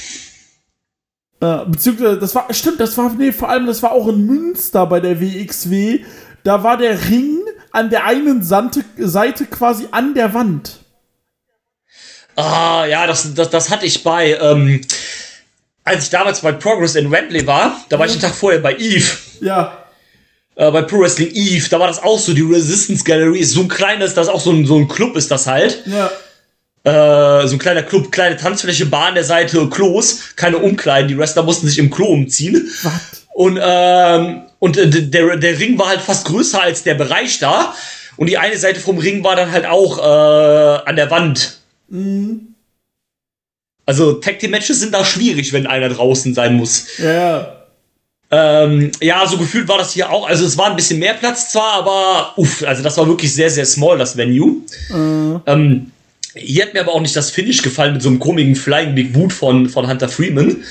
Äh, 1.41 1.64
beziehungsweise, 1.66 2.18
das 2.18 2.34
war, 2.34 2.53
stimmt, 2.53 2.80
das 2.80 2.97
war, 2.97 3.12
nee, 3.12 3.32
vor 3.32 3.51
allem, 3.51 3.66
das 3.66 3.82
war 3.82 3.93
auch 3.93 4.09
in 4.09 4.24
Münster 4.24 4.87
bei 4.87 5.01
der 5.01 5.20
WXW. 5.20 6.01
Da 6.45 6.62
war 6.62 6.76
der 6.78 7.09
Ring 7.11 7.39
an 7.72 7.91
der 7.91 8.05
einen 8.07 8.43
Seite 8.43 9.45
quasi 9.51 9.89
an 9.91 10.14
der 10.14 10.32
Wand. 10.32 10.80
Ah, 12.37 12.84
ja, 12.87 13.07
das, 13.07 13.34
das, 13.34 13.51
das 13.51 13.70
hatte 13.70 13.87
ich 13.87 14.03
bei, 14.03 14.39
ähm, 14.41 14.80
als 15.84 16.05
ich 16.05 16.11
damals 16.11 16.41
bei 16.41 16.53
Progress 16.53 16.95
in 16.95 17.11
Wembley 17.11 17.47
war, 17.47 17.80
da 17.89 17.99
war 17.99 18.07
ich 18.07 18.12
den 18.12 18.20
Tag 18.20 18.34
vorher 18.34 18.61
bei 18.61 18.76
Eve. 18.76 19.11
Ja, 19.41 19.87
äh, 20.57 20.70
bei 20.70 20.82
Pro 20.82 21.01
Wrestling 21.01 21.30
Eve, 21.32 21.68
da 21.68 21.78
war 21.78 21.87
das 21.87 22.03
auch 22.03 22.18
so, 22.18 22.32
die 22.32 22.43
Resistance 22.43 23.05
Gallery 23.05 23.41
ist 23.41 23.53
so 23.53 23.61
ein 23.61 23.68
kleines, 23.68 24.14
das 24.14 24.26
ist 24.26 24.32
auch 24.32 24.41
so 24.41 24.51
ein, 24.51 24.66
so 24.66 24.76
ein 24.76 24.89
Club 24.89 25.16
ist 25.16 25.30
das 25.30 25.47
halt. 25.47 25.82
ja. 25.87 26.11
Äh, 26.84 27.49
so 27.49 27.57
ein 27.57 27.59
kleiner 27.59 27.82
Club, 27.82 28.12
kleine 28.12 28.37
Tanzfläche, 28.37 28.87
Bar 28.87 29.09
an 29.09 29.14
der 29.16 29.24
Seite, 29.24 29.68
Klos, 29.68 30.20
keine 30.37 30.59
Umkleiden, 30.59 31.09
die 31.09 31.18
Wrestler 31.18 31.43
mussten 31.43 31.66
sich 31.66 31.78
im 31.78 31.91
Klo 31.91 32.07
umziehen. 32.07 32.70
Was? 32.82 33.26
Und, 33.34 33.59
ähm, 33.61 34.43
und 34.61 34.76
äh, 34.78 34.89
der, 34.89 35.37
der 35.37 35.59
Ring 35.59 35.76
war 35.78 35.89
halt 35.89 36.01
fast 36.01 36.26
größer 36.26 36.62
als 36.62 36.84
der 36.84 36.95
Bereich 36.95 37.41
da. 37.41 37.74
Und 38.16 38.28
die 38.28 38.39
eine 38.39 38.57
Seite 38.57 38.78
vom 38.78 38.99
Ring 38.99 39.24
war 39.24 39.34
dann 39.34 39.51
halt 39.51 39.66
auch 39.66 39.99
äh, 39.99 40.89
an 40.89 40.95
der 40.95 41.11
Wand. 41.11 41.59
Also 43.87 44.14
Tag 44.14 44.39
Team 44.39 44.51
Matches 44.51 44.80
sind 44.80 44.93
da 44.93 45.05
schwierig, 45.05 45.53
wenn 45.53 45.66
einer 45.66 45.89
draußen 45.89 46.34
sein 46.34 46.55
muss. 46.55 46.99
Ja. 46.99 47.53
Ähm, 48.30 48.91
ja, 49.01 49.24
so 49.26 49.39
gefühlt 49.39 49.68
war 49.68 49.78
das 49.78 49.93
hier 49.93 50.11
auch. 50.11 50.28
Also 50.28 50.45
es 50.45 50.59
war 50.59 50.70
ein 50.70 50.76
bisschen 50.76 50.99
mehr 50.99 51.14
Platz 51.14 51.53
zwar, 51.53 51.74
aber 51.74 52.32
uff, 52.37 52.64
also 52.64 52.82
das 52.82 52.97
war 52.97 53.07
wirklich 53.07 53.32
sehr, 53.32 53.51
sehr 53.51 53.66
small, 53.66 53.99
das 53.99 54.16
Venue. 54.16 54.62
Ähm, 55.47 55.93
hier 56.34 56.64
hat 56.64 56.74
mir 56.74 56.80
aber 56.80 56.93
auch 56.93 57.01
nicht 57.01 57.14
das 57.14 57.30
Finish 57.30 57.62
gefallen 57.62 57.95
mit 57.95 58.03
so 58.03 58.09
einem 58.09 58.18
komischen 58.18 58.57
Flying 58.57 58.95
Big 58.95 59.12
Boot 59.12 59.32
von, 59.32 59.68
von 59.68 59.89
Hunter 59.89 60.09
Freeman. 60.09 60.64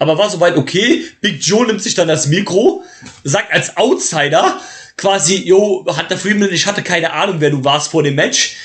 Aber 0.00 0.18
war 0.18 0.28
soweit 0.30 0.56
okay. 0.56 1.04
Big 1.20 1.40
Joe 1.40 1.66
nimmt 1.66 1.82
sich 1.82 1.94
dann 1.94 2.08
das 2.08 2.26
Mikro, 2.26 2.82
sagt 3.22 3.52
als 3.52 3.76
Outsider 3.76 4.60
quasi, 4.96 5.36
yo, 5.44 5.86
Hunter 5.86 6.18
Freeman, 6.18 6.52
ich 6.52 6.66
hatte 6.66 6.82
keine 6.82 7.12
Ahnung, 7.12 7.36
wer 7.38 7.50
du 7.50 7.64
warst 7.64 7.90
vor 7.90 8.02
dem 8.02 8.16
Match. 8.16 8.56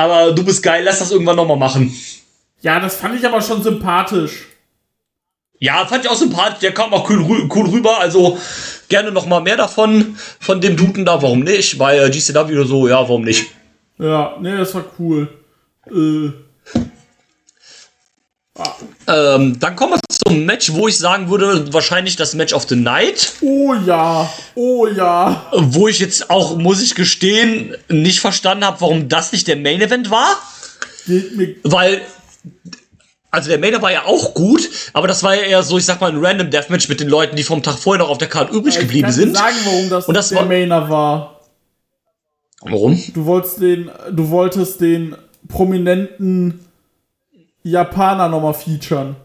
Aber 0.00 0.32
du 0.32 0.42
bist 0.44 0.62
geil, 0.62 0.82
lass 0.84 0.98
das 1.00 1.10
irgendwann 1.10 1.36
nochmal 1.36 1.58
machen. 1.58 1.94
Ja, 2.62 2.80
das 2.80 2.96
fand 2.96 3.18
ich 3.18 3.26
aber 3.26 3.42
schon 3.42 3.62
sympathisch. 3.62 4.46
Ja, 5.58 5.84
fand 5.86 6.04
ich 6.04 6.10
auch 6.10 6.16
sympathisch. 6.16 6.60
Der 6.60 6.72
kam 6.72 6.94
auch 6.94 7.08
cool, 7.10 7.18
rü- 7.20 7.54
cool 7.54 7.68
rüber. 7.68 7.98
Also 8.00 8.38
gerne 8.88 9.12
noch 9.12 9.26
mal 9.26 9.40
mehr 9.40 9.58
davon, 9.58 10.16
von 10.40 10.60
dem 10.62 10.74
Duden 10.76 11.04
da. 11.04 11.20
Warum 11.22 11.40
nicht? 11.40 11.76
Bei 11.76 11.98
äh, 11.98 12.08
GCW 12.10 12.54
oder 12.56 12.64
so, 12.66 12.88
ja, 12.88 12.96
warum 12.96 13.22
nicht? 13.24 13.50
Ja, 13.98 14.36
nee, 14.40 14.56
das 14.56 14.74
war 14.74 14.84
cool. 14.98 15.28
Äh, 15.86 16.30
Ähm, 19.10 19.58
dann 19.58 19.76
kommen 19.76 19.94
wir 19.94 20.00
zum 20.24 20.44
Match, 20.44 20.72
wo 20.72 20.86
ich 20.86 20.96
sagen 20.96 21.30
würde, 21.30 21.72
wahrscheinlich 21.72 22.16
das 22.16 22.34
Match 22.34 22.52
of 22.52 22.68
the 22.68 22.76
Night. 22.76 23.32
Oh 23.40 23.74
ja, 23.74 24.30
oh 24.54 24.86
ja. 24.86 25.46
Wo 25.52 25.88
ich 25.88 25.98
jetzt 25.98 26.30
auch, 26.30 26.56
muss 26.56 26.80
ich 26.80 26.94
gestehen, 26.94 27.74
nicht 27.88 28.20
verstanden 28.20 28.64
habe, 28.64 28.80
warum 28.80 29.08
das 29.08 29.32
nicht 29.32 29.48
der 29.48 29.56
Main 29.56 29.80
Event 29.80 30.10
war. 30.10 30.38
Weil, 31.64 32.02
also 33.32 33.48
der 33.48 33.58
Main 33.58 33.80
war 33.82 33.90
ja 33.90 34.04
auch 34.04 34.34
gut, 34.34 34.68
aber 34.92 35.08
das 35.08 35.22
war 35.22 35.34
ja 35.34 35.42
eher 35.42 35.62
so, 35.62 35.78
ich 35.78 35.86
sag 35.86 36.00
mal, 36.00 36.12
ein 36.12 36.24
Random 36.24 36.50
Deathmatch 36.50 36.88
mit 36.88 37.00
den 37.00 37.08
Leuten, 37.08 37.34
die 37.34 37.42
vom 37.42 37.62
Tag 37.62 37.78
vorher 37.78 38.04
noch 38.04 38.10
auf 38.10 38.18
der 38.18 38.28
Karte 38.28 38.54
übrig 38.54 38.74
ich 38.74 38.80
geblieben 38.80 39.06
kann 39.06 39.12
sind. 39.12 39.30
dir 39.30 39.38
sagen, 39.38 39.56
warum 39.64 39.90
das, 39.90 40.06
Und 40.06 40.14
das 40.14 40.28
der 40.28 40.44
Mainer 40.44 40.88
war. 40.88 41.40
Warum? 42.60 43.02
Du 43.14 43.24
wolltest 43.24 43.60
den, 43.60 43.90
du 44.12 44.28
wolltest 44.28 44.80
den 44.80 45.16
prominenten 45.48 46.60
Japaner 47.62 48.28
nochmal 48.28 48.54
featuren. 48.54 49.16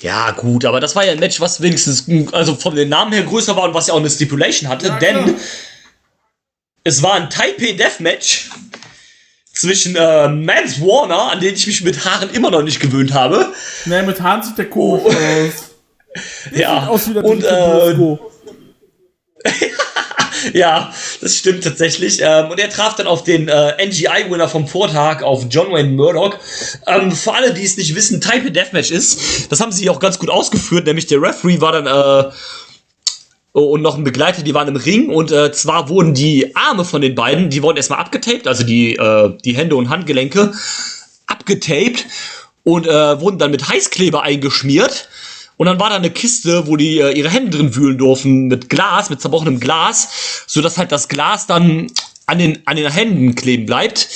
Ja, 0.00 0.30
gut, 0.30 0.64
aber 0.64 0.80
das 0.80 0.96
war 0.96 1.04
ja 1.04 1.12
ein 1.12 1.20
Match, 1.20 1.40
was 1.40 1.60
wenigstens, 1.60 2.06
also 2.32 2.54
von 2.54 2.74
den 2.74 2.88
Namen 2.88 3.12
her 3.12 3.22
größer 3.22 3.54
war 3.56 3.64
und 3.64 3.74
was 3.74 3.86
ja 3.88 3.94
auch 3.94 3.98
eine 3.98 4.08
Stipulation 4.10 4.68
hatte, 4.70 4.88
Ja, 4.88 4.98
denn 4.98 5.24
klar. 5.24 5.36
es 6.84 7.02
war 7.02 7.14
ein 7.14 7.28
Taipei 7.28 7.72
Deathmatch 7.72 8.50
zwischen 9.52 9.96
äh, 9.96 10.28
Mans 10.28 10.80
Warner, 10.80 11.32
an 11.32 11.40
den 11.40 11.54
ich 11.54 11.66
mich 11.66 11.82
mit 11.84 12.04
Haaren 12.04 12.30
immer 12.30 12.50
noch 12.50 12.62
nicht 12.62 12.80
gewöhnt 12.80 13.12
habe. 13.12 13.52
Ne, 13.84 14.02
mit 14.02 14.20
Hahn 14.22 14.42
sieht 14.42 14.56
der 14.58 14.70
komisch 14.70 15.02
Oh. 15.04 15.08
aus. 15.08 15.66
Ja, 16.52 16.88
und 16.88 17.44
äh. 17.44 18.16
ja, 20.52 20.92
das 21.20 21.36
stimmt 21.36 21.64
tatsächlich. 21.64 22.20
Ähm, 22.20 22.50
und 22.50 22.58
er 22.58 22.70
traf 22.70 22.94
dann 22.96 23.06
auf 23.06 23.24
den 23.24 23.48
äh, 23.48 23.86
NGI-Winner 23.86 24.48
vom 24.48 24.66
Vortag, 24.66 25.22
auf 25.22 25.46
John 25.50 25.72
Wayne 25.72 25.90
Murdoch. 25.90 26.36
Ähm, 26.86 27.12
für 27.12 27.34
alle, 27.34 27.52
die 27.54 27.64
es 27.64 27.76
nicht 27.76 27.94
wissen, 27.94 28.20
Taipei 28.20 28.50
Deathmatch 28.50 28.90
ist, 28.90 29.50
das 29.50 29.60
haben 29.60 29.72
sie 29.72 29.88
auch 29.90 30.00
ganz 30.00 30.18
gut 30.18 30.30
ausgeführt, 30.30 30.86
nämlich 30.86 31.06
der 31.06 31.20
Referee 31.20 31.60
war 31.60 31.72
dann 31.72 31.86
äh, 31.86 32.30
und 33.52 33.82
noch 33.82 33.96
ein 33.96 34.04
Begleiter, 34.04 34.42
die 34.42 34.54
waren 34.54 34.68
im 34.68 34.76
Ring 34.76 35.10
und 35.10 35.32
äh, 35.32 35.50
zwar 35.50 35.88
wurden 35.88 36.14
die 36.14 36.54
Arme 36.54 36.84
von 36.84 37.00
den 37.00 37.14
beiden, 37.14 37.50
die 37.50 37.62
wurden 37.62 37.76
erstmal 37.76 37.98
abgetaped, 37.98 38.46
also 38.46 38.62
die, 38.62 38.94
äh, 38.94 39.36
die 39.44 39.56
Hände 39.56 39.74
und 39.74 39.88
Handgelenke 39.88 40.52
abgetaped 41.26 42.06
und 42.62 42.86
äh, 42.86 43.20
wurden 43.20 43.38
dann 43.38 43.50
mit 43.50 43.68
Heißkleber 43.68 44.22
eingeschmiert. 44.22 45.08
Und 45.60 45.66
dann 45.66 45.78
war 45.78 45.90
da 45.90 45.96
eine 45.96 46.08
Kiste, 46.08 46.66
wo 46.68 46.76
die 46.76 47.00
äh, 47.00 47.12
ihre 47.12 47.28
Hände 47.28 47.58
drin 47.58 47.76
wühlen 47.76 47.98
durften, 47.98 48.46
mit 48.46 48.70
Glas, 48.70 49.10
mit 49.10 49.20
zerbrochenem 49.20 49.60
Glas, 49.60 50.44
sodass 50.46 50.78
halt 50.78 50.90
das 50.90 51.06
Glas 51.06 51.46
dann 51.46 51.88
an 52.24 52.38
den, 52.38 52.62
an 52.64 52.76
den 52.76 52.90
Händen 52.90 53.34
kleben 53.34 53.66
bleibt. 53.66 54.08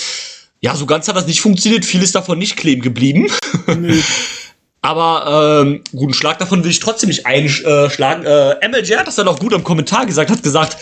Ja, 0.63 0.75
so 0.75 0.87
ganz 0.87 1.07
hat 1.07 1.17
das 1.17 1.27
nicht 1.27 1.43
funktioniert, 1.43 1.85
viel 1.85 2.03
ist 2.03 2.15
davon 2.15 2.39
nicht 2.39 2.57
kleben 2.57 2.81
geblieben. 2.81 3.31
Nee. 3.67 4.03
Aber 4.81 5.61
ähm, 5.67 5.83
guten 5.93 6.15
Schlag 6.15 6.39
davon 6.39 6.65
will 6.65 6.71
ich 6.71 6.81
trotzdem 6.81 7.11
nicht 7.11 7.27
einschlagen. 7.27 8.25
Äh, 8.25 8.67
MLJ 8.67 8.97
hat 8.97 9.07
das 9.07 9.17
dann 9.17 9.29
auch 9.29 9.39
gut 9.39 9.53
am 9.53 9.65
Kommentar 9.65 10.07
gesagt, 10.07 10.31
hat 10.31 10.43
gesagt, 10.43 10.79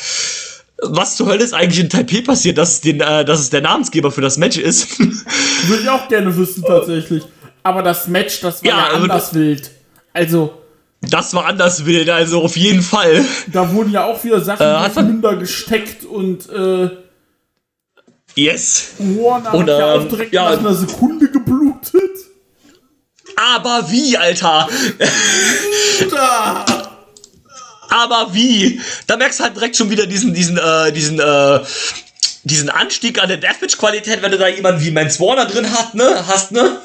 was 0.80 1.16
zur 1.16 1.26
Hölle 1.26 1.42
ist 1.42 1.54
eigentlich 1.54 1.80
in 1.80 1.90
Taipei 1.90 2.20
passiert, 2.20 2.56
dass 2.56 2.74
es, 2.74 2.80
den, 2.82 3.00
äh, 3.00 3.24
dass 3.24 3.40
es 3.40 3.50
der 3.50 3.62
Namensgeber 3.62 4.12
für 4.12 4.20
das 4.20 4.38
Match 4.38 4.58
ist. 4.58 4.96
Würde 5.00 5.82
ich 5.82 5.88
auch 5.88 6.06
gerne 6.06 6.36
wissen, 6.36 6.62
tatsächlich. 6.62 7.24
Aber 7.64 7.82
das 7.82 8.06
Match, 8.06 8.40
das 8.42 8.62
war 8.62 8.70
Ja, 8.70 8.76
ja, 8.76 8.86
aber 8.90 9.02
anders 9.02 9.34
wild. 9.34 9.81
Also, 10.12 10.62
das 11.00 11.34
war 11.34 11.46
anders 11.46 11.84
wild, 11.84 12.08
also 12.10 12.42
auf 12.42 12.56
jeden 12.56 12.82
Fall. 12.82 13.24
da 13.52 13.72
wurden 13.72 13.92
ja 13.92 14.04
auch 14.04 14.22
wieder 14.24 14.40
Sachen 14.40 14.64
Äh, 14.66 14.70
aufeinander 14.86 15.36
gesteckt 15.36 16.04
und 16.04 16.48
äh, 16.48 16.90
Yes. 18.34 18.92
Warner 18.98 19.54
Und, 19.54 19.68
hat 19.70 19.78
ja 19.78 19.94
ähm, 19.94 20.02
auch 20.02 20.08
direkt 20.08 20.32
ja. 20.32 20.50
nach 20.50 20.58
einer 20.58 20.74
Sekunde 20.74 21.30
geblutet. 21.30 22.10
Aber 23.36 23.90
wie, 23.90 24.16
Alter? 24.16 24.68
Aber 27.90 28.28
wie? 28.32 28.80
Da 29.06 29.16
merkst 29.16 29.40
du 29.40 29.44
halt 29.44 29.56
direkt 29.56 29.76
schon 29.76 29.90
wieder 29.90 30.06
diesen, 30.06 30.32
diesen, 30.32 30.56
äh, 30.56 30.92
diesen, 30.92 31.18
äh, 31.20 31.60
diesen 32.44 32.70
Anstieg 32.70 33.22
an 33.22 33.28
der 33.28 33.36
Deathmatch-Qualität, 33.36 34.22
wenn 34.22 34.30
du 34.30 34.38
da 34.38 34.48
jemanden 34.48 34.82
wie 34.82 34.90
Mans 34.90 35.20
Warner 35.20 35.46
drin 35.46 35.70
hast, 35.70 35.94
ne? 35.94 36.24
Hast, 36.26 36.52
ne? 36.52 36.78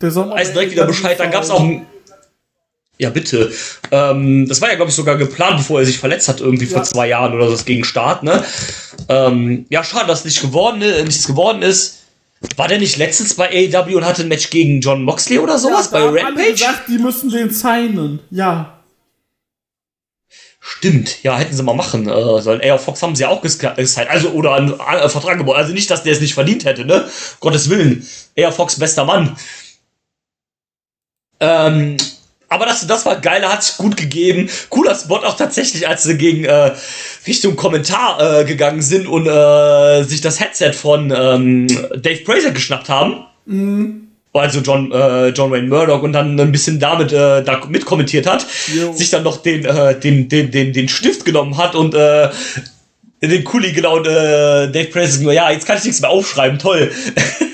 Der 0.00 0.10
Sommer 0.10 0.34
weiß 0.34 0.52
direkt 0.52 0.72
wieder 0.72 0.86
Bescheid. 0.86 1.18
Dann 1.20 1.30
gab's 1.30 1.50
auch 1.50 1.60
ein. 1.60 1.86
Ja, 2.98 3.08
bitte. 3.10 3.50
Ähm, 3.90 4.46
das 4.46 4.60
war 4.60 4.68
ja, 4.68 4.74
glaube 4.76 4.90
ich, 4.90 4.94
sogar 4.94 5.16
geplant, 5.16 5.56
bevor 5.58 5.80
er 5.80 5.86
sich 5.86 5.98
verletzt 5.98 6.28
hat, 6.28 6.40
irgendwie 6.40 6.66
vor 6.66 6.78
Ja. 6.78 6.84
zwei 6.84 7.08
Jahren 7.08 7.32
oder 7.34 7.46
so, 7.46 7.52
das 7.52 7.64
gegen 7.64 7.84
Start, 7.84 8.22
ne? 8.22 8.44
Ähm, 9.08 9.64
ja, 9.70 9.82
schade, 9.82 10.06
dass 10.06 10.24
nicht 10.26 10.42
geworden, 10.42 10.82
äh, 10.82 11.02
nichts 11.02 11.26
geworden 11.26 11.62
ist. 11.62 12.00
War 12.56 12.68
der 12.68 12.78
nicht 12.78 12.98
letztens 12.98 13.34
bei 13.34 13.48
AEW 13.50 13.96
und 13.96 14.04
hatte 14.04 14.22
ein 14.22 14.28
Match 14.28 14.50
gegen 14.50 14.80
John 14.82 15.02
Moxley 15.02 15.38
oder 15.38 15.58
sowas 15.58 15.90
ja, 15.92 15.92
bei 15.92 16.00
haben 16.00 16.16
alle 16.16 16.26
Rampage? 16.26 16.52
gesagt, 16.52 16.88
die 16.88 16.98
müssen 16.98 17.30
den 17.30 17.50
signen. 17.50 18.20
Ja. 18.30 18.78
Stimmt, 20.62 21.22
ja, 21.22 21.38
hätten 21.38 21.56
sie 21.56 21.62
mal 21.62 21.74
machen 21.74 22.06
äh, 22.06 22.42
sollen. 22.42 22.60
Ey, 22.60 22.70
auf 22.70 22.84
Fox 22.84 23.02
haben 23.02 23.16
sie 23.16 23.22
ja 23.22 23.28
auch 23.28 23.40
gesigned. 23.40 24.10
Also, 24.10 24.28
oder 24.30 24.54
einen 24.54 24.74
äh, 24.78 25.08
Vertrag 25.08 25.38
geboten. 25.38 25.58
Also 25.58 25.72
nicht, 25.72 25.90
dass 25.90 26.02
der 26.02 26.12
es 26.12 26.20
nicht 26.20 26.34
verdient 26.34 26.66
hätte, 26.66 26.84
ne? 26.84 27.08
Gottes 27.40 27.70
Willen. 27.70 28.06
Air 28.34 28.52
Fox, 28.52 28.78
bester 28.78 29.04
Mann. 29.06 29.36
Ähm, 31.40 31.96
aber 32.48 32.66
das, 32.66 32.84
das 32.86 33.06
war 33.06 33.20
geil, 33.20 33.42
hat 33.48 33.62
sich 33.62 33.76
gut 33.76 33.96
gegeben. 33.96 34.50
Cooler 34.70 34.96
Spot 34.96 35.18
auch 35.18 35.36
tatsächlich, 35.36 35.86
als 35.86 36.02
sie 36.02 36.18
gegen 36.18 36.44
äh, 36.44 36.72
Richtung 37.26 37.54
Kommentar 37.54 38.40
äh, 38.40 38.44
gegangen 38.44 38.82
sind 38.82 39.06
und 39.06 39.26
äh, 39.28 40.02
sich 40.02 40.20
das 40.20 40.40
Headset 40.40 40.72
von 40.72 41.12
ähm, 41.16 41.68
Dave 41.96 42.24
Fraser 42.24 42.50
geschnappt 42.50 42.88
haben. 42.88 43.24
Also 44.32 44.60
John, 44.60 44.90
äh, 44.90 45.28
John 45.28 45.52
Wayne 45.52 45.68
Murdoch 45.68 46.02
und 46.02 46.12
dann 46.12 46.38
ein 46.40 46.50
bisschen 46.50 46.80
damit 46.80 47.12
äh, 47.12 47.42
da 47.42 47.64
mitkommentiert 47.68 48.26
hat, 48.26 48.44
Jo. 48.74 48.92
sich 48.92 49.10
dann 49.10 49.22
noch 49.22 49.42
den, 49.42 49.64
äh, 49.64 49.98
den, 49.98 50.28
den, 50.28 50.50
den, 50.50 50.72
den 50.72 50.88
Stift 50.88 51.24
genommen 51.24 51.56
hat 51.56 51.76
und 51.76 51.94
äh, 51.94 52.30
den 53.22 53.44
Kuli 53.44 53.72
genau 53.72 53.98
und 53.98 54.06
äh, 54.06 54.70
Dave 54.70 54.86
gesagt, 54.86 55.22
ja, 55.32 55.50
jetzt 55.50 55.66
kann 55.66 55.78
ich 55.78 55.84
nichts 55.84 56.00
mehr 56.00 56.10
aufschreiben, 56.10 56.58
toll. 56.58 56.90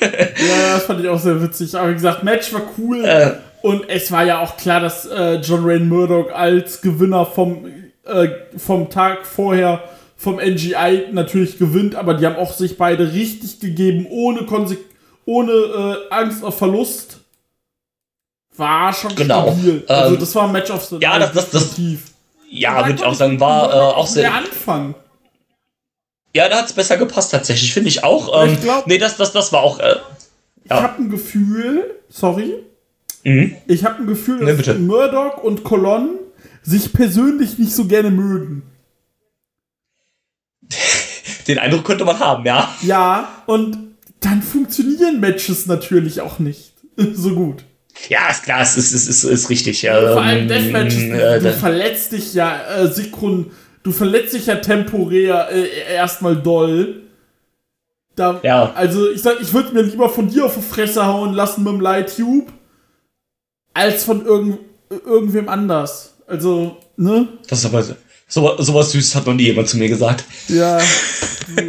Ja, 0.00 0.74
das 0.74 0.84
fand 0.84 1.00
ich 1.00 1.08
auch 1.08 1.18
sehr 1.18 1.42
witzig. 1.42 1.74
Aber 1.74 1.88
wie 1.88 1.94
gesagt, 1.94 2.22
Match 2.22 2.52
war 2.52 2.62
cool. 2.78 3.04
Äh. 3.04 3.32
Und 3.62 3.88
es 3.88 4.12
war 4.12 4.24
ja 4.24 4.40
auch 4.42 4.56
klar, 4.56 4.80
dass 4.80 5.06
äh, 5.06 5.36
John 5.36 5.66
Wayne 5.66 5.84
Murdoch 5.86 6.30
als 6.32 6.80
Gewinner 6.80 7.26
vom, 7.26 7.66
äh, 8.04 8.28
vom 8.56 8.90
Tag 8.90 9.26
vorher 9.26 9.82
vom 10.16 10.36
NGI 10.36 11.08
natürlich 11.12 11.58
gewinnt. 11.58 11.94
Aber 11.94 12.14
die 12.14 12.24
haben 12.26 12.36
auch 12.36 12.52
sich 12.52 12.78
beide 12.78 13.12
richtig 13.12 13.58
gegeben, 13.60 14.06
ohne, 14.08 14.44
Konse 14.46 14.76
ohne 15.24 15.52
äh, 15.52 16.14
Angst 16.14 16.44
auf 16.44 16.56
Verlust. 16.58 17.18
War 18.56 18.92
schon 18.92 19.14
Genau. 19.14 19.42
stabil. 19.52 19.84
Also 19.88 20.14
Ähm, 20.14 20.20
das 20.20 20.34
war 20.34 20.44
ein 20.44 20.52
Match 20.52 20.70
of 20.70 20.84
the 20.84 20.98
ja, 21.00 21.18
das- 21.18 21.32
das- 21.32 21.50
das-. 21.50 21.76
Ja, 22.48 22.86
würde 22.86 22.94
ich 23.00 23.04
auch 23.04 23.14
sagen, 23.14 23.38
war 23.40 23.70
äh, 23.70 23.76
auch 23.76 24.04
der 24.06 24.12
sehr. 24.22 24.34
Anfang. 24.34 24.94
Ja, 26.34 26.48
da 26.48 26.58
hat's 26.58 26.72
besser 26.72 26.96
gepasst 26.96 27.32
tatsächlich, 27.32 27.72
finde 27.72 27.88
ich 27.88 28.04
auch. 28.04 28.44
Ähm, 28.44 28.52
Ich 28.52 28.60
glaub- 28.60 28.86
nee, 28.86 28.98
das, 28.98 29.16
das, 29.16 29.32
das 29.32 29.52
war 29.52 29.62
auch. 29.62 29.78
Äh, 29.80 29.96
Ich 30.64 30.70
Ja. 30.70 30.82
habe 30.82 31.02
ein 31.02 31.10
Gefühl, 31.10 31.94
sorry, 32.08 32.54
mhm. 33.26 33.56
ich 33.66 33.84
habe 33.84 34.02
ein 34.02 34.06
Gefühl, 34.06 34.40
Nee, 34.40 34.46
dass 34.46 34.56
bitte. 34.56 34.74
Murdoch 34.74 35.42
und 35.42 35.64
Colon 35.64 36.10
sich 36.62 36.92
persönlich 36.92 37.58
nicht 37.58 37.72
so 37.72 37.86
gerne 37.86 38.10
mögen. 38.10 38.62
Den 41.48 41.58
Eindruck 41.58 41.84
könnte 41.84 42.04
man 42.04 42.18
haben, 42.18 42.44
ja. 42.44 42.74
Ja, 42.82 43.28
und 43.46 43.78
dann 44.20 44.42
funktionieren 44.42 45.20
Matches 45.20 45.66
natürlich 45.66 46.20
auch 46.20 46.38
nicht 46.38 46.72
so 46.96 47.34
gut. 47.34 47.64
Ja, 48.08 48.28
ist 48.30 48.42
klar, 48.44 48.62
es 48.62 48.76
ist, 48.76 48.92
ist, 48.92 49.08
ist, 49.08 49.24
ist 49.24 49.50
richtig. 49.50 49.80
Vor 49.80 49.90
allem 49.90 50.42
Ähm, 50.42 50.48
Deathmatches, 50.48 51.02
äh, 51.02 51.40
du 51.40 51.52
verletzt 51.52 52.12
dich 52.12 52.34
ja 52.34 52.60
äh, 52.76 52.88
Sekund, 52.88 53.50
du 53.82 53.92
verletzt 53.92 54.34
dich 54.34 54.46
ja 54.46 54.56
temporär 54.56 55.48
äh, 55.50 55.94
erstmal 55.94 56.36
doll. 56.36 57.02
Da, 58.14 58.40
Ja. 58.42 58.72
Also 58.74 59.10
ich 59.10 59.22
sag, 59.22 59.40
ich 59.40 59.52
würde 59.52 59.72
mir 59.74 59.82
lieber 59.82 60.08
von 60.08 60.28
dir 60.28 60.44
auf 60.46 60.54
die 60.54 60.62
Fresse 60.62 61.06
hauen 61.06 61.34
lassen 61.34 61.64
mit 61.64 61.72
dem 61.72 61.80
Light 61.80 62.14
Tube, 62.16 62.52
als 63.76 64.04
von 64.04 64.24
irgend, 64.24 64.58
irgendwem 64.90 65.48
anders. 65.48 66.14
Also, 66.26 66.78
ne? 66.96 67.28
das 67.46 67.60
ist 67.60 67.66
aber 67.66 67.84
so, 68.26 68.56
sowas 68.58 68.92
Süßes 68.92 69.14
hat 69.14 69.26
noch 69.26 69.34
nie 69.34 69.44
jemand 69.44 69.68
zu 69.68 69.76
mir 69.76 69.88
gesagt. 69.88 70.24
Ja. 70.48 70.80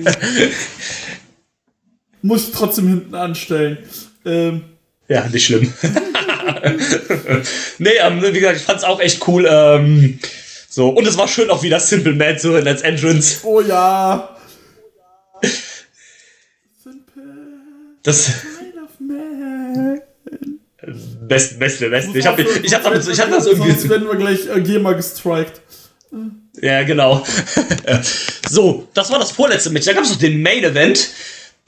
Muss 2.22 2.48
ich 2.48 2.54
trotzdem 2.54 2.88
hinten 2.88 3.14
anstellen. 3.14 3.78
Ähm, 4.26 4.64
Ja, 5.08 5.28
nicht 5.28 5.46
schlimm. 5.46 5.72
nee, 7.78 7.90
ähm, 8.00 8.22
wie 8.22 8.40
gesagt, 8.40 8.58
ich 8.58 8.64
fand's 8.64 8.84
auch 8.84 9.00
echt 9.00 9.28
cool. 9.28 9.48
Ähm, 9.50 10.20
so, 10.70 10.90
und 10.90 11.08
es 11.08 11.18
war 11.18 11.28
schön 11.28 11.50
auch 11.50 11.62
wieder 11.62 11.80
Simple 11.80 12.14
Man 12.14 12.40
zu 12.40 12.52
hören 12.52 12.68
als 12.68 12.82
Entrance. 12.82 13.40
oh 13.44 13.62
ja. 13.62 14.36
Das. 18.04 18.32
beste, 21.28 21.56
beste, 21.56 21.90
beste. 21.90 22.18
Ich 22.18 22.26
hab, 22.26 22.40
ich 22.40 22.74
hab, 22.74 22.84
damit, 22.84 23.08
ich 23.08 23.20
hab 23.20 23.30
das 23.30 23.46
irgendwie. 23.46 23.72
Sonst 23.72 23.90
werden 23.90 24.08
wir 24.08 24.16
gleich 24.16 24.48
äh, 24.48 24.62
GEMA 24.62 24.94
gestrikt. 24.94 25.62
Ja, 26.62 26.84
genau. 26.84 27.26
so, 28.50 28.88
das 28.94 29.12
war 29.12 29.20
das 29.20 29.32
vorletzte 29.32 29.70
Match. 29.70 29.86
Da 29.86 29.94
gab 29.94 30.04
es 30.04 30.12
noch 30.12 30.20
den 30.20 30.42
Main 30.42 30.64
Event. 30.64 31.10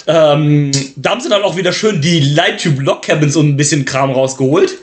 Ähm, 0.08 0.72
da 0.96 1.12
haben 1.12 1.22
sie 1.22 1.30
dann 1.30 1.44
auch 1.44 1.58
wieder 1.58 1.74
schön 1.74 2.02
die 2.02 2.22
Lighttube 2.22 2.82
Lock 2.82 3.04
Cabins 3.04 3.36
und 3.36 3.50
ein 3.50 3.58
bisschen 3.58 3.86
Kram 3.86 4.12
rausgeholt. 4.12 4.78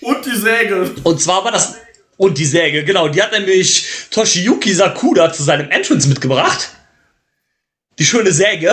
Und 0.00 0.24
die 0.24 0.36
Säge. 0.36 0.90
Und 1.02 1.20
zwar 1.20 1.44
war 1.44 1.52
das. 1.52 1.74
Und 2.16 2.38
die 2.38 2.44
Säge, 2.44 2.84
genau. 2.84 3.08
Die 3.08 3.22
hat 3.22 3.32
nämlich 3.32 3.86
Toshiyuki 4.10 4.72
Sakuda 4.72 5.32
zu 5.32 5.42
seinem 5.42 5.70
Entrance 5.70 6.08
mitgebracht. 6.08 6.70
Die 7.98 8.04
schöne 8.04 8.32
Säge. 8.32 8.72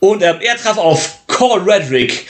Und 0.00 0.22
ähm, 0.22 0.36
er 0.40 0.56
traf 0.56 0.76
auf 0.76 1.26
Cole 1.26 1.64
Redrick. 1.66 2.26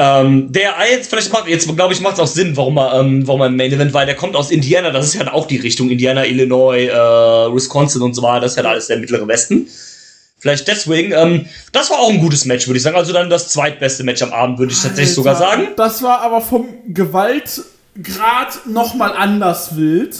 Ähm, 0.00 0.52
der 0.52 0.74
jetzt, 0.88 1.10
vielleicht 1.10 1.32
macht, 1.32 1.48
jetzt 1.48 1.66
glaube 1.74 1.92
ich, 1.92 2.00
macht 2.00 2.14
es 2.14 2.20
auch 2.20 2.26
Sinn, 2.28 2.56
warum 2.56 2.78
er, 2.78 3.00
ähm, 3.00 3.26
warum 3.26 3.40
er 3.40 3.48
im 3.48 3.56
Main 3.56 3.72
Event, 3.72 3.92
weil 3.92 4.06
der 4.06 4.14
kommt 4.14 4.36
aus 4.36 4.52
Indiana, 4.52 4.90
das 4.90 5.06
ist 5.06 5.14
ja 5.14 5.32
auch 5.32 5.48
die 5.48 5.56
Richtung 5.56 5.90
Indiana, 5.90 6.24
Illinois, 6.24 6.86
äh, 6.86 7.52
Wisconsin 7.52 8.02
und 8.02 8.14
so 8.14 8.22
weiter, 8.22 8.42
das 8.42 8.52
ist 8.52 8.62
ja 8.62 8.70
alles 8.70 8.86
der 8.86 8.98
mittlere 8.98 9.26
Westen. 9.26 9.68
Vielleicht 10.38 10.68
deswegen, 10.68 11.10
ähm, 11.12 11.46
das 11.72 11.90
war 11.90 11.98
auch 11.98 12.10
ein 12.10 12.20
gutes 12.20 12.44
Match, 12.44 12.68
würde 12.68 12.76
ich 12.76 12.84
sagen. 12.84 12.96
Also 12.96 13.12
dann 13.12 13.28
das 13.28 13.48
zweitbeste 13.48 14.04
Match 14.04 14.22
am 14.22 14.32
Abend, 14.32 14.60
würde 14.60 14.72
ich 14.72 14.80
tatsächlich 14.80 15.14
sogar 15.14 15.34
sagen. 15.34 15.68
Das 15.76 16.00
war 16.00 16.20
aber 16.20 16.40
vom 16.40 16.68
Gewaltgrad 16.86 18.66
nochmal 18.66 19.14
anders 19.16 19.76
wild. 19.76 20.16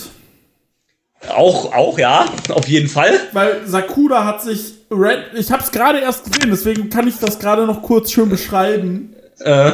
Auch, 1.28 1.72
auch, 1.72 1.98
ja, 2.00 2.26
auf 2.48 2.66
jeden 2.66 2.88
Fall. 2.88 3.12
Weil 3.32 3.60
Sakura 3.66 4.24
hat 4.24 4.42
sich 4.42 4.74
Red, 4.90 5.34
ich 5.36 5.52
habe 5.52 5.62
es 5.62 5.70
gerade 5.70 6.00
erst 6.00 6.24
gesehen, 6.24 6.50
deswegen 6.50 6.90
kann 6.90 7.06
ich 7.06 7.18
das 7.18 7.38
gerade 7.38 7.66
noch 7.66 7.82
kurz 7.82 8.10
schön 8.10 8.28
beschreiben. 8.28 9.14
Äh, 9.40 9.72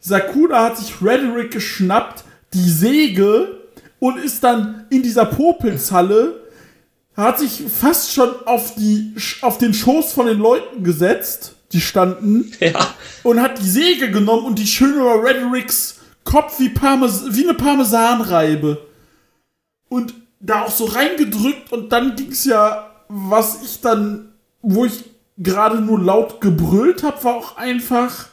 Sakura 0.00 0.64
hat 0.64 0.78
sich 0.78 1.02
Rederick 1.02 1.52
geschnappt, 1.52 2.24
die 2.54 2.70
Säge 2.70 3.58
und 3.98 4.18
ist 4.18 4.44
dann 4.44 4.86
in 4.90 5.02
dieser 5.02 5.26
Popelshalle, 5.26 6.40
hat 7.16 7.38
sich 7.38 7.64
fast 7.68 8.12
schon 8.12 8.30
auf, 8.46 8.74
die, 8.76 9.14
auf 9.42 9.58
den 9.58 9.74
Schoß 9.74 10.12
von 10.12 10.26
den 10.26 10.38
Leuten 10.38 10.84
gesetzt, 10.84 11.56
die 11.72 11.80
standen, 11.80 12.52
ja. 12.60 12.94
und 13.24 13.42
hat 13.42 13.58
die 13.58 13.68
Säge 13.68 14.10
genommen 14.10 14.46
und 14.46 14.58
die 14.58 14.66
schön 14.66 14.94
über 14.94 15.22
Redericks 15.22 15.96
Kopf 16.24 16.58
wie, 16.60 16.68
Parmes 16.68 17.24
wie 17.30 17.44
eine 17.44 17.54
Parmesanreibe. 17.54 18.86
Und 19.88 20.14
da 20.40 20.62
auch 20.62 20.70
so 20.70 20.84
reingedrückt 20.84 21.72
und 21.72 21.90
dann 21.90 22.16
ging's 22.16 22.44
ja, 22.44 22.90
was 23.08 23.62
ich 23.64 23.80
dann, 23.80 24.32
wo 24.60 24.84
ich 24.84 25.04
gerade 25.38 25.80
nur 25.80 25.98
laut 25.98 26.40
gebrüllt 26.40 27.02
habe, 27.02 27.24
war 27.24 27.34
auch 27.36 27.56
einfach 27.56 28.28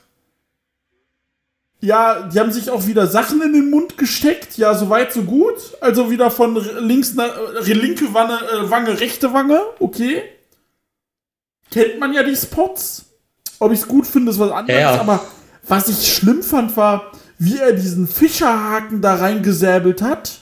ja, 1.86 2.24
die 2.24 2.40
haben 2.40 2.52
sich 2.52 2.70
auch 2.72 2.88
wieder 2.88 3.08
Sachen 3.08 3.42
in 3.42 3.54
den 3.54 3.70
Mund 3.70 3.98
gesteckt. 3.98 4.58
Ja, 4.58 4.74
so 4.74 4.90
weit, 4.90 5.14
so 5.14 5.22
gut. 5.22 5.56
Also 5.82 6.10
wieder 6.10 6.32
von 6.32 6.56
links 6.80 7.14
nach 7.14 7.32
äh, 7.66 7.74
linke 7.74 8.14
Wange, 8.14 8.34
äh, 8.34 8.70
Wange, 8.70 9.00
rechte 9.00 9.34
Wange. 9.34 9.62
Okay. 9.80 10.24
Kennt 11.72 12.00
man 12.00 12.14
ja 12.14 12.24
die 12.24 12.36
Spots. 12.36 13.06
Ob 13.60 13.72
ich 13.72 13.82
es 13.82 13.88
gut 13.88 14.08
finde, 14.08 14.32
ist 14.32 14.40
was 14.40 14.52
anderes. 14.52 14.82
Ja, 14.82 14.96
ja. 14.96 15.00
Aber 15.00 15.24
was 15.68 15.88
ich 15.88 16.14
schlimm 16.14 16.42
fand, 16.42 16.76
war, 16.76 17.12
wie 17.38 17.58
er 17.58 17.74
diesen 17.74 18.08
Fischerhaken 18.08 19.02
da 19.02 19.16
reingesäbelt 19.16 20.02
hat. 20.02 20.40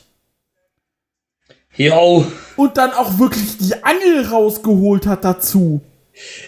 Jo. 1.75 2.25
Und 2.55 2.77
dann 2.77 2.91
auch 2.91 3.19
wirklich 3.19 3.57
die 3.57 3.83
Angel 3.83 4.27
rausgeholt 4.27 5.07
hat 5.07 5.25
dazu. 5.25 5.81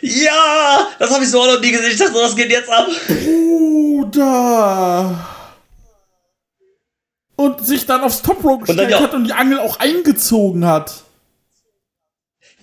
Ja, 0.01 0.89
das 0.99 1.09
habe 1.11 1.23
ich 1.23 1.29
so 1.31 1.41
auch 1.41 1.47
noch 1.47 1.59
nie 1.61 1.71
gesehen. 1.71 1.91
Ich 1.91 1.97
dachte, 1.97 2.13
das 2.13 2.35
geht 2.35 2.51
jetzt 2.51 2.69
ab. 2.69 2.87
Bruder. 3.07 5.27
Und 7.35 7.65
sich 7.65 7.85
dann 7.85 8.01
aufs 8.01 8.21
Top 8.21 8.43
Rope 8.43 8.65
gestellt 8.65 8.91
ja- 8.91 9.01
hat 9.01 9.13
und 9.13 9.25
die 9.25 9.33
Angel 9.33 9.59
auch 9.59 9.79
eingezogen 9.79 10.65
hat. 10.65 11.03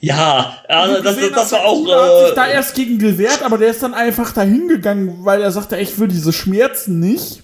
Ja, 0.01 0.59
also 0.67 0.97
Und 0.97 1.05
das, 1.05 1.15
gesehen, 1.17 1.33
das, 1.35 1.51
das 1.51 1.53
war 1.53 1.59
der 1.61 1.69
auch. 1.69 1.75
Bruder 1.77 2.03
hat 2.21 2.27
sich 2.27 2.35
da 2.35 2.47
Äh, 2.47 2.53
erst 2.55 2.75
gegen 2.75 2.99
gewehrt, 2.99 3.43
aber 3.43 3.59
der 3.59 3.69
ist 3.69 3.83
dann 3.83 3.95
einfach 3.95 4.33
dahin 4.33 4.67
gegangen, 4.69 5.19
weil 5.25 5.43
er 5.43 5.53
sagte, 5.53 5.77
ich 5.79 5.99
will 5.99 6.09
diese 6.09 6.33
Schmerzen 6.33 6.99
nicht. 7.01 7.43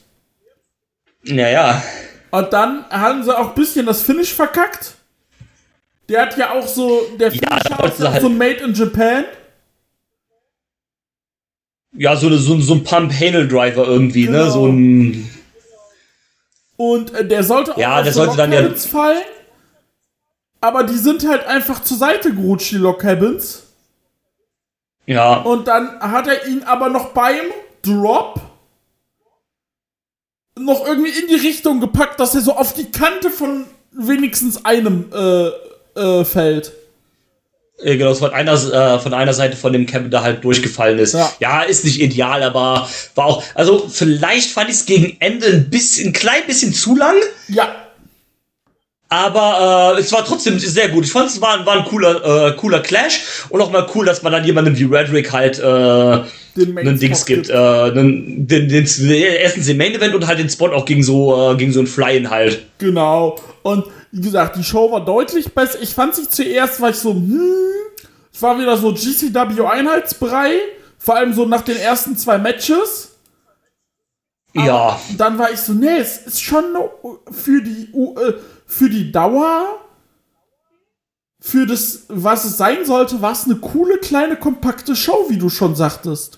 ja, 1.24 1.48
ja. 1.48 1.82
Und 2.30 2.52
dann 2.52 2.84
haben 2.90 3.22
sie 3.24 3.36
auch 3.36 3.50
ein 3.50 3.54
bisschen 3.54 3.86
das 3.86 4.02
Finish 4.02 4.34
verkackt. 4.34 4.92
Der 6.08 6.22
hat 6.22 6.36
ja 6.36 6.52
auch 6.52 6.66
so, 6.66 7.02
der 7.18 7.32
Ja, 7.32 7.56
Finish 7.58 7.62
sie 7.68 7.74
auch 8.06 8.12
halt- 8.12 8.22
so 8.22 8.28
Made 8.28 8.56
in 8.64 8.74
Japan. 8.74 9.24
Ja, 11.98 12.16
so, 12.16 12.28
eine, 12.28 12.38
so, 12.38 12.58
so 12.60 12.74
ein 12.74 12.84
Pump-Handle-Driver 12.84 13.86
irgendwie, 13.86 14.26
Genau. 14.26 14.44
ne? 14.44 14.50
So 14.50 14.66
ein. 14.66 15.30
Und 16.76 17.12
äh, 17.14 17.26
der 17.26 17.42
sollte 17.42 17.72
auch 17.74 17.78
Ja, 17.78 18.02
der 18.02 18.12
so 18.12 18.24
sollte 18.24 18.36
dann 18.36 18.52
ja- 18.52 18.70
fallen. 18.74 19.22
Aber 20.60 20.84
die 20.84 20.96
sind 20.96 21.26
halt 21.26 21.44
einfach 21.46 21.82
zur 21.82 21.96
Seite 21.98 22.34
gerutscht, 22.34 22.72
die 22.72 22.76
Lock 22.76 23.00
Cabins. 23.00 23.62
Ja. 25.06 25.38
Und 25.38 25.68
dann 25.68 25.98
hat 26.00 26.26
er 26.26 26.46
ihn 26.46 26.62
aber 26.64 26.88
noch 26.88 27.10
beim 27.10 27.46
Drop 27.82 28.40
noch 30.58 30.84
irgendwie 30.86 31.10
in 31.10 31.28
die 31.28 31.36
Richtung 31.46 31.80
gepackt, 31.80 32.18
dass 32.18 32.34
er 32.34 32.40
so 32.40 32.52
auf 32.54 32.74
die 32.74 32.90
Kante 32.90 33.30
von 33.30 33.64
wenigstens 33.92 34.64
einem 34.64 35.10
äh, 35.14 35.48
äh, 36.00 36.24
fällt. 36.24 36.72
Äh, 37.82 37.96
Genau, 37.96 38.14
von 38.14 38.32
einer, 38.32 38.52
äh, 38.52 38.98
von 38.98 39.14
einer 39.14 39.32
Seite 39.32 39.56
von 39.56 39.72
dem 39.72 39.86
Camp 39.86 40.10
da 40.10 40.22
halt 40.22 40.44
durchgefallen 40.44 40.98
ist. 40.98 41.14
Ja. 41.14 41.32
Ja. 41.40 41.62
ist 41.62 41.84
nicht 41.84 42.00
ideal, 42.00 42.42
aber 42.42 42.88
war 43.14 43.26
auch. 43.26 43.42
Also, 43.54 43.88
vielleicht 43.88 44.50
fand 44.50 44.70
ich 44.70 44.76
es 44.76 44.86
gegen 44.86 45.16
Ende 45.20 45.46
ein 45.46 45.70
bisschen, 45.70 46.08
ein 46.08 46.12
klein 46.12 46.42
bisschen 46.46 46.72
zu 46.72 46.96
lang, 46.96 47.16
Ja, 47.48 47.74
aber 49.10 49.94
äh, 49.96 50.00
es 50.00 50.12
war 50.12 50.24
trotzdem 50.24 50.58
sehr 50.58 50.90
gut. 50.90 51.04
Ich 51.04 51.12
fand 51.12 51.30
es 51.30 51.40
war, 51.40 51.64
war 51.64 51.78
ein 51.78 51.84
cooler, 51.84 52.48
äh, 52.48 52.56
cooler 52.56 52.80
Clash 52.80 53.20
und 53.48 53.60
auch 53.62 53.70
mal 53.70 53.86
cool, 53.94 54.04
dass 54.04 54.22
man 54.22 54.32
dann 54.32 54.44
jemandem 54.44 54.78
wie 54.78 54.84
Redrick 54.84 55.32
halt 55.32 55.58
äh, 55.58 56.18
einen 56.62 56.98
Dings 56.98 57.24
gibt. 57.26 57.48
Äh, 57.48 57.54
einen, 57.54 58.46
den, 58.46 58.68
den, 58.68 58.86
erstens 59.10 59.66
den 59.66 59.76
Main 59.76 59.94
Event 59.94 60.14
und 60.14 60.26
halt 60.26 60.38
den 60.38 60.50
Spot 60.50 60.70
auch 60.70 60.84
gegen 60.84 61.02
so, 61.02 61.52
äh, 61.52 61.56
gegen 61.56 61.72
so 61.72 61.80
ein 61.80 61.86
Fly-In 61.86 62.30
halt. 62.30 62.64
Genau. 62.78 63.38
Und 63.62 63.86
wie 64.12 64.22
gesagt, 64.22 64.56
die 64.56 64.64
Show 64.64 64.90
war 64.90 65.04
deutlich 65.04 65.52
besser. 65.54 65.78
Ich 65.82 65.94
fand 65.94 66.14
sie 66.14 66.28
zuerst, 66.28 66.80
war 66.80 66.90
ich 66.90 66.96
so, 66.96 67.12
hm, 67.12 67.42
es 68.32 68.42
war 68.42 68.58
wieder 68.58 68.76
so 68.76 68.92
GCW-Einheitsbrei. 68.92 70.52
Vor 70.98 71.16
allem 71.16 71.32
so 71.32 71.46
nach 71.46 71.62
den 71.62 71.76
ersten 71.76 72.16
zwei 72.16 72.38
Matches. 72.38 73.16
ja. 74.54 74.98
Dann 75.16 75.38
war 75.38 75.50
ich 75.52 75.60
so, 75.60 75.72
nee, 75.72 75.98
es 75.98 76.18
ist 76.18 76.42
schon 76.42 76.64
für 77.30 77.62
die, 77.62 77.92
äh, 77.94 78.34
für 78.66 78.90
die 78.90 79.12
Dauer, 79.12 79.78
für 81.40 81.66
das, 81.66 82.04
was 82.08 82.44
es 82.44 82.56
sein 82.56 82.84
sollte, 82.84 83.22
war 83.22 83.32
es 83.32 83.44
eine 83.44 83.56
coole, 83.56 83.98
kleine, 83.98 84.36
kompakte 84.36 84.96
Show, 84.96 85.26
wie 85.28 85.38
du 85.38 85.48
schon 85.48 85.74
sagtest. 85.76 86.37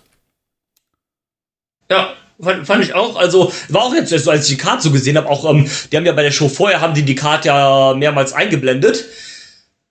Ja, 1.90 2.14
fand, 2.40 2.66
fand 2.66 2.84
ich 2.84 2.94
auch. 2.94 3.16
Also 3.16 3.52
war 3.68 3.82
auch 3.82 3.94
jetzt 3.94 4.10
so, 4.10 4.30
als 4.30 4.48
ich 4.48 4.56
die 4.56 4.62
Karte 4.62 4.84
so 4.84 4.90
gesehen 4.90 5.16
habe, 5.16 5.28
auch 5.28 5.48
ähm, 5.50 5.68
die 5.90 5.96
haben 5.96 6.06
ja 6.06 6.12
bei 6.12 6.22
der 6.22 6.30
Show 6.30 6.48
vorher 6.48 6.80
haben 6.80 6.94
die 6.94 7.02
die 7.02 7.14
Karte 7.14 7.48
ja 7.48 7.94
mehrmals 7.94 8.32
eingeblendet. 8.32 9.04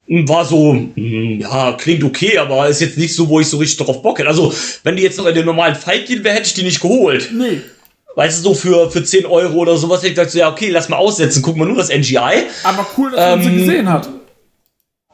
Und 0.08 0.28
War 0.28 0.44
so, 0.44 0.74
hm, 0.74 1.42
ja, 1.42 1.74
klingt 1.74 2.04
okay, 2.04 2.40
aber 2.40 2.68
ist 2.68 2.82
jetzt 2.82 2.98
nicht 2.98 3.14
so, 3.14 3.30
wo 3.30 3.40
ich 3.40 3.48
so 3.48 3.58
richtig 3.58 3.86
drauf 3.86 4.02
Bock 4.02 4.18
hätte. 4.18 4.28
Also, 4.28 4.52
wenn 4.84 4.96
die 4.96 5.04
jetzt 5.04 5.20
noch 5.20 5.28
in 5.28 5.36
den 5.36 5.46
normalen 5.46 5.76
Fight 5.76 6.08
gehen 6.08 6.24
wäre, 6.24 6.34
hätte 6.34 6.48
ich 6.48 6.56
die 6.56 6.64
nicht 6.64 6.82
geholt. 6.82 7.30
Nee, 7.32 7.62
Weißt 8.16 8.40
du, 8.40 8.44
so 8.50 8.54
für, 8.56 8.90
für 8.90 9.04
10 9.04 9.28
Euro 9.28 9.60
oder 9.60 9.78
sowas 9.78 10.00
hätte 10.00 10.08
ich 10.08 10.16
gesagt, 10.16 10.32
so, 10.32 10.40
ja, 10.40 10.50
okay, 10.50 10.70
lass 10.72 10.90
mal 10.90 10.98
aussetzen, 10.98 11.42
gucken 11.44 11.62
wir 11.62 11.68
nur 11.68 11.78
das 11.78 11.90
NGI. 11.90 12.48
aber 12.64 12.88
cool, 12.98 13.12
dass 13.12 13.20
man 13.20 13.44
sie 13.44 13.50
Ähm, 13.50 13.58
gesehen 13.60 13.90
hat. 13.90 14.10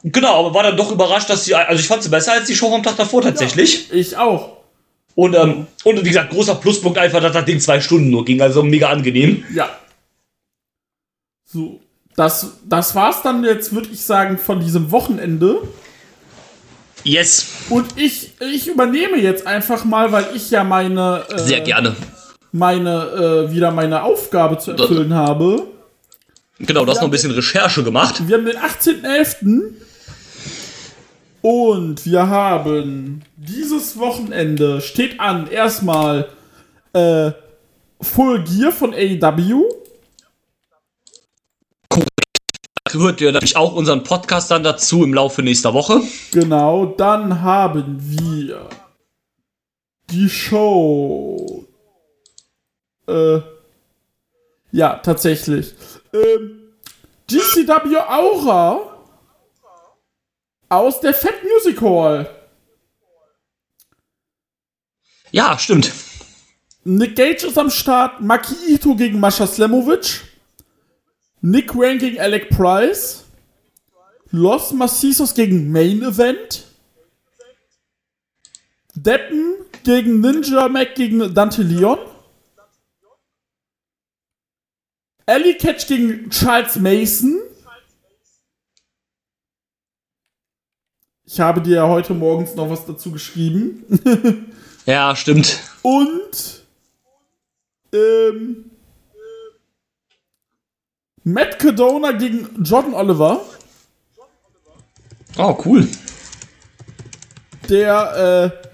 Genau, 0.01 0.39
aber 0.39 0.53
war 0.53 0.63
dann 0.63 0.77
doch 0.77 0.91
überrascht, 0.91 1.29
dass 1.29 1.45
sie, 1.45 1.53
also 1.55 1.79
ich 1.79 1.87
fand 1.87 2.01
sie 2.03 2.09
besser 2.09 2.31
als 2.31 2.47
die 2.47 2.55
Show 2.55 2.69
vom 2.69 2.81
Tag 2.81 2.95
davor 2.95 3.21
tatsächlich. 3.21 3.91
Ich 3.91 4.15
auch. 4.15 4.54
Und, 5.15 5.33
ähm, 5.33 5.67
und 5.85 6.03
wie 6.03 6.09
gesagt, 6.09 6.31
großer 6.31 6.55
Pluspunkt 6.55 6.97
einfach, 6.97 7.21
dass 7.21 7.31
das 7.31 7.45
Ding 7.45 7.59
zwei 7.59 7.79
Stunden 7.79 8.09
nur 8.09 8.25
ging, 8.25 8.41
also 8.41 8.61
mega 8.63 8.89
angenehm. 8.89 9.43
Ja. 9.53 9.69
So, 11.45 11.79
das, 12.15 12.57
das 12.65 12.95
war's 12.95 13.21
dann 13.21 13.43
jetzt, 13.45 13.73
würde 13.73 13.89
ich 13.91 14.01
sagen, 14.01 14.37
von 14.37 14.59
diesem 14.59 14.91
Wochenende. 14.91 15.61
Yes, 17.03 17.47
Und 17.69 17.97
ich, 17.97 18.31
ich 18.41 18.67
übernehme 18.67 19.17
jetzt 19.17 19.45
einfach 19.45 19.85
mal, 19.85 20.11
weil 20.11 20.27
ich 20.33 20.49
ja 20.49 20.63
meine, 20.63 21.23
äh, 21.29 21.39
sehr 21.39 21.61
gerne. 21.61 21.95
meine, 22.51 23.45
äh, 23.47 23.51
wieder 23.51 23.71
meine 23.71 24.03
Aufgabe 24.03 24.57
zu 24.57 24.71
erfüllen 24.71 25.13
habe. 25.13 25.67
Genau, 26.57 26.83
du 26.83 26.91
hast 26.91 26.97
noch 26.97 27.05
ein 27.07 27.11
bisschen 27.11 27.31
Recherche 27.31 27.83
gemacht. 27.83 28.27
Wir 28.27 28.37
haben 28.37 28.45
den 28.45 28.57
18.11. 28.57 29.73
Und 31.45 32.07
wir 32.07 32.27
haben 32.27 33.21
dieses 33.35 33.99
Wochenende 33.99 34.81
steht 34.81 35.19
an 35.19 35.45
erstmal 35.45 36.27
äh, 36.93 37.33
Full 38.01 38.43
Gear 38.45 38.71
von 38.71 38.95
AEW. 38.95 39.63
Hört 42.89 43.21
ihr 43.21 43.31
natürlich 43.31 43.57
auch 43.57 43.75
unseren 43.75 44.03
Podcast 44.03 44.49
dann 44.49 44.63
dazu 44.63 45.03
im 45.03 45.13
Laufe 45.13 45.43
nächster 45.43 45.75
Woche. 45.75 46.01
Genau, 46.31 46.87
dann 46.87 47.43
haben 47.43 47.95
wir 47.99 48.67
die 50.09 50.27
Show. 50.27 51.63
Äh, 53.07 53.41
ja, 54.71 54.95
tatsächlich. 54.95 55.75
Ähm, 56.11 56.73
GCW 57.27 57.97
Aura 57.97 58.94
aus 60.69 60.99
der 60.99 61.13
Fat 61.13 61.43
Music 61.43 61.81
Hall. 61.81 62.29
Ja, 65.31 65.57
stimmt. 65.57 65.91
Nick 66.83 67.15
Gage 67.15 67.47
ist 67.47 67.57
am 67.57 67.69
Start. 67.69 68.21
Maki 68.21 68.55
Ito 68.67 68.95
gegen 68.95 69.19
Mascha 69.19 69.47
Slemovic. 69.47 70.21
Nick 71.41 71.75
Wayne 71.75 71.99
gegen 71.99 72.19
Alec 72.19 72.49
Price. 72.49 73.25
Los 74.31 74.71
Macizos 74.71 75.33
gegen 75.33 75.71
Main 75.71 76.01
Event. 76.03 76.65
Deppen 78.95 79.55
gegen 79.83 80.21
Ninja 80.21 80.69
Mac 80.69 80.95
gegen 80.95 81.33
Dante 81.33 81.61
Leon. 81.63 81.99
Ellie 85.25 85.55
Catch 85.55 85.87
gegen 85.87 86.29
Charles 86.29 86.75
Mason. 86.77 87.41
Ich 91.27 91.39
habe 91.39 91.61
dir 91.61 91.75
ja 91.77 91.87
heute 91.87 92.13
morgens 92.13 92.55
noch 92.55 92.69
was 92.69 92.85
dazu 92.85 93.11
geschrieben. 93.11 94.51
Ja, 94.85 95.15
stimmt. 95.15 95.61
Und 95.81 96.63
ähm, 97.91 98.69
Matt 101.23 101.57
Cadona 101.57 102.11
gegen 102.11 102.63
Jordan 102.63 102.93
Oliver. 102.93 103.41
Oh, 105.37 105.57
cool. 105.65 105.87
Der 107.67 108.53
äh, 108.53 108.67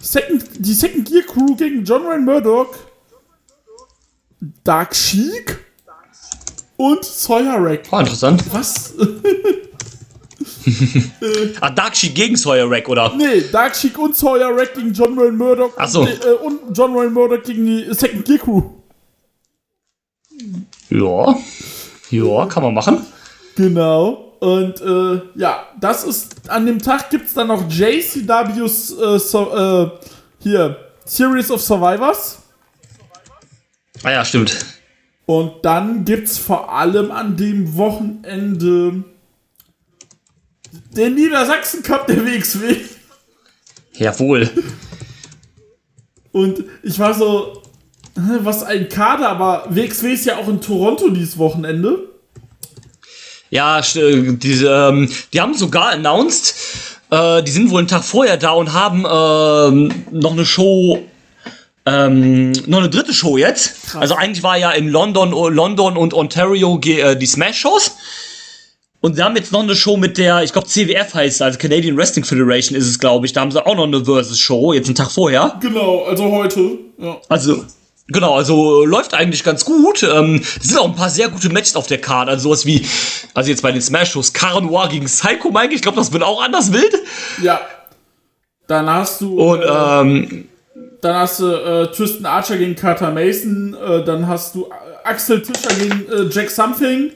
Second, 0.00 0.42
die 0.58 0.72
Second 0.72 1.06
Gear 1.06 1.24
Crew 1.24 1.54
gegen 1.54 1.84
John 1.84 2.06
Wayne 2.06 2.22
Murdoch. 2.22 2.74
Dark 4.64 4.96
Sheik 4.96 5.62
und 6.78 7.04
Sawyer 7.04 7.56
Rack. 7.58 7.82
Oh, 7.90 7.98
interessant. 7.98 8.42
Was? 8.54 8.94
Ah, 11.60 11.70
Darkshi 11.70 12.10
gegen 12.10 12.36
Sawyer 12.36 12.70
Rack, 12.70 12.88
oder? 12.88 13.12
nee, 13.16 13.42
Dark 13.52 13.76
Sheik 13.76 13.98
und 13.98 14.16
Sawyer 14.16 14.50
Rack 14.56 14.74
gegen 14.74 14.92
John 14.92 15.16
Wayne 15.16 15.32
Murdoch. 15.32 15.72
Ach 15.76 15.88
so. 15.88 16.00
Und, 16.00 16.08
äh, 16.08 16.28
und 16.44 16.76
John 16.76 16.94
Wayne 16.94 17.10
Murdoch 17.10 17.42
gegen 17.42 17.64
die 17.64 17.94
Second 17.94 18.24
Gear 18.24 18.38
Crew. 18.38 18.62
Ja. 20.90 21.36
Ja, 22.10 22.46
kann 22.46 22.62
man 22.62 22.74
machen. 22.74 23.06
Genau. 23.56 24.36
Und 24.40 24.80
äh, 24.80 25.22
ja, 25.36 25.66
das 25.80 26.04
ist 26.04 26.50
an 26.50 26.66
dem 26.66 26.80
Tag 26.80 27.10
gibt 27.10 27.26
es 27.26 27.34
dann 27.34 27.48
noch 27.48 27.62
JCWs 27.70 28.90
äh, 28.98 29.18
so, 29.18 29.56
äh, 29.56 29.90
hier 30.40 30.76
Series 31.04 31.50
of 31.50 31.62
Survivors. 31.62 32.38
Ah 34.02 34.10
ja, 34.10 34.24
stimmt. 34.24 34.66
Und 35.26 35.52
dann 35.62 36.04
gibt 36.04 36.26
es 36.26 36.38
vor 36.38 36.72
allem 36.72 37.12
an 37.12 37.36
dem 37.36 37.76
Wochenende 37.76 39.04
den 40.96 41.14
Niedersachsen 41.14 41.82
Cup 41.82 42.06
der 42.06 42.24
WXW. 42.24 42.76
Jawohl. 43.94 44.50
Und 46.32 46.64
ich 46.82 46.98
war 46.98 47.12
so, 47.14 47.62
was 48.14 48.62
ein 48.62 48.88
Kader, 48.88 49.28
aber 49.28 49.66
WXW 49.68 50.12
ist 50.12 50.24
ja 50.26 50.38
auch 50.38 50.48
in 50.48 50.60
Toronto 50.60 51.08
dieses 51.10 51.36
Wochenende. 51.38 52.08
Ja, 53.50 53.80
st- 53.80 54.38
diese, 54.38 54.68
ähm, 54.70 55.10
die 55.32 55.40
haben 55.40 55.54
sogar 55.54 55.90
announced, 55.90 56.54
äh, 57.10 57.42
die 57.42 57.50
sind 57.50 57.70
wohl 57.70 57.80
einen 57.80 57.88
Tag 57.88 58.02
vorher 58.02 58.38
da 58.38 58.52
und 58.52 58.72
haben 58.72 59.04
ähm, 59.04 60.04
noch 60.10 60.32
eine 60.32 60.46
Show, 60.46 61.02
ähm, 61.84 62.52
noch 62.66 62.78
eine 62.78 62.88
dritte 62.88 63.12
Show 63.12 63.36
jetzt. 63.36 63.94
Also 63.94 64.14
eigentlich 64.14 64.42
war 64.42 64.56
ja 64.56 64.70
in 64.70 64.88
London, 64.88 65.32
London 65.54 65.98
und 65.98 66.14
Ontario 66.14 66.80
äh, 66.82 67.14
die 67.14 67.26
Smash-Shows. 67.26 67.90
Und 69.02 69.16
sie 69.16 69.22
haben 69.22 69.34
jetzt 69.36 69.50
noch 69.52 69.62
eine 69.62 69.74
Show 69.74 69.96
mit 69.96 70.16
der, 70.16 70.42
ich 70.44 70.52
glaube 70.52 70.68
CWF 70.68 71.12
heißt 71.12 71.36
es, 71.36 71.42
also 71.42 71.58
Canadian 71.58 71.96
Wrestling 71.96 72.24
Federation 72.24 72.76
ist 72.78 72.86
es, 72.86 72.98
glaube 72.98 73.26
ich. 73.26 73.32
Da 73.32 73.40
haben 73.40 73.50
sie 73.50 73.64
auch 73.64 73.74
noch 73.74 73.84
eine 73.84 74.04
Versus-Show, 74.04 74.72
jetzt 74.72 74.86
einen 74.86 74.94
Tag 74.94 75.10
vorher. 75.10 75.58
Genau, 75.60 76.04
also 76.04 76.30
heute. 76.30 76.78
Ja. 76.98 77.18
Also, 77.28 77.64
genau, 78.06 78.36
also 78.36 78.84
läuft 78.84 79.12
eigentlich 79.12 79.42
ganz 79.42 79.64
gut. 79.64 80.04
Ähm, 80.04 80.40
es 80.60 80.68
sind 80.68 80.78
auch 80.78 80.84
ein 80.88 80.94
paar 80.94 81.10
sehr 81.10 81.28
gute 81.28 81.48
Matches 81.50 81.74
auf 81.74 81.88
der 81.88 81.98
Karte. 82.00 82.30
Also 82.30 82.44
sowas 82.44 82.64
wie, 82.64 82.86
also 83.34 83.50
jetzt 83.50 83.62
bei 83.62 83.72
den 83.72 83.82
Smash-Shows, 83.82 84.32
Cara 84.32 84.60
Noir 84.60 84.88
gegen 84.88 85.06
Psycho 85.06 85.50
Mike. 85.50 85.74
Ich 85.74 85.82
glaube, 85.82 85.96
das 85.96 86.12
wird 86.12 86.22
auch 86.22 86.40
anders 86.42 86.72
wild. 86.72 86.94
ja. 87.42 87.60
Dann 88.68 88.88
hast 88.88 89.20
du. 89.20 89.36
Und 89.38 89.62
äh, 89.62 89.66
ähm, 89.66 90.48
Dann 91.00 91.16
hast 91.16 91.40
du 91.40 91.48
äh, 91.52 91.88
Tristan 91.90 92.24
Archer 92.26 92.56
gegen 92.56 92.76
Carter 92.76 93.10
Mason. 93.10 93.74
Äh, 93.74 94.04
dann 94.04 94.28
hast 94.28 94.54
du 94.54 94.66
äh, 94.66 95.06
Axel 95.08 95.42
Tischer 95.42 95.74
gegen 95.74 96.06
äh, 96.08 96.32
Jack 96.32 96.48
Something. 96.48 97.10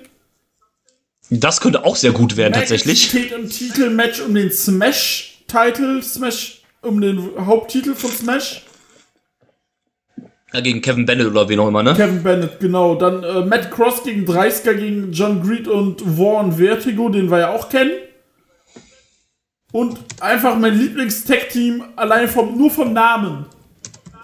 Das 1.31 1.61
könnte 1.61 1.85
auch 1.85 1.97
sehr 1.97 2.13
gut 2.13 2.37
werden, 2.37 2.53
Mac 2.53 2.61
tatsächlich. 2.61 3.05
steht 3.09 3.33
im 3.33 3.49
Titelmatch 3.49 4.21
um 4.21 4.35
den 4.35 4.51
Smash-Titel. 4.51 6.03
Smash 6.03 6.63
um 6.83 7.01
den 7.01 7.31
Haupttitel 7.45 7.95
von 7.95 8.11
Smash. 8.11 8.63
Ja, 10.53 10.61
gegen 10.61 10.81
Kevin 10.81 11.05
Bennett 11.05 11.27
oder 11.27 11.49
wen 11.49 11.59
auch 11.59 11.69
immer, 11.69 11.83
ne? 11.83 11.95
Kevin 11.95 12.23
Bennett, 12.23 12.61
genau. 12.61 12.95
Dann 12.95 13.23
äh, 13.25 13.45
Matt 13.45 13.71
Cross 13.71 14.05
gegen 14.05 14.25
Dreisker 14.25 14.75
gegen 14.75 15.13
John 15.13 15.43
Greed 15.43 15.67
und 15.67 16.19
Warren 16.19 16.53
Vertigo, 16.53 17.09
den 17.09 17.31
wir 17.31 17.41
ja 17.41 17.55
auch 17.55 17.69
kennen. 17.69 17.93
Und 19.73 19.99
einfach 20.21 20.57
mein 20.57 20.79
Lieblings-Tech-Team, 20.79 21.85
allein 21.97 22.29
vom, 22.29 22.57
nur 22.57 22.71
vom 22.71 22.93
Namen. 22.93 23.47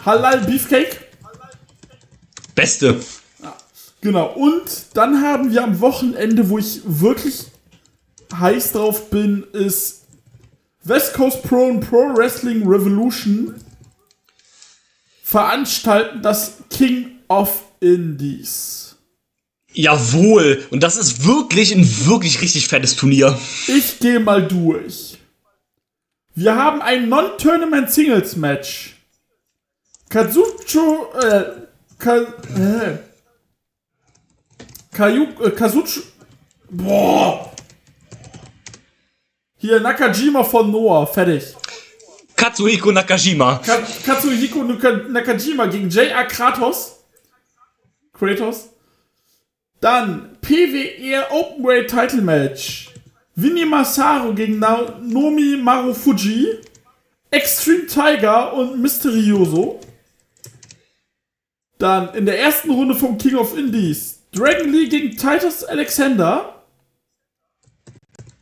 Halal 0.05 0.41
Beefcake. 0.41 0.97
Beste. 2.55 3.01
Genau, 4.03 4.33
und 4.35 4.65
dann 4.95 5.23
haben 5.23 5.53
wir 5.53 5.63
am 5.63 5.81
Wochenende, 5.81 6.51
wo 6.51 6.59
ich 6.59 6.81
wirklich 6.85 7.47
heiß 8.35 8.73
drauf 8.73 9.11
bin, 9.11 9.45
ist 9.53 10.03
West 10.83 11.15
Coast 11.15 11.45
Pro 11.45 11.67
und 11.67 11.89
Pro 11.89 12.13
Wrestling 12.17 12.67
Revolution 12.67 13.55
veranstalten 15.23 16.21
das 16.21 16.55
King 16.69 17.21
of 17.29 17.63
Indies. 17.79 18.97
Jawohl. 19.73 20.67
Und 20.71 20.83
das 20.83 20.97
ist 20.97 21.25
wirklich 21.25 21.73
ein 21.73 21.87
wirklich 22.07 22.43
richtig 22.43 22.67
fettes 22.67 22.97
Turnier. 22.97 23.39
Ich 23.69 24.01
gehe 24.01 24.19
mal 24.19 24.47
durch. 24.47 25.17
Wir 26.35 26.57
haben 26.57 26.83
ein 26.83 27.09
Non-Tournament 27.09 27.91
Singles 27.91 28.35
Match. 28.35 28.97
Kazucho, 30.09 31.13
äh, 31.23 31.45
Ka, 31.99 32.17
äh, 32.17 32.99
Kayu, 34.93 35.27
äh, 35.43 35.51
Kazucho, 35.51 36.01
boah. 36.71 37.51
Hier 39.57 39.81
Nakajima 39.81 40.45
von 40.45 40.71
Noah, 40.71 41.07
fertig. 41.07 41.55
Katsuhiko 42.37 42.93
Nakajima. 42.93 43.61
Ka 43.65 43.79
Katsuhiko 44.05 44.65
Nakajima 44.65 45.67
gegen 45.67 45.89
J.R. 45.89 46.27
Kratos. 46.27 47.05
Kratos. 48.13 48.71
Dann 49.81 50.37
PWR 50.41 51.31
Openweight 51.31 51.89
Title 51.89 52.21
Match. 52.21 52.91
Winnie 53.37 53.65
Masaru 53.65 54.35
gegen 54.35 54.59
Naomi 54.59 55.57
Marufuji. 55.57 56.59
Extreme 57.31 57.87
Tiger 57.87 58.53
und 58.53 58.83
Mysterioso. 58.83 59.81
Dann 61.79 62.13
in 62.15 62.27
der 62.27 62.41
ersten 62.41 62.71
Runde 62.71 62.95
vom 62.95 63.17
King 63.17 63.37
of 63.37 63.57
Indies. 63.57 64.12
Dragon 64.33 64.73
Lee 64.73 64.89
gegen 64.89 65.17
Titus 65.17 65.65
Alexander. 65.65 66.55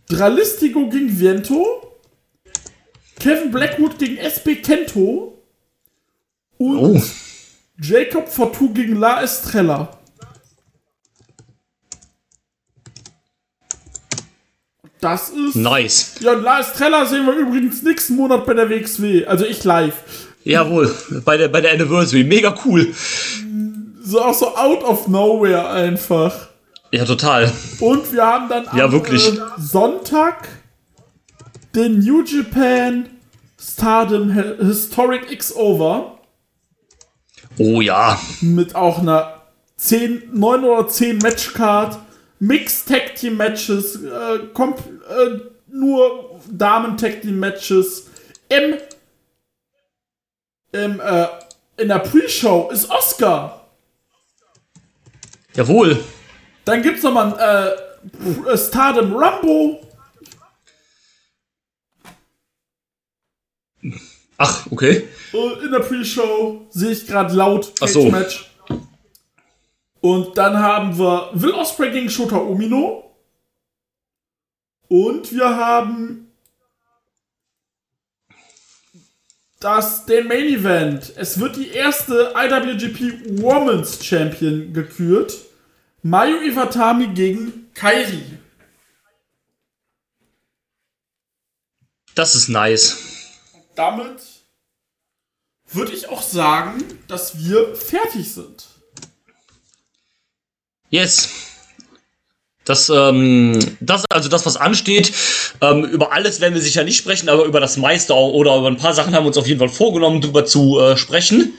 Dralistigo 0.09 0.89
gegen 0.89 1.19
Viento. 1.19 1.99
Kevin 3.19 3.51
Blackwood 3.51 3.99
gegen 3.99 4.17
SB 4.17 4.57
Kento. 4.57 5.37
Und 6.59 6.79
Oh. 6.79 7.03
Jacob 7.83 8.29
Fortu 8.29 8.73
gegen 8.73 8.97
La 8.97 9.23
Estrella. 9.23 9.99
Das 15.01 15.31
ist. 15.31 15.57
Nice. 15.57 16.17
Ja, 16.21 16.33
und 16.33 16.43
La 16.43 16.61
Estrella 16.61 17.07
sehen 17.07 17.25
wir 17.25 17.35
übrigens 17.35 17.83
nächsten 17.83 18.17
Monat 18.17 18.45
bei 18.45 18.53
der 18.55 18.69
WXW. 18.69 19.25
Also 19.27 19.47
ich 19.47 19.65
live. 19.65 19.95
Jawohl. 20.45 20.95
Bei 21.25 21.37
der, 21.37 21.49
bei 21.49 21.61
der 21.61 21.73
Anniversary. 21.73 22.25
Mega 22.25 22.55
cool. 22.65 22.95
So 24.11 24.21
auch 24.21 24.35
so 24.35 24.57
out 24.57 24.83
of 24.83 25.07
nowhere 25.07 25.69
einfach. 25.71 26.49
Ja, 26.93 27.05
total. 27.05 27.51
Und 27.79 28.13
wir 28.13 28.27
haben 28.27 28.49
dann 28.49 28.65
Ja, 28.77 28.87
am 28.87 28.93
wirklich. 28.93 29.25
Äh, 29.29 29.39
Sonntag 29.59 30.49
den 31.77 32.01
New 32.01 32.25
Japan 32.25 33.09
Stardom 33.57 34.35
Hi- 34.35 34.57
Historic 34.59 35.31
X 35.31 35.55
Over 35.55 36.19
Oh 37.59 37.81
ja. 37.81 38.19
mit 38.41 38.75
auch 38.75 38.99
einer 38.99 39.43
10, 39.77 40.31
9 40.33 40.65
oder 40.65 40.89
10 40.89 41.19
Matchcard, 41.19 41.99
Mixed 42.41 42.89
Tag 42.89 43.15
Team 43.15 43.37
Matches, 43.37 43.97
äh, 44.03 44.37
äh, 44.37 45.41
nur 45.69 46.41
Damen 46.51 46.97
Tag 46.97 47.23
Team 47.23 47.39
Matches. 47.39 48.07
Im, 48.49 48.75
im 50.73 50.99
äh, 51.01 51.27
in 51.77 51.89
der 51.89 52.01
Pre-Show 52.01 52.71
ist 52.73 52.91
Oscar. 52.91 53.60
Jawohl. 55.55 56.03
Dann 56.65 56.83
gibt's 56.83 57.03
noch 57.03 57.13
mal 57.13 57.35
ein 57.35 58.47
äh, 58.47 58.57
Stardom 58.57 59.13
Rumble. 59.13 59.81
Ach, 64.37 64.67
okay. 64.71 65.09
In 65.33 65.71
der 65.71 65.81
Pre-Show 65.81 66.67
sehe 66.71 66.93
ich 66.93 67.07
gerade 67.07 67.35
laut 67.35 67.73
Ach 67.81 67.89
so. 67.89 68.05
Cage-Match. 68.05 68.51
Und 70.01 70.39
dann 70.39 70.59
haben 70.59 70.99
wir 70.99 71.31
Will 71.35 71.53
Ospreay 71.53 71.91
gegen 71.91 72.09
Shota 72.09 72.37
Umino. 72.37 73.15
Und 74.89 75.33
wir 75.33 75.57
haben 75.57 76.30
das, 79.61 80.07
den 80.07 80.27
Main 80.27 80.47
Event. 80.47 81.13
Es 81.17 81.39
wird 81.39 81.57
die 81.57 81.69
erste 81.69 82.33
IWGP 82.35 83.41
Women's 83.43 84.05
Champion 84.05 84.73
gekürt. 84.73 85.37
Mayu 86.03 86.41
Iwatani 86.41 87.09
gegen 87.09 87.71
Kairi. 87.75 88.39
Das 92.15 92.35
ist 92.35 92.49
nice. 92.49 92.97
Damit 93.77 94.21
würde 95.69 95.93
ich 95.93 96.09
auch 96.09 96.23
sagen, 96.23 96.83
dass 97.07 97.39
wir 97.39 97.77
fertig 97.77 98.33
sind. 98.33 98.67
Yes. 100.89 101.50
Das, 102.71 102.89
ähm, 102.89 103.59
das 103.81 104.05
also 104.09 104.29
das, 104.29 104.47
was 104.47 104.57
ansteht. 104.57 105.13
Ähm, 105.61 105.85
über 105.87 106.13
alles 106.13 106.41
werden 106.41 106.55
wir 106.55 106.63
sicher 106.63 106.85
nicht 106.85 106.99
sprechen, 106.99 107.29
aber 107.29 107.45
über 107.45 107.59
das 107.59 107.77
meiste 107.77 108.15
auch, 108.15 108.33
oder 108.33 108.57
über 108.57 108.69
ein 108.69 108.77
paar 108.77 108.95
Sachen 108.95 109.13
haben 109.13 109.25
wir 109.25 109.29
uns 109.29 109.39
auf 109.39 109.49
jeden 109.49 109.59
Fall 109.59 109.69
vorgenommen, 109.69 110.21
drüber 110.21 110.45
zu 110.45 110.79
äh, 110.79 110.97
sprechen. 110.97 111.55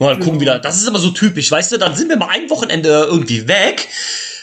Mal 0.00 0.18
gucken 0.18 0.40
wieder. 0.40 0.58
Das 0.58 0.76
ist 0.76 0.88
immer 0.88 0.98
so 0.98 1.10
typisch, 1.10 1.50
weißt 1.50 1.70
du? 1.70 1.78
Dann 1.78 1.94
sind 1.94 2.08
wir 2.08 2.16
mal 2.16 2.28
ein 2.28 2.50
Wochenende 2.50 3.06
irgendwie 3.08 3.46
weg. 3.46 3.88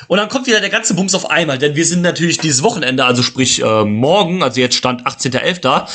Und 0.08 0.18
dann 0.18 0.30
kommt 0.30 0.48
wieder 0.48 0.62
der 0.62 0.70
ganze 0.70 0.94
Bums 0.94 1.14
auf 1.16 1.30
einmal, 1.30 1.58
denn 1.58 1.76
wir 1.76 1.86
sind 1.86 2.02
natürlich 2.02 2.38
dieses 2.38 2.64
Wochenende, 2.64 3.04
also 3.04 3.22
sprich 3.22 3.62
äh, 3.62 3.84
morgen, 3.84 4.42
also 4.42 4.62
jetzt 4.62 4.76
stand 4.76 5.06
18.11., 5.06 5.88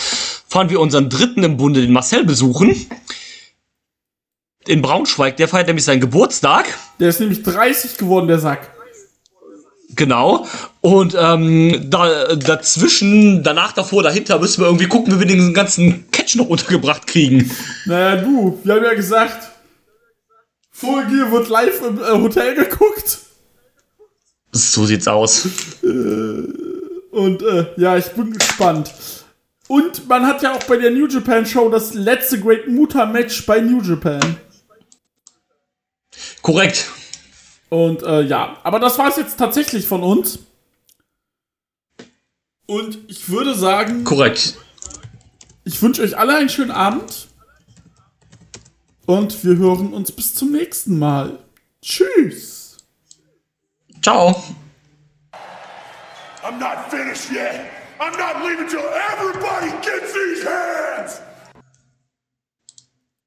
fahren 0.48 0.68
wir 0.68 0.80
unseren 0.80 1.08
Dritten 1.08 1.44
im 1.44 1.56
Bunde, 1.56 1.80
den 1.80 1.92
Marcel, 1.92 2.24
besuchen. 2.24 2.76
In 4.66 4.82
Braunschweig, 4.82 5.38
der 5.38 5.48
feiert 5.48 5.66
nämlich 5.66 5.84
seinen 5.86 6.00
Geburtstag. 6.00 6.66
Der 7.00 7.08
ist 7.08 7.20
nämlich 7.20 7.42
30 7.42 7.96
geworden, 7.96 8.28
der 8.28 8.38
Sack. 8.38 8.77
Genau. 9.96 10.46
Und 10.80 11.16
ähm, 11.18 11.86
da, 11.90 12.34
dazwischen, 12.36 13.42
danach, 13.42 13.72
davor, 13.72 14.02
dahinter 14.02 14.38
müssen 14.38 14.60
wir 14.60 14.66
irgendwie 14.66 14.86
gucken, 14.86 15.14
wie 15.14 15.20
wir 15.20 15.26
den 15.26 15.54
ganzen 15.54 16.10
Catch 16.10 16.36
noch 16.36 16.48
untergebracht 16.48 17.06
kriegen. 17.06 17.50
Naja, 17.86 18.16
du, 18.16 18.60
wir 18.62 18.74
haben 18.74 18.84
ja 18.84 18.94
gesagt, 18.94 19.50
Full 20.70 21.06
Gear 21.06 21.32
wird 21.32 21.48
live 21.48 21.82
im 21.82 21.98
äh, 21.98 22.22
Hotel 22.22 22.54
geguckt. 22.54 23.18
So 24.52 24.86
sieht's 24.86 25.08
aus. 25.08 25.48
Und 25.82 27.42
äh, 27.42 27.66
ja, 27.76 27.96
ich 27.96 28.06
bin 28.12 28.32
gespannt. 28.32 28.92
Und 29.66 30.08
man 30.08 30.26
hat 30.26 30.42
ja 30.42 30.54
auch 30.54 30.62
bei 30.64 30.76
der 30.76 30.90
New 30.90 31.06
Japan 31.06 31.44
Show 31.44 31.68
das 31.68 31.94
letzte 31.94 32.40
Great 32.40 32.68
Muta 32.68 33.06
Match 33.06 33.44
bei 33.44 33.60
New 33.60 33.82
Japan. 33.82 34.20
Korrekt. 36.42 36.90
Und 37.68 38.02
äh, 38.02 38.22
ja, 38.22 38.56
aber 38.62 38.80
das 38.80 38.98
war 38.98 39.08
es 39.08 39.16
jetzt 39.16 39.38
tatsächlich 39.38 39.86
von 39.86 40.02
uns. 40.02 40.38
Und 42.66 42.98
ich 43.08 43.28
würde 43.28 43.54
sagen, 43.54 44.04
Korrekt. 44.04 44.56
ich 45.64 45.80
wünsche 45.82 46.02
euch 46.02 46.16
alle 46.16 46.36
einen 46.36 46.48
schönen 46.48 46.70
Abend. 46.70 47.28
Und 49.06 49.42
wir 49.42 49.56
hören 49.56 49.94
uns 49.94 50.12
bis 50.12 50.34
zum 50.34 50.52
nächsten 50.52 50.98
Mal. 50.98 51.38
Tschüss. 51.80 52.76
Ciao. 54.02 54.42
I'm 56.42 56.58
not 56.58 56.90
finished 56.90 57.30
yet. 57.32 57.70
I'm 57.98 58.12
not 58.18 58.44
leaving 58.44 58.68
till 58.68 58.84
everybody 59.12 59.70
gets 59.82 60.12
these 60.12 60.44
hands. 60.46 61.20